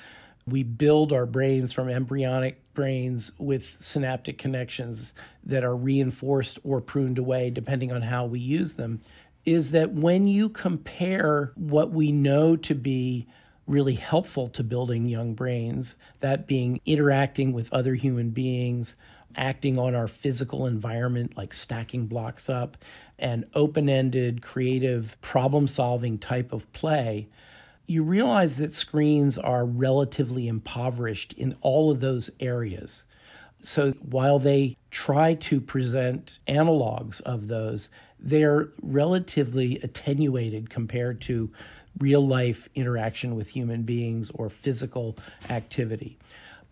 we 0.47 0.63
build 0.63 1.13
our 1.13 1.27
brains 1.27 1.73
from 1.73 1.89
embryonic 1.89 2.61
brains 2.75 3.33
with 3.39 3.77
synaptic 3.81 4.39
connections 4.39 5.15
that 5.45 5.65
are 5.65 5.77
reinforced 5.77 6.59
or 6.65 6.81
pruned 6.81 7.19
away 7.19 7.51
depending 7.51 7.93
on 7.93 8.03
how 8.03 8.27
we 8.27 8.41
use 8.41 8.75
them, 8.75 9.01
is 9.45 9.71
that 9.71 9.93
when 9.93 10.27
you 10.27 10.49
compare 10.49 11.53
what 11.55 11.91
we 11.91 12.11
know 12.11 12.57
to 12.57 12.75
be 12.75 13.27
really 13.67 13.95
helpful 13.95 14.49
to 14.49 14.63
building 14.63 15.09
young 15.09 15.35
brains, 15.35 15.97
that 16.21 16.47
being 16.47 16.81
interacting 16.85 17.53
with 17.53 17.73
other 17.73 17.95
human 17.95 18.31
beings, 18.31 18.95
acting 19.37 19.79
on 19.79 19.95
our 19.95 20.07
physical 20.07 20.67
environment, 20.67 21.37
like 21.37 21.55
stacking 21.55 22.07
blocks 22.07 22.49
up, 22.49 22.77
and 23.19 23.45
open 23.55 23.89
ended, 23.89 24.43
creative, 24.43 25.21
problem 25.21 25.67
solving 25.67 26.19
type 26.19 26.53
of 26.53 26.71
play, 26.73 27.29
you 27.87 28.03
realize 28.03 28.57
that 28.57 28.73
screens 28.73 29.39
are 29.39 29.65
relatively 29.65 30.49
impoverished 30.49 31.33
in 31.35 31.57
all 31.61 31.91
of 31.91 32.01
those 32.01 32.31
areas. 32.41 33.05
So 33.63 33.93
while 34.03 34.39
they 34.39 34.77
try 34.91 35.35
to 35.35 35.61
present 35.61 36.39
analogs 36.47 37.21
of 37.23 37.49
those, 37.49 37.89
they're 38.19 38.69
relatively 38.83 39.79
attenuated 39.83 40.71
compared 40.71 41.21
to 41.23 41.51
real 41.99 42.27
life 42.27 42.69
interaction 42.75 43.35
with 43.35 43.49
human 43.49 43.83
beings 43.83 44.31
or 44.35 44.49
physical 44.49 45.17
activity. 45.51 46.19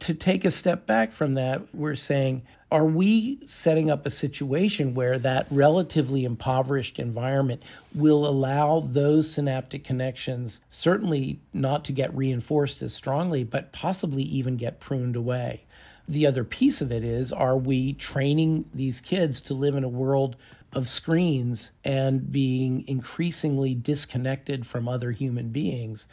To 0.00 0.14
take 0.14 0.44
a 0.44 0.50
step 0.50 0.86
back 0.86 1.12
from 1.12 1.34
that, 1.34 1.74
we're 1.74 1.94
saying, 1.94 2.42
are 2.72 2.86
we 2.86 3.38
setting 3.44 3.90
up 3.90 4.06
a 4.06 4.10
situation 4.10 4.94
where 4.94 5.18
that 5.18 5.46
relatively 5.50 6.24
impoverished 6.24 6.98
environment 6.98 7.62
will 7.94 8.26
allow 8.26 8.80
those 8.80 9.30
synaptic 9.30 9.84
connections 9.84 10.62
certainly 10.70 11.38
not 11.52 11.84
to 11.84 11.92
get 11.92 12.16
reinforced 12.16 12.80
as 12.80 12.94
strongly, 12.94 13.44
but 13.44 13.72
possibly 13.72 14.22
even 14.22 14.56
get 14.56 14.80
pruned 14.80 15.16
away? 15.16 15.64
The 16.08 16.26
other 16.26 16.44
piece 16.44 16.80
of 16.80 16.90
it 16.90 17.04
is, 17.04 17.30
are 17.30 17.58
we 17.58 17.92
training 17.92 18.64
these 18.72 19.02
kids 19.02 19.42
to 19.42 19.54
live 19.54 19.74
in 19.74 19.84
a 19.84 19.88
world 19.88 20.36
of 20.72 20.88
screens 20.88 21.72
and 21.84 22.32
being 22.32 22.88
increasingly 22.88 23.74
disconnected 23.74 24.66
from 24.66 24.88
other 24.88 25.10
human 25.10 25.50
beings 25.50 26.06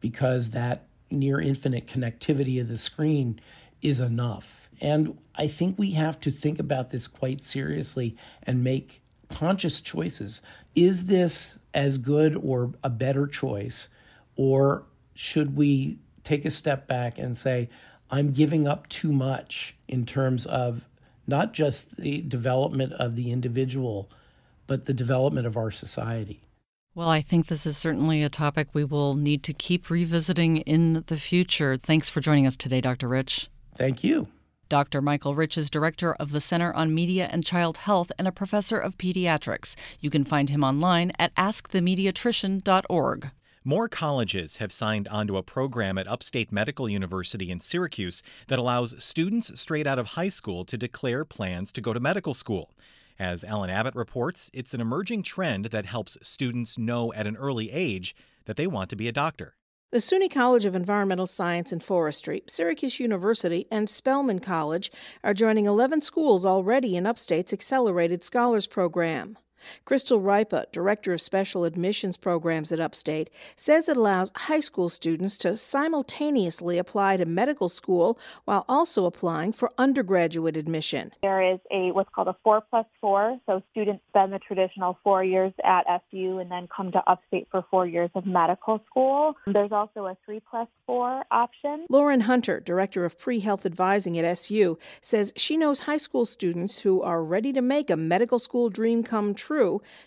because 0.00 0.50
that 0.50 0.84
near 1.10 1.40
infinite 1.40 1.86
connectivity 1.86 2.60
of 2.60 2.68
the 2.68 2.76
screen 2.76 3.40
is 3.82 4.00
enough. 4.00 4.68
And 4.80 5.18
I 5.36 5.46
think 5.46 5.78
we 5.78 5.92
have 5.92 6.18
to 6.20 6.30
think 6.30 6.58
about 6.58 6.90
this 6.90 7.06
quite 7.06 7.40
seriously 7.40 8.16
and 8.42 8.64
make 8.64 9.02
conscious 9.28 9.80
choices. 9.80 10.42
Is 10.74 11.06
this 11.06 11.58
as 11.74 11.98
good 11.98 12.36
or 12.36 12.72
a 12.82 12.90
better 12.90 13.26
choice? 13.26 13.88
Or 14.36 14.84
should 15.14 15.56
we 15.56 15.98
take 16.24 16.44
a 16.44 16.50
step 16.50 16.86
back 16.86 17.18
and 17.18 17.36
say, 17.36 17.68
I'm 18.10 18.32
giving 18.32 18.66
up 18.66 18.88
too 18.88 19.12
much 19.12 19.76
in 19.88 20.04
terms 20.04 20.46
of 20.46 20.88
not 21.26 21.52
just 21.52 21.96
the 21.96 22.20
development 22.22 22.92
of 22.94 23.16
the 23.16 23.30
individual, 23.30 24.10
but 24.66 24.86
the 24.86 24.94
development 24.94 25.46
of 25.46 25.56
our 25.56 25.70
society? 25.70 26.42
Well, 26.94 27.08
I 27.08 27.22
think 27.22 27.46
this 27.46 27.64
is 27.64 27.78
certainly 27.78 28.22
a 28.22 28.28
topic 28.28 28.68
we 28.72 28.84
will 28.84 29.14
need 29.14 29.42
to 29.44 29.54
keep 29.54 29.88
revisiting 29.88 30.58
in 30.58 31.04
the 31.06 31.16
future. 31.16 31.76
Thanks 31.76 32.10
for 32.10 32.20
joining 32.20 32.46
us 32.46 32.56
today, 32.56 32.82
Dr. 32.82 33.08
Rich. 33.08 33.48
Thank 33.74 34.04
you. 34.04 34.28
Dr. 34.68 35.02
Michael 35.02 35.34
Rich 35.34 35.58
is 35.58 35.68
director 35.68 36.14
of 36.14 36.32
the 36.32 36.40
Center 36.40 36.72
on 36.72 36.94
Media 36.94 37.28
and 37.30 37.44
Child 37.44 37.76
Health 37.78 38.10
and 38.18 38.26
a 38.26 38.32
professor 38.32 38.78
of 38.78 38.96
pediatrics. 38.96 39.76
You 40.00 40.08
can 40.08 40.24
find 40.24 40.48
him 40.48 40.64
online 40.64 41.12
at 41.18 41.34
askthemediatrician.org. 41.34 43.30
More 43.64 43.88
colleges 43.88 44.56
have 44.56 44.72
signed 44.72 45.06
onto 45.08 45.36
a 45.36 45.42
program 45.42 45.98
at 45.98 46.08
Upstate 46.08 46.50
Medical 46.50 46.88
University 46.88 47.50
in 47.50 47.60
Syracuse 47.60 48.22
that 48.48 48.58
allows 48.58 48.94
students 48.98 49.60
straight 49.60 49.86
out 49.86 49.98
of 49.98 50.06
high 50.08 50.30
school 50.30 50.64
to 50.64 50.78
declare 50.78 51.24
plans 51.24 51.70
to 51.72 51.80
go 51.80 51.92
to 51.92 52.00
medical 52.00 52.34
school. 52.34 52.70
As 53.18 53.44
Ellen 53.44 53.70
Abbott 53.70 53.94
reports, 53.94 54.50
it's 54.54 54.74
an 54.74 54.80
emerging 54.80 55.22
trend 55.22 55.66
that 55.66 55.84
helps 55.84 56.18
students 56.22 56.78
know 56.78 57.12
at 57.12 57.26
an 57.26 57.36
early 57.36 57.70
age 57.70 58.16
that 58.46 58.56
they 58.56 58.66
want 58.66 58.90
to 58.90 58.96
be 58.96 59.06
a 59.06 59.12
doctor. 59.12 59.54
The 59.92 59.98
SUNY 59.98 60.30
College 60.30 60.64
of 60.64 60.74
Environmental 60.74 61.26
Science 61.26 61.70
and 61.70 61.84
Forestry, 61.84 62.42
Syracuse 62.46 62.98
University, 62.98 63.66
and 63.70 63.90
Spelman 63.90 64.38
College 64.38 64.90
are 65.22 65.34
joining 65.34 65.66
11 65.66 66.00
schools 66.00 66.46
already 66.46 66.96
in 66.96 67.04
Upstate's 67.04 67.52
Accelerated 67.52 68.24
Scholars 68.24 68.66
Program. 68.66 69.36
Crystal 69.84 70.20
Ripa, 70.20 70.66
Director 70.72 71.12
of 71.12 71.20
Special 71.20 71.64
Admissions 71.64 72.16
Programs 72.16 72.72
at 72.72 72.80
Upstate, 72.80 73.30
says 73.56 73.88
it 73.88 73.96
allows 73.96 74.32
high 74.36 74.60
school 74.60 74.88
students 74.88 75.36
to 75.38 75.56
simultaneously 75.56 76.78
apply 76.78 77.16
to 77.16 77.24
medical 77.24 77.68
school 77.68 78.18
while 78.44 78.64
also 78.68 79.04
applying 79.04 79.52
for 79.52 79.70
undergraduate 79.78 80.56
admission. 80.56 81.12
There 81.22 81.52
is 81.52 81.60
a 81.70 81.92
what's 81.92 82.10
called 82.14 82.28
a 82.28 82.36
4 82.44 82.62
plus 82.70 82.86
4, 83.00 83.38
so 83.46 83.62
students 83.70 84.02
spend 84.08 84.32
the 84.32 84.38
traditional 84.38 84.98
4 85.04 85.24
years 85.24 85.52
at 85.64 85.84
SU 85.86 86.38
and 86.38 86.50
then 86.50 86.68
come 86.74 86.90
to 86.92 87.02
Upstate 87.06 87.48
for 87.50 87.64
4 87.70 87.86
years 87.86 88.10
of 88.14 88.26
medical 88.26 88.80
school. 88.90 89.36
There's 89.46 89.72
also 89.72 90.06
a 90.06 90.16
3 90.24 90.40
plus 90.48 90.68
4 90.86 91.24
option. 91.30 91.86
Lauren 91.88 92.22
Hunter, 92.22 92.60
Director 92.60 93.04
of 93.04 93.18
Pre-Health 93.18 93.66
Advising 93.66 94.18
at 94.18 94.24
SU, 94.24 94.78
says 95.00 95.32
she 95.36 95.56
knows 95.56 95.80
high 95.80 95.98
school 95.98 96.24
students 96.24 96.80
who 96.80 97.02
are 97.02 97.22
ready 97.22 97.52
to 97.52 97.62
make 97.62 97.90
a 97.90 97.96
medical 97.96 98.38
school 98.38 98.70
dream 98.70 99.02
come 99.02 99.34
true. 99.34 99.51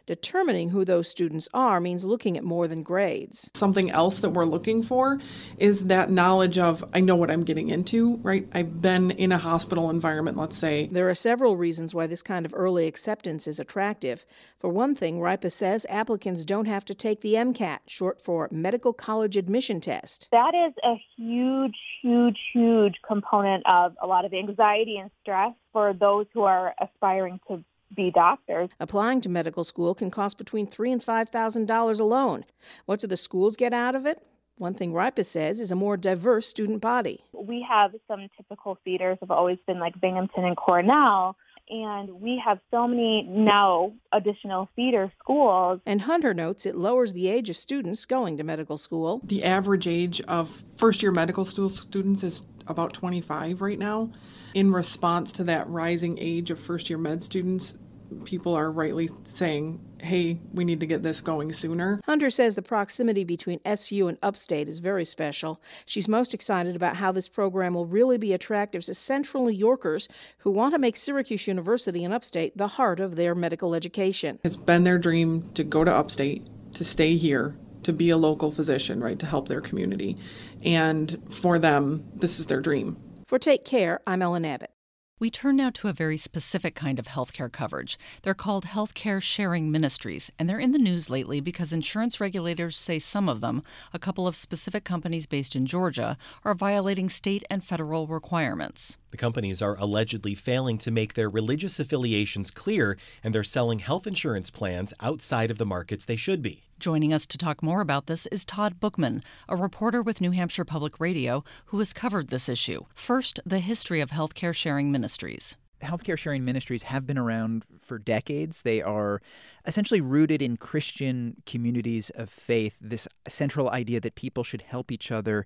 Determining 0.05 0.69
who 0.69 0.85
those 0.85 1.07
students 1.07 1.47
are 1.53 1.79
means 1.79 2.05
looking 2.05 2.37
at 2.37 2.43
more 2.43 2.67
than 2.67 2.83
grades. 2.83 3.49
Something 3.53 3.91
else 3.91 4.19
that 4.19 4.31
we're 4.31 4.45
looking 4.45 4.83
for 4.83 5.19
is 5.57 5.85
that 5.85 6.09
knowledge 6.09 6.57
of 6.57 6.83
I 6.93 6.99
know 6.99 7.15
what 7.15 7.31
I'm 7.31 7.43
getting 7.43 7.69
into, 7.69 8.17
right? 8.17 8.47
I've 8.53 8.81
been 8.81 9.11
in 9.11 9.31
a 9.31 9.37
hospital 9.37 9.89
environment, 9.89 10.37
let's 10.37 10.57
say. 10.57 10.87
There 10.91 11.09
are 11.09 11.15
several 11.15 11.57
reasons 11.57 11.93
why 11.93 12.07
this 12.07 12.21
kind 12.21 12.45
of 12.45 12.53
early 12.55 12.87
acceptance 12.87 13.47
is 13.47 13.59
attractive. 13.59 14.25
For 14.59 14.69
one 14.69 14.95
thing, 14.95 15.21
Ripa 15.21 15.49
says 15.49 15.85
applicants 15.89 16.45
don't 16.45 16.65
have 16.65 16.85
to 16.85 16.95
take 16.95 17.21
the 17.21 17.33
MCAT, 17.35 17.79
short 17.87 18.21
for 18.21 18.49
Medical 18.51 18.93
College 18.93 19.37
Admission 19.37 19.79
Test. 19.79 20.27
That 20.31 20.53
is 20.55 20.73
a 20.83 20.95
huge, 21.17 21.77
huge, 22.01 22.39
huge 22.53 22.95
component 23.07 23.63
of 23.67 23.93
a 24.01 24.07
lot 24.07 24.25
of 24.25 24.33
anxiety 24.33 24.97
and 24.97 25.11
stress 25.21 25.53
for 25.71 25.93
those 25.93 26.25
who 26.33 26.43
are 26.43 26.73
aspiring 26.81 27.39
to 27.47 27.63
be 27.93 28.11
doctors. 28.11 28.69
Applying 28.79 29.21
to 29.21 29.29
medical 29.29 29.63
school 29.63 29.95
can 29.95 30.11
cost 30.11 30.37
between 30.37 30.67
three 30.67 30.91
and 30.91 31.03
five 31.03 31.29
thousand 31.29 31.67
dollars 31.67 31.99
alone. 31.99 32.45
What 32.85 32.99
do 32.99 33.07
the 33.07 33.17
schools 33.17 33.55
get 33.55 33.73
out 33.73 33.95
of 33.95 34.05
it? 34.05 34.21
One 34.57 34.73
thing 34.73 34.93
Ripa 34.93 35.25
says 35.25 35.59
is 35.59 35.69
a 35.69 35.75
more 35.75 35.97
diverse 35.97 36.47
student 36.47 36.79
body. 36.81 37.25
We 37.33 37.65
have 37.69 37.91
some 38.07 38.29
typical 38.37 38.77
feeders 38.85 39.17
have 39.19 39.31
always 39.31 39.57
been 39.67 39.79
like 39.79 39.99
Binghamton 39.99 40.45
and 40.45 40.55
Cornell, 40.55 41.35
and 41.69 42.21
we 42.21 42.41
have 42.45 42.59
so 42.71 42.87
many 42.87 43.23
now 43.23 43.91
additional 44.13 44.69
feeder 44.75 45.11
schools. 45.19 45.81
And 45.85 46.03
Hunter 46.03 46.33
notes 46.33 46.65
it 46.65 46.75
lowers 46.75 47.11
the 47.11 47.27
age 47.27 47.49
of 47.49 47.57
students 47.57 48.05
going 48.05 48.37
to 48.37 48.43
medical 48.43 48.77
school. 48.77 49.19
The 49.23 49.43
average 49.43 49.87
age 49.87 50.21
of 50.21 50.63
first 50.77 51.03
year 51.03 51.11
medical 51.11 51.43
school 51.43 51.69
students 51.69 52.23
is 52.23 52.43
about 52.67 52.93
25 52.93 53.61
right 53.61 53.79
now. 53.79 54.11
In 54.55 54.71
response 54.71 55.33
to 55.33 55.43
that 55.43 55.69
rising 55.69 56.17
age 56.17 56.49
of 56.49 56.57
first 56.57 56.89
year 56.89 56.97
med 56.97 57.25
students, 57.25 57.75
people 58.23 58.53
are 58.53 58.71
rightly 58.71 59.09
saying, 59.25 59.81
hey, 59.99 60.39
we 60.53 60.63
need 60.63 60.79
to 60.79 60.85
get 60.85 61.03
this 61.03 61.19
going 61.19 61.51
sooner. 61.51 61.99
Hunter 62.05 62.29
says 62.29 62.55
the 62.55 62.61
proximity 62.61 63.25
between 63.25 63.59
SU 63.65 64.07
and 64.07 64.17
Upstate 64.23 64.69
is 64.69 64.79
very 64.79 65.03
special. 65.03 65.61
She's 65.85 66.07
most 66.07 66.33
excited 66.33 66.73
about 66.73 66.95
how 66.95 67.11
this 67.11 67.27
program 67.27 67.73
will 67.73 67.85
really 67.85 68.17
be 68.17 68.31
attractive 68.31 68.85
to 68.85 68.93
Central 68.93 69.43
New 69.43 69.51
Yorkers 69.51 70.07
who 70.37 70.51
want 70.51 70.73
to 70.73 70.79
make 70.79 70.95
Syracuse 70.95 71.47
University 71.47 72.05
and 72.05 72.13
Upstate 72.13 72.57
the 72.57 72.69
heart 72.69 73.01
of 73.01 73.17
their 73.17 73.35
medical 73.35 73.75
education. 73.75 74.39
It's 74.45 74.55
been 74.55 74.85
their 74.85 74.97
dream 74.97 75.51
to 75.55 75.65
go 75.65 75.83
to 75.83 75.93
Upstate, 75.93 76.47
to 76.75 76.85
stay 76.85 77.17
here, 77.17 77.57
to 77.83 77.91
be 77.91 78.09
a 78.09 78.15
local 78.15 78.51
physician, 78.51 79.01
right, 79.01 79.19
to 79.19 79.25
help 79.25 79.49
their 79.49 79.59
community. 79.59 80.15
And 80.63 81.21
for 81.29 81.59
them, 81.59 82.05
this 82.15 82.39
is 82.39 82.47
their 82.47 82.61
dream. 82.61 82.95
For 83.25 83.39
Take 83.39 83.65
Care, 83.65 84.01
I'm 84.05 84.21
Ellen 84.21 84.45
Abbott. 84.45 84.69
We 85.17 85.31
turn 85.31 85.55
now 85.55 85.71
to 85.71 85.87
a 85.87 85.93
very 85.93 86.15
specific 86.15 86.75
kind 86.75 86.99
of 86.99 87.07
healthcare 87.07 87.51
coverage. 87.51 87.97
They're 88.21 88.35
called 88.35 88.65
healthcare 88.65 89.19
sharing 89.19 89.71
ministries, 89.71 90.29
and 90.37 90.47
they're 90.47 90.59
in 90.59 90.73
the 90.73 90.77
news 90.77 91.09
lately 91.09 91.39
because 91.39 91.73
insurance 91.73 92.21
regulators 92.21 92.77
say 92.77 92.99
some 92.99 93.27
of 93.27 93.41
them, 93.41 93.63
a 93.93 93.97
couple 93.97 94.27
of 94.27 94.35
specific 94.35 94.83
companies 94.83 95.25
based 95.25 95.55
in 95.55 95.65
Georgia, 95.65 96.17
are 96.43 96.53
violating 96.53 97.09
state 97.09 97.43
and 97.49 97.63
federal 97.63 98.05
requirements. 98.05 98.95
The 99.09 99.17
companies 99.17 99.59
are 99.59 99.75
allegedly 99.79 100.35
failing 100.35 100.77
to 100.79 100.91
make 100.91 101.15
their 101.15 101.29
religious 101.29 101.79
affiliations 101.79 102.51
clear, 102.51 102.95
and 103.23 103.33
they're 103.33 103.43
selling 103.43 103.79
health 103.79 104.05
insurance 104.05 104.51
plans 104.51 104.93
outside 104.99 105.49
of 105.49 105.57
the 105.57 105.65
markets 105.65 106.05
they 106.05 106.15
should 106.15 106.43
be. 106.43 106.65
Joining 106.77 107.13
us 107.13 107.25
to 107.27 107.37
talk 107.37 107.63
more 107.63 107.79
about 107.79 108.07
this 108.07 108.25
is 108.27 108.43
Todd 108.43 108.81
Bookman, 108.81 109.23
a 109.47 109.55
reporter 109.55 110.01
with 110.01 110.19
New 110.19 110.31
Hampshire 110.31 110.65
Public 110.65 110.99
Radio 110.99 111.41
who 111.67 111.79
has 111.79 111.93
covered 111.93 112.27
this 112.27 112.49
issue. 112.49 112.81
First, 112.93 113.39
the 113.45 113.59
history 113.59 114.01
of 114.01 114.11
healthcare 114.11 114.53
sharing 114.53 114.91
ministries. 114.91 115.55
Healthcare 115.81 116.17
sharing 116.17 116.43
ministries 116.43 116.83
have 116.83 117.07
been 117.07 117.17
around 117.17 117.63
for 117.79 117.97
decades. 117.97 118.63
They 118.63 118.81
are 118.81 119.21
essentially 119.65 120.01
rooted 120.01 120.41
in 120.41 120.57
Christian 120.57 121.37
communities 121.45 122.09
of 122.09 122.29
faith, 122.29 122.77
this 122.81 123.07
central 123.25 123.69
idea 123.69 124.01
that 124.01 124.15
people 124.15 124.43
should 124.43 124.63
help 124.63 124.91
each 124.91 125.11
other 125.11 125.45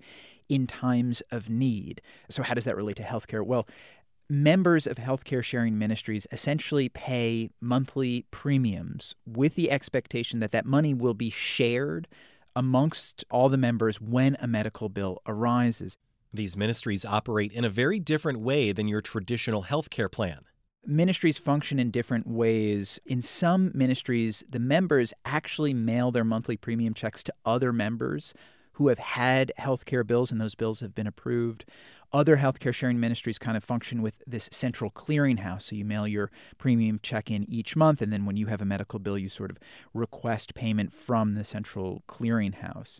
in 0.50 0.66
times 0.66 1.22
of 1.32 1.48
need. 1.48 2.02
So, 2.30 2.42
how 2.42 2.56
does 2.56 2.66
that 2.66 2.76
relate 2.76 2.96
to 2.98 3.04
healthcare? 3.04 3.46
Well, 3.46 3.68
members 4.30 4.86
of 4.86 4.98
healthcare 4.98 5.44
sharing 5.44 5.78
ministries 5.78 6.28
essentially 6.32 6.88
pay 6.88 7.50
monthly 7.60 8.26
premiums 8.30 9.16
with 9.26 9.56
the 9.56 9.72
expectation 9.72 10.40
that 10.40 10.52
that 10.52 10.66
money 10.66 10.94
will 10.94 11.16
be 11.16 11.30
shared 11.30 12.08
amongst 12.56 13.26
all 13.32 13.50
the 13.50 13.58
members 13.58 14.00
when 14.00 14.38
a 14.40 14.48
medical 14.48 14.90
bill 14.90 15.20
arises. 15.26 15.96
These 16.32 16.56
ministries 16.56 17.06
operate 17.06 17.52
in 17.52 17.64
a 17.64 17.70
very 17.70 18.00
different 18.00 18.40
way 18.40 18.72
than 18.72 18.88
your 18.88 19.02
traditional 19.02 19.64
healthcare 19.64 20.12
plan. 20.12 20.42
Ministries 20.86 21.38
function 21.38 21.80
in 21.80 21.90
different 21.90 22.28
ways. 22.28 23.00
In 23.06 23.22
some 23.22 23.72
ministries, 23.74 24.44
the 24.48 24.60
members 24.60 25.14
actually 25.26 25.74
mail 25.74 26.12
their 26.12 26.24
monthly 26.24 26.56
premium 26.56 26.94
checks 26.94 27.24
to 27.24 27.34
other 27.46 27.74
members 27.74 28.34
who 28.74 28.88
have 28.88 29.00
had 29.00 29.52
healthcare 29.60 30.08
bills 30.08 30.32
and 30.32 30.40
those 30.40 30.56
bills 30.56 30.80
have 30.80 30.96
been 30.96 31.08
approved. 31.08 31.66
Other 32.12 32.38
healthcare 32.38 32.74
sharing 32.74 33.00
ministries 33.00 33.38
kind 33.38 33.56
of 33.56 33.64
function 33.64 34.02
with 34.02 34.16
this 34.26 34.50
central 34.52 34.90
clearinghouse. 34.90 35.64
So 35.64 35.76
you 35.76 35.86
mail 35.86 36.08
your 36.08 36.32
premium 36.58 37.00
check 37.04 37.30
in 37.30 37.48
each 37.50 37.76
month, 37.76 38.02
and 38.02 38.12
then 38.12 38.26
when 38.26 38.36
you 38.36 38.48
have 38.48 38.62
a 38.62 38.66
medical 38.66 38.98
bill, 38.98 39.18
you 39.18 39.30
sort 39.30 39.52
of 39.52 39.60
request 39.94 40.56
payment 40.56 40.92
from 40.92 41.36
the 41.36 41.44
central 41.44 42.02
clearinghouse. 42.08 43.00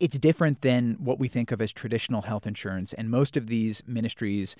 It's 0.00 0.18
different 0.18 0.62
than 0.62 0.96
what 0.98 1.18
we 1.18 1.28
think 1.28 1.52
of 1.52 1.60
as 1.60 1.72
traditional 1.72 2.22
health 2.22 2.46
insurance, 2.46 2.92
and 2.92 3.10
most 3.10 3.36
of 3.36 3.46
these 3.46 3.82
ministries 3.86 4.56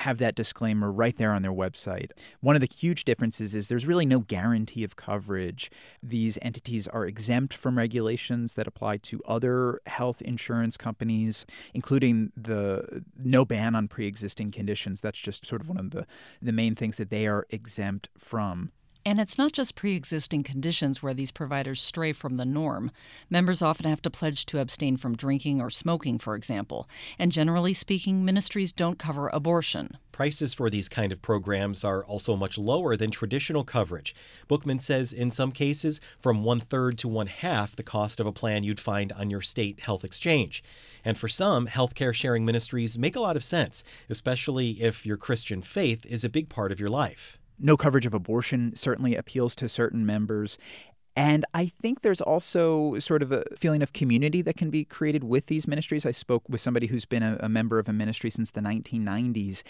have 0.00 0.18
that 0.18 0.34
disclaimer 0.34 0.90
right 0.90 1.16
there 1.16 1.32
on 1.32 1.42
their 1.42 1.52
website. 1.52 2.10
One 2.40 2.56
of 2.56 2.60
the 2.60 2.68
huge 2.68 3.04
differences 3.04 3.54
is 3.54 3.68
there's 3.68 3.86
really 3.86 4.06
no 4.06 4.20
guarantee 4.20 4.84
of 4.84 4.96
coverage. 4.96 5.70
These 6.02 6.38
entities 6.42 6.88
are 6.88 7.06
exempt 7.06 7.54
from 7.54 7.78
regulations 7.78 8.54
that 8.54 8.66
apply 8.66 8.98
to 8.98 9.22
other 9.26 9.80
health 9.86 10.22
insurance 10.22 10.76
companies, 10.76 11.46
including 11.74 12.32
the 12.36 13.04
no 13.16 13.44
ban 13.44 13.74
on 13.74 13.88
pre 13.88 14.06
existing 14.06 14.50
conditions. 14.50 15.00
That's 15.00 15.20
just 15.20 15.46
sort 15.46 15.60
of 15.60 15.68
one 15.68 15.78
of 15.78 15.90
the, 15.90 16.06
the 16.42 16.52
main 16.52 16.74
things 16.74 16.96
that 16.96 17.10
they 17.10 17.26
are 17.26 17.46
exempt 17.50 18.08
from. 18.16 18.72
And 19.04 19.18
it's 19.18 19.38
not 19.38 19.52
just 19.52 19.76
pre 19.76 19.96
existing 19.96 20.42
conditions 20.42 21.02
where 21.02 21.14
these 21.14 21.30
providers 21.30 21.80
stray 21.80 22.12
from 22.12 22.36
the 22.36 22.44
norm. 22.44 22.90
Members 23.30 23.62
often 23.62 23.88
have 23.88 24.02
to 24.02 24.10
pledge 24.10 24.44
to 24.46 24.58
abstain 24.58 24.98
from 24.98 25.16
drinking 25.16 25.60
or 25.60 25.70
smoking, 25.70 26.18
for 26.18 26.34
example. 26.34 26.86
And 27.18 27.32
generally 27.32 27.72
speaking, 27.72 28.24
ministries 28.26 28.72
don't 28.72 28.98
cover 28.98 29.28
abortion. 29.28 29.96
Prices 30.12 30.52
for 30.52 30.68
these 30.68 30.90
kind 30.90 31.12
of 31.12 31.22
programs 31.22 31.82
are 31.82 32.04
also 32.04 32.36
much 32.36 32.58
lower 32.58 32.94
than 32.94 33.10
traditional 33.10 33.64
coverage. 33.64 34.14
Bookman 34.48 34.80
says 34.80 35.14
in 35.14 35.30
some 35.30 35.50
cases, 35.50 35.98
from 36.18 36.44
one 36.44 36.60
third 36.60 36.98
to 36.98 37.08
one 37.08 37.28
half 37.28 37.74
the 37.74 37.82
cost 37.82 38.20
of 38.20 38.26
a 38.26 38.32
plan 38.32 38.64
you'd 38.64 38.78
find 38.78 39.12
on 39.12 39.30
your 39.30 39.40
state 39.40 39.80
health 39.80 40.04
exchange. 40.04 40.62
And 41.02 41.16
for 41.16 41.28
some, 41.28 41.68
healthcare 41.68 42.12
sharing 42.12 42.44
ministries 42.44 42.98
make 42.98 43.16
a 43.16 43.20
lot 43.20 43.36
of 43.36 43.44
sense, 43.44 43.82
especially 44.10 44.72
if 44.82 45.06
your 45.06 45.16
Christian 45.16 45.62
faith 45.62 46.04
is 46.04 46.22
a 46.22 46.28
big 46.28 46.50
part 46.50 46.70
of 46.70 46.78
your 46.78 46.90
life 46.90 47.39
no 47.60 47.76
coverage 47.76 48.06
of 48.06 48.14
abortion 48.14 48.74
certainly 48.74 49.14
appeals 49.14 49.54
to 49.56 49.68
certain 49.68 50.04
members. 50.06 50.58
And 51.16 51.44
I 51.52 51.66
think 51.82 52.02
there's 52.02 52.20
also 52.20 52.98
sort 53.00 53.22
of 53.22 53.32
a 53.32 53.44
feeling 53.56 53.82
of 53.82 53.92
community 53.92 54.42
that 54.42 54.56
can 54.56 54.70
be 54.70 54.84
created 54.84 55.24
with 55.24 55.46
these 55.46 55.66
ministries. 55.66 56.06
I 56.06 56.12
spoke 56.12 56.48
with 56.48 56.60
somebody 56.60 56.86
who's 56.86 57.04
been 57.04 57.22
a, 57.22 57.36
a, 57.40 57.48
member 57.48 57.78
of 57.78 57.88
a 57.88 57.92
ministry 57.92 58.30
since 58.30 58.50
the 58.52 58.60
1990s. 58.60 59.62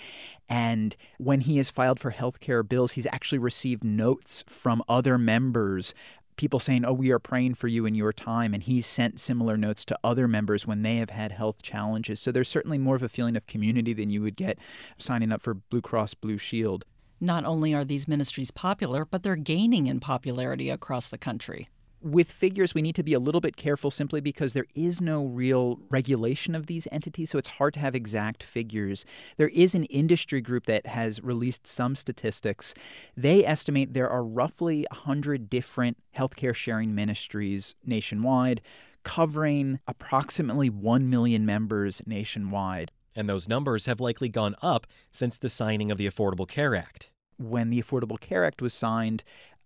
And 0.49 0.95
when 1.19 1.41
he 1.41 1.57
has 1.57 1.71
filed 1.71 1.99
for 1.99 2.11
health 2.11 2.41
care 2.41 2.63
bills, 2.63 2.93
he's 2.93 3.07
actually 3.11 3.39
received 3.39 3.83
notes 3.83 4.45
from 4.47 4.83
other 4.89 5.17
members. 5.17 5.95
People 6.37 6.59
saying, 6.59 6.85
Oh, 6.85 6.93
we 6.93 7.11
are 7.11 7.19
praying 7.19 7.55
for 7.55 7.69
you 7.69 7.87
in 7.87 7.95
your 7.95 8.13
time. 8.13 8.53
And 8.53 8.63
he's 8.63 8.87
sent 8.87 9.19
similar 9.19 9.57
notes 9.57 9.85
to 9.87 9.99
other 10.05 10.29
members 10.29 10.67
when 10.67 10.83
they 10.83 10.97
have 10.99 11.11
had 11.11 11.33
health 11.33 11.63
challenges. 11.63 12.21
So 12.21 12.31
there's 12.31 12.49
certainly 12.49 12.79
more 12.79 12.97
of 12.97 13.03
a 13.03 13.09
feeling 13.09 13.37
of 13.37 13.47
community 13.47 13.95
than 13.95 14.11
you 14.11 14.21
would 14.23 14.37
get 14.37 14.59
signing 14.99 15.33
up 15.33 15.41
for 15.41 15.55
Blue 15.55 15.81
Cross 15.81 16.15
Blue 16.15 16.39
Shield. 16.39 16.85
Not 17.21 17.45
only 17.45 17.75
are 17.75 17.85
these 17.85 18.09
ministries 18.09 18.51
popular, 18.51 19.05
but 19.05 19.23
they're 19.23 19.37
gaining 19.37 19.87
in 19.87 20.01
popularity 20.01 20.71
across 20.71 21.09
the 21.09 21.19
country. 21.19 21.69
with 22.03 22.31
figures, 22.31 22.75
we 22.75 22.83
need 22.83 22.95
to 22.95 23.03
be 23.03 23.13
a 23.13 23.19
little 23.19 23.41
bit 23.41 23.57
careful 23.57 23.91
simply 23.91 24.21
because 24.21 24.53
there 24.53 24.67
is 24.75 25.01
no 25.01 25.25
real 25.25 25.79
regulation 25.91 26.55
of 26.55 26.67
these 26.67 26.89
entities, 26.91 27.31
so 27.31 27.39
it's 27.39 27.49
hard 27.49 27.75
to 27.75 27.81
have 27.81 27.95
exact 27.95 28.43
figures. 28.43 29.05
There 29.37 29.49
is 29.49 29.75
an 29.75 29.85
industry 29.85 30.41
group 30.41 30.67
that 30.67 30.87
has 30.87 31.23
released 31.23 31.67
some 31.67 31.95
statistics. 31.95 32.75
They 33.17 33.45
estimate 33.45 33.93
there 33.93 34.09
are 34.09 34.25
roughly 34.25 34.87
100 34.91 35.51
different 35.51 35.99
healthcare 36.17 36.55
sharing 36.55 36.95
ministries 36.95 37.75
nationwide, 37.85 38.63
covering 39.03 39.81
approximately 39.87 40.71
1 40.71 41.11
million 41.11 41.45
members 41.45 42.03
nationwide. 42.07 42.93
And 43.15 43.29
those 43.29 43.49
numbers 43.49 43.87
have 43.87 44.01
likely 44.01 44.29
gone 44.29 44.55
up 44.63 44.87
since 45.11 45.37
the 45.37 45.51
signing 45.51 45.91
of 45.91 45.99
the 45.99 46.07
Affordable 46.07 46.49
Care 46.49 46.75
Act. 46.75 47.10
When 47.41 47.71
the 47.71 47.81
Affordable 47.81 48.21
Care 48.21 48.45
Act 48.45 48.61
was 48.61 48.75
signed, 48.75 49.25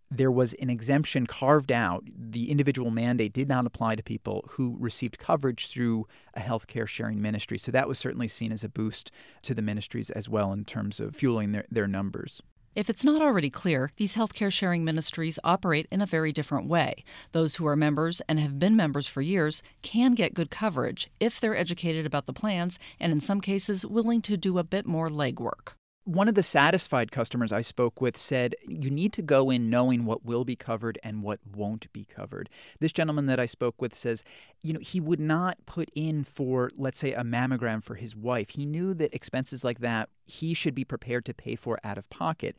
there 0.09 0.31
was 0.31 0.55
an 0.55 0.71
exemption 0.71 1.27
carved 1.27 1.73
out. 1.73 2.05
The 2.17 2.49
individual 2.49 2.93
mandate 2.93 3.33
did 3.33 3.49
not 3.49 3.67
apply 3.67 3.97
to 3.97 4.03
people 4.03 4.45
who 4.53 4.77
received 4.79 5.19
coverage 5.19 5.67
through 5.67 6.07
a 6.35 6.41
healthcare 6.41 6.87
sharing 6.87 7.21
ministry. 7.21 7.59
So 7.59 7.73
that 7.73 7.89
was 7.89 7.99
certainly 7.99 8.29
seen 8.29 8.53
as 8.53 8.63
a 8.63 8.69
boost 8.69 9.11
to 9.43 9.55
the 9.55 9.63
ministries 9.63 10.09
as 10.11 10.29
well 10.29 10.53
in 10.53 10.65
terms 10.65 11.01
of 11.01 11.17
fueling 11.17 11.51
their, 11.51 11.65
their 11.69 11.89
numbers. 11.89 12.41
If 12.77 12.89
it's 12.89 13.05
not 13.05 13.21
already 13.21 13.51
clear, 13.51 13.91
these 13.97 14.15
healthcare 14.15 14.53
sharing 14.53 14.85
ministries 14.85 15.41
operate 15.43 15.89
in 15.91 16.01
a 16.01 16.07
very 16.07 16.31
different 16.31 16.69
way. 16.69 17.05
Those 17.33 17.57
who 17.57 17.67
are 17.67 17.75
members 17.77 18.23
and 18.29 18.39
have 18.39 18.61
been 18.61 18.77
members 18.77 19.09
for 19.09 19.21
years 19.21 19.65
can 19.83 20.13
get 20.13 20.35
good 20.35 20.51
coverage 20.51 21.11
if 21.19 21.41
they're 21.41 21.57
educated 21.57 22.07
about 22.07 22.27
the 22.27 22.33
plans 22.33 22.79
and, 23.01 23.11
in 23.11 23.19
some 23.19 23.41
cases, 23.41 23.85
willing 23.85 24.23
to 24.23 24.37
do 24.37 24.59
a 24.59 24.65
bit 24.65 24.87
more 24.87 25.09
legwork. 25.09 25.75
One 26.07 26.29
of 26.29 26.35
the 26.35 26.43
satisfied 26.43 27.11
customers 27.11 27.51
I 27.51 27.63
spoke 27.63 28.03
with 28.03 28.19
said 28.19 28.55
you 28.69 28.91
need 28.91 29.15
to 29.15 29.23
go 29.23 29.49
in 29.49 29.71
knowing 29.71 30.05
what 30.05 30.23
will 30.23 30.45
be 30.45 30.55
covered 30.55 30.99
and 31.03 31.23
what 31.23 31.41
won't 31.51 31.91
be 31.95 32.05
covered. 32.05 32.51
This 32.79 32.93
gentleman 32.93 33.25
that 33.25 33.41
I 33.41 33.47
spoke 33.47 33.81
with 33.81 33.95
says, 33.95 34.23
you 34.63 34.75
know, 34.75 34.81
he 34.81 35.01
would 35.01 35.19
not 35.19 35.65
put 35.65 35.89
in 35.95 36.23
for, 36.23 36.71
let's 36.77 36.99
say, 36.99 37.15
a 37.15 37.23
mammogram 37.23 37.83
for 37.83 37.95
his 37.95 38.15
wife. 38.15 38.51
He 38.51 38.67
knew 38.67 38.93
that 38.93 39.15
expenses 39.15 39.65
like 39.65 39.79
that 39.81 40.11
he 40.27 40.53
should 40.53 40.75
be 40.75 40.85
prepared 40.85 41.25
to 41.25 41.33
pay 41.33 41.57
for 41.57 41.79
out 41.83 41.97
of 41.97 42.11
pocket. 42.11 42.55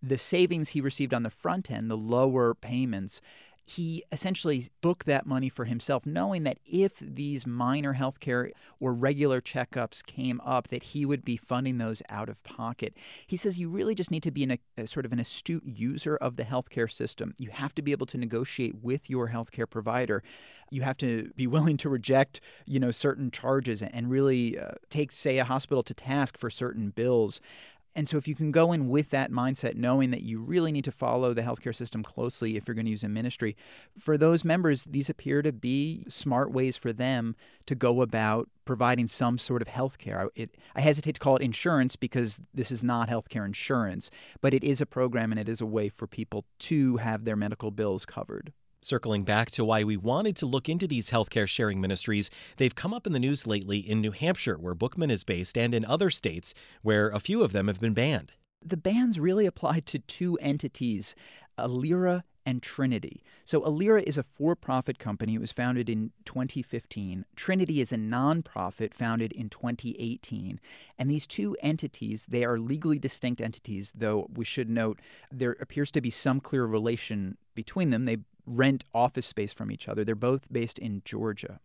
The 0.00 0.18
savings 0.18 0.68
he 0.68 0.80
received 0.80 1.12
on 1.12 1.24
the 1.24 1.30
front 1.30 1.72
end, 1.72 1.90
the 1.90 1.96
lower 1.96 2.54
payments, 2.54 3.20
he 3.68 4.04
essentially 4.12 4.68
booked 4.80 5.06
that 5.06 5.26
money 5.26 5.48
for 5.48 5.64
himself, 5.64 6.06
knowing 6.06 6.44
that 6.44 6.58
if 6.64 7.00
these 7.00 7.46
minor 7.46 7.94
healthcare 7.94 8.52
or 8.78 8.94
regular 8.94 9.40
checkups 9.40 10.06
came 10.06 10.40
up, 10.44 10.68
that 10.68 10.84
he 10.84 11.04
would 11.04 11.24
be 11.24 11.36
funding 11.36 11.78
those 11.78 12.00
out 12.08 12.28
of 12.28 12.44
pocket. 12.44 12.96
He 13.26 13.36
says 13.36 13.58
you 13.58 13.68
really 13.68 13.96
just 13.96 14.12
need 14.12 14.22
to 14.22 14.30
be 14.30 14.58
a 14.78 14.86
sort 14.86 15.04
of 15.04 15.12
an 15.12 15.18
astute 15.18 15.64
user 15.66 16.16
of 16.16 16.36
the 16.36 16.44
healthcare 16.44 16.90
system. 16.90 17.34
You 17.38 17.50
have 17.50 17.74
to 17.74 17.82
be 17.82 17.90
able 17.90 18.06
to 18.06 18.16
negotiate 18.16 18.76
with 18.82 19.10
your 19.10 19.30
healthcare 19.30 19.68
provider. 19.68 20.22
You 20.70 20.82
have 20.82 20.96
to 20.98 21.32
be 21.34 21.48
willing 21.48 21.76
to 21.78 21.88
reject, 21.88 22.40
you 22.66 22.78
know, 22.78 22.92
certain 22.92 23.32
charges 23.32 23.82
and 23.82 24.08
really 24.10 24.56
uh, 24.56 24.72
take, 24.90 25.10
say, 25.10 25.38
a 25.38 25.44
hospital 25.44 25.82
to 25.82 25.94
task 25.94 26.38
for 26.38 26.50
certain 26.50 26.90
bills. 26.90 27.40
And 27.96 28.06
so, 28.06 28.18
if 28.18 28.28
you 28.28 28.34
can 28.34 28.52
go 28.52 28.72
in 28.72 28.90
with 28.90 29.08
that 29.10 29.32
mindset, 29.32 29.74
knowing 29.74 30.10
that 30.10 30.20
you 30.20 30.38
really 30.38 30.70
need 30.70 30.84
to 30.84 30.92
follow 30.92 31.32
the 31.32 31.40
healthcare 31.40 31.74
system 31.74 32.02
closely 32.02 32.54
if 32.54 32.68
you're 32.68 32.74
going 32.74 32.84
to 32.84 32.90
use 32.90 33.02
a 33.02 33.08
ministry, 33.08 33.56
for 33.98 34.18
those 34.18 34.44
members, 34.44 34.84
these 34.84 35.08
appear 35.08 35.40
to 35.40 35.50
be 35.50 36.04
smart 36.06 36.52
ways 36.52 36.76
for 36.76 36.92
them 36.92 37.34
to 37.64 37.74
go 37.74 38.02
about 38.02 38.50
providing 38.66 39.06
some 39.06 39.38
sort 39.38 39.62
of 39.62 39.68
health 39.68 39.96
care. 39.96 40.28
I 40.74 40.80
hesitate 40.82 41.14
to 41.14 41.20
call 41.20 41.36
it 41.36 41.42
insurance 41.42 41.96
because 41.96 42.38
this 42.52 42.70
is 42.70 42.84
not 42.84 43.08
healthcare 43.08 43.46
insurance, 43.46 44.10
but 44.42 44.52
it 44.52 44.62
is 44.62 44.82
a 44.82 44.86
program 44.86 45.32
and 45.32 45.40
it 45.40 45.48
is 45.48 45.62
a 45.62 45.66
way 45.66 45.88
for 45.88 46.06
people 46.06 46.44
to 46.58 46.98
have 46.98 47.24
their 47.24 47.36
medical 47.36 47.70
bills 47.70 48.04
covered. 48.04 48.52
Circling 48.86 49.24
back 49.24 49.50
to 49.50 49.64
why 49.64 49.82
we 49.82 49.96
wanted 49.96 50.36
to 50.36 50.46
look 50.46 50.68
into 50.68 50.86
these 50.86 51.10
healthcare 51.10 51.48
sharing 51.48 51.80
ministries, 51.80 52.30
they've 52.56 52.76
come 52.76 52.94
up 52.94 53.04
in 53.04 53.12
the 53.12 53.18
news 53.18 53.44
lately 53.44 53.78
in 53.78 54.00
New 54.00 54.12
Hampshire, 54.12 54.54
where 54.54 54.76
Bookman 54.76 55.10
is 55.10 55.24
based, 55.24 55.58
and 55.58 55.74
in 55.74 55.84
other 55.84 56.08
states 56.08 56.54
where 56.82 57.08
a 57.08 57.18
few 57.18 57.42
of 57.42 57.50
them 57.50 57.66
have 57.66 57.80
been 57.80 57.94
banned. 57.94 58.30
The 58.64 58.76
bans 58.76 59.18
really 59.18 59.44
apply 59.44 59.80
to 59.80 59.98
two 59.98 60.38
entities, 60.40 61.16
Aliera 61.58 62.22
and 62.46 62.62
Trinity. 62.62 63.24
So, 63.44 63.62
Aliera 63.62 64.04
is 64.04 64.18
a 64.18 64.22
for 64.22 64.54
profit 64.54 65.00
company. 65.00 65.34
It 65.34 65.40
was 65.40 65.50
founded 65.50 65.90
in 65.90 66.12
2015. 66.24 67.24
Trinity 67.34 67.80
is 67.80 67.90
a 67.90 67.96
nonprofit 67.96 68.94
founded 68.94 69.32
in 69.32 69.50
2018. 69.50 70.60
And 70.96 71.10
these 71.10 71.26
two 71.26 71.56
entities, 71.60 72.26
they 72.26 72.44
are 72.44 72.60
legally 72.60 73.00
distinct 73.00 73.40
entities, 73.40 73.92
though 73.96 74.28
we 74.32 74.44
should 74.44 74.70
note 74.70 75.00
there 75.32 75.56
appears 75.58 75.90
to 75.90 76.00
be 76.00 76.10
some 76.10 76.38
clear 76.38 76.66
relation 76.66 77.36
between 77.56 77.90
them. 77.90 78.04
They 78.04 78.18
rent 78.46 78.84
office 78.94 79.26
space 79.26 79.52
from 79.52 79.70
each 79.70 79.88
other. 79.88 80.04
They're 80.04 80.14
both 80.14 80.52
based 80.52 80.78
in 80.78 81.02
Georgia. 81.04 81.60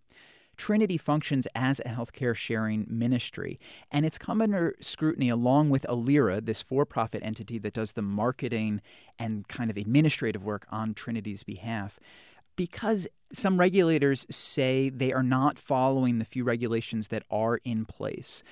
Trinity 0.57 0.97
functions 0.97 1.47
as 1.55 1.79
a 1.79 1.89
healthcare 1.89 2.35
sharing 2.35 2.85
ministry, 2.87 3.59
and 3.89 4.05
it's 4.05 4.17
come 4.17 4.41
under 4.41 4.75
scrutiny 4.79 5.29
along 5.29 5.69
with 5.69 5.85
Aliera, 5.89 6.43
this 6.45 6.61
for 6.61 6.85
profit 6.85 7.23
entity 7.23 7.57
that 7.59 7.73
does 7.73 7.93
the 7.93 8.01
marketing 8.01 8.81
and 9.17 9.47
kind 9.47 9.71
of 9.71 9.77
administrative 9.77 10.43
work 10.43 10.67
on 10.69 10.93
Trinity's 10.93 11.43
behalf. 11.43 11.99
Because 12.55 13.07
some 13.31 13.59
regulators 13.59 14.27
say 14.29 14.89
they 14.89 15.13
are 15.13 15.23
not 15.23 15.57
following 15.57 16.19
the 16.19 16.25
few 16.25 16.43
regulations 16.43 17.07
that 17.07 17.23
are 17.31 17.59
in 17.63 17.85
place. 17.85 18.43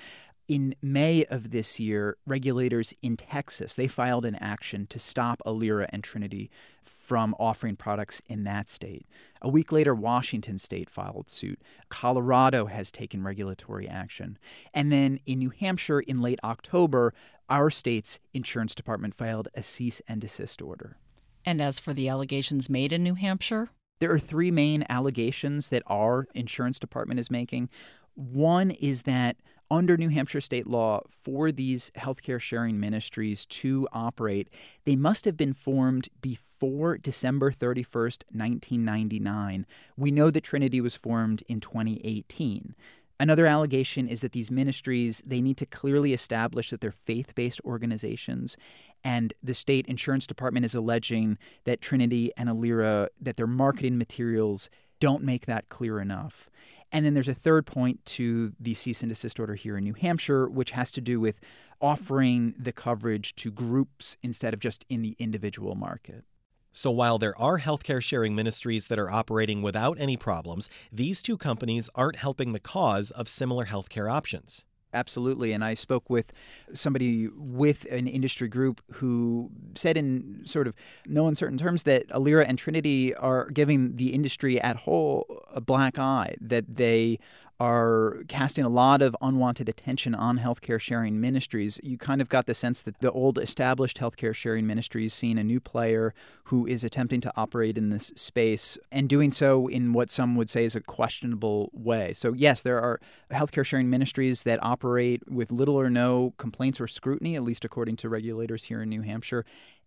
In 0.50 0.74
May 0.82 1.24
of 1.26 1.50
this 1.52 1.78
year, 1.78 2.16
regulators 2.26 2.92
in 3.02 3.16
Texas, 3.16 3.76
they 3.76 3.86
filed 3.86 4.24
an 4.24 4.34
action 4.34 4.88
to 4.88 4.98
stop 4.98 5.40
Aliera 5.46 5.86
and 5.90 6.02
Trinity 6.02 6.50
from 6.82 7.36
offering 7.38 7.76
products 7.76 8.20
in 8.26 8.42
that 8.42 8.68
state. 8.68 9.06
A 9.40 9.48
week 9.48 9.70
later, 9.70 9.94
Washington 9.94 10.58
state 10.58 10.90
filed 10.90 11.30
suit. 11.30 11.62
Colorado 11.88 12.66
has 12.66 12.90
taken 12.90 13.22
regulatory 13.22 13.88
action. 13.88 14.40
And 14.74 14.90
then 14.90 15.20
in 15.24 15.38
New 15.38 15.50
Hampshire 15.50 16.00
in 16.00 16.20
late 16.20 16.40
October, 16.42 17.14
our 17.48 17.70
state's 17.70 18.18
insurance 18.34 18.74
department 18.74 19.14
filed 19.14 19.46
a 19.54 19.62
cease 19.62 20.02
and 20.08 20.20
desist 20.20 20.60
order. 20.60 20.96
And 21.44 21.62
as 21.62 21.78
for 21.78 21.92
the 21.92 22.08
allegations 22.08 22.68
made 22.68 22.92
in 22.92 23.04
New 23.04 23.14
Hampshire? 23.14 23.68
There 24.00 24.10
are 24.10 24.18
three 24.18 24.50
main 24.50 24.84
allegations 24.88 25.68
that 25.68 25.84
our 25.86 26.26
insurance 26.34 26.80
department 26.80 27.20
is 27.20 27.30
making. 27.30 27.68
One 28.14 28.72
is 28.72 29.02
that 29.02 29.36
under 29.70 29.96
New 29.96 30.08
Hampshire 30.08 30.40
state 30.40 30.66
law, 30.66 31.02
for 31.08 31.52
these 31.52 31.90
healthcare 31.96 32.40
sharing 32.40 32.80
ministries 32.80 33.46
to 33.46 33.86
operate, 33.92 34.48
they 34.84 34.96
must 34.96 35.24
have 35.24 35.36
been 35.36 35.52
formed 35.52 36.08
before 36.20 36.98
December 36.98 37.52
31st, 37.52 38.24
1999. 38.32 39.66
We 39.96 40.10
know 40.10 40.30
that 40.30 40.44
Trinity 40.44 40.80
was 40.80 40.94
formed 40.94 41.42
in 41.48 41.60
2018. 41.60 42.74
Another 43.20 43.44
allegation 43.46 44.08
is 44.08 44.22
that 44.22 44.32
these 44.32 44.50
ministries 44.50 45.22
they 45.26 45.42
need 45.42 45.58
to 45.58 45.66
clearly 45.66 46.14
establish 46.14 46.70
that 46.70 46.80
they're 46.80 46.90
faith-based 46.90 47.60
organizations 47.66 48.56
and 49.04 49.34
the 49.42 49.54
state 49.54 49.86
insurance 49.86 50.26
department 50.26 50.64
is 50.64 50.74
alleging 50.74 51.38
that 51.64 51.80
Trinity 51.80 52.32
and 52.36 52.48
Aliera 52.48 53.08
that 53.20 53.36
their 53.36 53.46
marketing 53.46 53.98
materials 53.98 54.70
don't 55.00 55.22
make 55.22 55.46
that 55.46 55.68
clear 55.68 56.00
enough. 56.00 56.48
And 56.92 57.04
then 57.04 57.14
there's 57.14 57.28
a 57.28 57.34
third 57.34 57.66
point 57.66 58.04
to 58.06 58.52
the 58.58 58.74
cease 58.74 59.02
and 59.02 59.10
desist 59.10 59.38
order 59.38 59.54
here 59.54 59.76
in 59.76 59.84
New 59.84 59.94
Hampshire, 59.94 60.48
which 60.48 60.72
has 60.72 60.90
to 60.92 61.00
do 61.00 61.20
with 61.20 61.40
offering 61.80 62.54
the 62.58 62.72
coverage 62.72 63.34
to 63.36 63.50
groups 63.50 64.16
instead 64.22 64.52
of 64.52 64.60
just 64.60 64.84
in 64.88 65.02
the 65.02 65.16
individual 65.18 65.74
market. 65.74 66.24
So 66.72 66.90
while 66.90 67.18
there 67.18 67.36
are 67.40 67.58
healthcare 67.58 68.02
sharing 68.02 68.34
ministries 68.34 68.88
that 68.88 68.98
are 68.98 69.10
operating 69.10 69.60
without 69.60 70.00
any 70.00 70.16
problems, 70.16 70.68
these 70.92 71.22
two 71.22 71.36
companies 71.36 71.88
aren't 71.94 72.16
helping 72.16 72.52
the 72.52 72.60
cause 72.60 73.10
of 73.10 73.28
similar 73.28 73.66
healthcare 73.66 74.10
options. 74.10 74.64
Absolutely. 74.92 75.52
And 75.52 75.62
I 75.64 75.74
spoke 75.74 76.10
with 76.10 76.32
somebody 76.72 77.28
with 77.28 77.86
an 77.90 78.08
industry 78.08 78.48
group 78.48 78.82
who 78.94 79.50
said, 79.74 79.96
in 79.96 80.40
sort 80.44 80.66
of 80.66 80.74
no 81.06 81.28
uncertain 81.28 81.58
terms, 81.58 81.84
that 81.84 82.08
Aliera 82.08 82.44
and 82.48 82.58
Trinity 82.58 83.14
are 83.14 83.50
giving 83.50 83.96
the 83.96 84.12
industry 84.12 84.60
at 84.60 84.76
whole 84.76 85.44
a 85.54 85.60
black 85.60 85.98
eye, 85.98 86.34
that 86.40 86.76
they 86.76 87.18
are 87.60 88.24
casting 88.26 88.64
a 88.64 88.70
lot 88.70 89.02
of 89.02 89.14
unwanted 89.20 89.68
attention 89.68 90.14
on 90.14 90.38
healthcare 90.38 90.80
sharing 90.80 91.20
ministries. 91.20 91.78
You 91.82 91.98
kind 91.98 92.22
of 92.22 92.30
got 92.30 92.46
the 92.46 92.54
sense 92.54 92.80
that 92.80 93.00
the 93.00 93.12
old 93.12 93.38
established 93.38 93.98
healthcare 93.98 94.34
sharing 94.34 94.66
ministries 94.66 95.12
seeing 95.12 95.36
a 95.36 95.44
new 95.44 95.60
player 95.60 96.14
who 96.44 96.66
is 96.66 96.82
attempting 96.82 97.20
to 97.20 97.32
operate 97.36 97.76
in 97.76 97.90
this 97.90 98.12
space 98.16 98.78
and 98.90 99.10
doing 99.10 99.30
so 99.30 99.68
in 99.68 99.92
what 99.92 100.10
some 100.10 100.34
would 100.36 100.48
say 100.48 100.64
is 100.64 100.74
a 100.74 100.80
questionable 100.80 101.70
way. 101.74 102.14
So, 102.14 102.32
yes, 102.32 102.62
there 102.62 102.80
are 102.80 102.98
healthcare 103.30 103.64
sharing 103.64 103.90
ministries 103.90 104.42
that 104.44 104.58
operate 104.64 105.30
with 105.30 105.52
little 105.52 105.78
or 105.78 105.90
no 105.90 106.32
complaints 106.38 106.80
or 106.80 106.86
scrutiny, 106.86 107.36
at 107.36 107.42
least 107.42 107.66
according 107.66 107.96
to 107.96 108.08
regulators 108.08 108.64
here 108.64 108.80
in 108.80 108.88
New 108.88 109.02
Hampshire. 109.02 109.44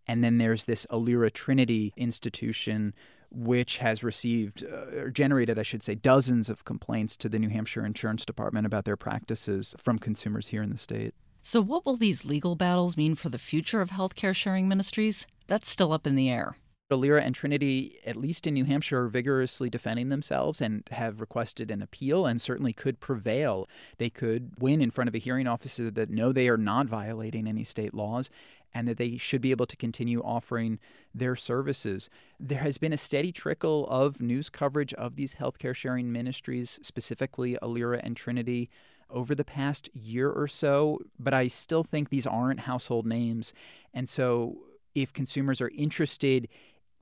And 0.07 0.23
then 0.23 0.37
there's 0.37 0.65
this 0.65 0.85
Aliera 0.91 1.31
Trinity 1.31 1.93
institution 1.97 2.93
which 3.33 3.79
has 3.79 4.03
received 4.03 4.63
uh, 4.63 5.01
or 5.01 5.09
generated, 5.09 5.57
I 5.57 5.63
should 5.63 5.83
say, 5.83 5.95
dozens 5.95 6.49
of 6.49 6.65
complaints 6.65 7.17
to 7.17 7.29
the 7.29 7.39
New 7.39 7.49
Hampshire 7.49 7.85
Insurance 7.85 8.25
Department 8.25 8.65
about 8.65 8.85
their 8.85 8.97
practices 8.97 9.75
from 9.77 9.99
consumers 9.99 10.49
here 10.49 10.61
in 10.61 10.69
the 10.69 10.77
state. 10.77 11.13
So, 11.41 11.61
what 11.61 11.85
will 11.85 11.97
these 11.97 12.23
legal 12.23 12.55
battles 12.55 12.95
mean 12.95 13.15
for 13.15 13.29
the 13.29 13.37
future 13.37 13.81
of 13.81 13.89
healthcare 13.89 14.33
sharing 14.33 14.69
ministries? 14.69 15.27
That's 15.47 15.69
still 15.69 15.91
up 15.91 16.07
in 16.07 16.15
the 16.15 16.29
air. 16.29 16.55
Aliera 16.91 17.21
and 17.21 17.33
Trinity, 17.33 17.97
at 18.05 18.15
least 18.15 18.45
in 18.45 18.53
New 18.53 18.65
Hampshire, 18.65 19.05
are 19.05 19.07
vigorously 19.07 19.69
defending 19.69 20.09
themselves 20.09 20.61
and 20.61 20.83
have 20.91 21.21
requested 21.21 21.71
an 21.71 21.81
appeal 21.81 22.25
and 22.25 22.41
certainly 22.41 22.73
could 22.73 22.99
prevail. 22.99 23.67
They 23.97 24.09
could 24.09 24.51
win 24.59 24.81
in 24.81 24.91
front 24.91 25.07
of 25.07 25.15
a 25.15 25.19
hearing 25.19 25.47
officer 25.47 25.89
that 25.91 26.09
know 26.09 26.31
they 26.31 26.49
are 26.49 26.57
not 26.57 26.87
violating 26.87 27.47
any 27.47 27.63
state 27.63 27.93
laws 27.93 28.29
and 28.73 28.87
that 28.87 28.97
they 28.97 29.17
should 29.17 29.41
be 29.41 29.51
able 29.51 29.67
to 29.67 29.77
continue 29.77 30.21
offering 30.21 30.79
their 31.13 31.35
services. 31.35 32.09
There 32.39 32.59
has 32.59 32.77
been 32.77 32.93
a 32.93 32.97
steady 32.97 33.31
trickle 33.31 33.87
of 33.87 34.21
news 34.21 34.49
coverage 34.49 34.93
of 34.95 35.15
these 35.15 35.35
healthcare 35.35 35.75
sharing 35.75 36.11
ministries, 36.11 36.79
specifically 36.81 37.57
Aliera 37.61 37.99
and 38.03 38.17
Trinity, 38.17 38.69
over 39.09 39.35
the 39.35 39.45
past 39.45 39.89
year 39.93 40.29
or 40.31 40.47
so, 40.47 40.99
but 41.19 41.35
I 41.35 41.45
still 41.45 41.83
think 41.83 42.09
these 42.09 42.25
aren't 42.25 42.61
household 42.61 43.05
names. 43.05 43.53
And 43.93 44.09
so 44.09 44.57
if 44.95 45.13
consumers 45.13 45.61
are 45.61 45.69
interested 45.69 46.47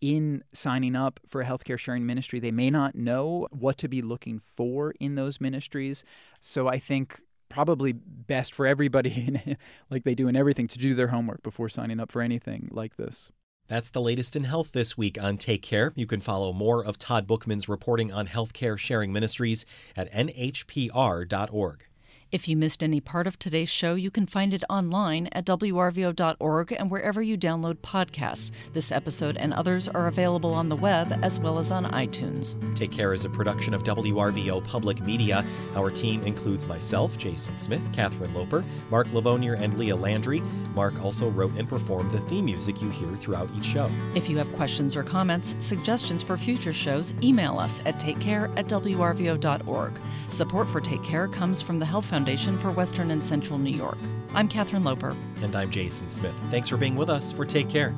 in 0.01 0.43
signing 0.53 0.95
up 0.95 1.19
for 1.25 1.41
a 1.41 1.45
healthcare 1.45 1.77
sharing 1.77 2.05
ministry, 2.05 2.39
they 2.39 2.51
may 2.51 2.69
not 2.69 2.95
know 2.95 3.47
what 3.51 3.77
to 3.77 3.87
be 3.87 4.01
looking 4.01 4.39
for 4.39 4.93
in 4.99 5.15
those 5.15 5.39
ministries. 5.39 6.03
So 6.39 6.67
I 6.67 6.79
think 6.79 7.21
probably 7.49 7.93
best 7.93 8.55
for 8.55 8.65
everybody, 8.65 9.57
like 9.89 10.03
they 10.03 10.15
do 10.15 10.27
in 10.27 10.35
everything, 10.35 10.67
to 10.67 10.79
do 10.79 10.95
their 10.95 11.09
homework 11.09 11.43
before 11.43 11.69
signing 11.69 11.99
up 11.99 12.11
for 12.11 12.21
anything 12.21 12.69
like 12.71 12.97
this. 12.97 13.31
That's 13.67 13.91
the 13.91 14.01
latest 14.01 14.35
in 14.35 14.43
health 14.43 14.71
this 14.73 14.97
week 14.97 15.21
on 15.21 15.37
Take 15.37 15.61
Care. 15.61 15.93
You 15.95 16.05
can 16.05 16.19
follow 16.19 16.51
more 16.51 16.83
of 16.83 16.97
Todd 16.97 17.25
Bookman's 17.25 17.69
reporting 17.69 18.11
on 18.11 18.27
healthcare 18.27 18.77
sharing 18.77 19.13
ministries 19.13 19.65
at 19.95 20.11
nhpr.org. 20.11 21.85
If 22.31 22.47
you 22.47 22.55
missed 22.55 22.81
any 22.81 23.01
part 23.01 23.27
of 23.27 23.37
today's 23.37 23.67
show, 23.67 23.95
you 23.95 24.09
can 24.09 24.25
find 24.25 24.53
it 24.53 24.63
online 24.69 25.27
at 25.33 25.45
wrvo.org 25.47 26.71
and 26.71 26.89
wherever 26.89 27.21
you 27.21 27.37
download 27.37 27.79
podcasts. 27.79 28.51
This 28.71 28.89
episode 28.89 29.35
and 29.35 29.53
others 29.53 29.89
are 29.89 30.07
available 30.07 30.53
on 30.53 30.69
the 30.69 30.77
web 30.77 31.19
as 31.23 31.41
well 31.41 31.59
as 31.59 31.71
on 31.71 31.83
iTunes. 31.91 32.55
Take 32.73 32.91
Care 32.91 33.11
is 33.11 33.25
a 33.25 33.29
production 33.29 33.73
of 33.73 33.83
WRVO 33.83 34.65
Public 34.65 35.01
Media. 35.01 35.43
Our 35.75 35.91
team 35.91 36.23
includes 36.23 36.65
myself, 36.65 37.17
Jason 37.17 37.57
Smith, 37.57 37.81
Catherine 37.91 38.33
Loper, 38.33 38.63
Mark 38.89 39.07
Lavonier, 39.07 39.59
and 39.59 39.77
Leah 39.77 39.97
Landry. 39.97 40.41
Mark 40.73 41.03
also 41.03 41.29
wrote 41.31 41.53
and 41.57 41.67
performed 41.67 42.13
the 42.13 42.19
theme 42.21 42.45
music 42.45 42.81
you 42.81 42.89
hear 42.91 43.09
throughout 43.17 43.49
each 43.57 43.65
show. 43.65 43.89
If 44.15 44.29
you 44.29 44.37
have 44.37 44.51
questions 44.53 44.95
or 44.95 45.03
comments, 45.03 45.53
suggestions 45.59 46.21
for 46.21 46.37
future 46.37 46.71
shows, 46.71 47.13
email 47.21 47.59
us 47.59 47.81
at 47.85 47.99
takecare 47.99 48.57
at 48.57 48.67
wrvo.org. 48.67 49.99
Support 50.29 50.69
for 50.69 50.79
Take 50.79 51.03
Care 51.03 51.27
comes 51.27 51.61
from 51.61 51.77
the 51.77 51.85
Health 51.85 52.05
Foundation 52.05 52.20
for 52.57 52.71
Western 52.71 53.11
and 53.11 53.25
Central 53.25 53.57
New 53.57 53.75
York. 53.75 53.97
I'm 54.33 54.47
Catherine 54.47 54.83
Loper. 54.83 55.15
And 55.41 55.55
I'm 55.55 55.69
Jason 55.71 56.09
Smith. 56.09 56.35
Thanks 56.49 56.69
for 56.69 56.77
being 56.77 56.95
with 56.95 57.09
us 57.09 57.31
for 57.31 57.45
Take 57.45 57.69
Care. 57.69 57.95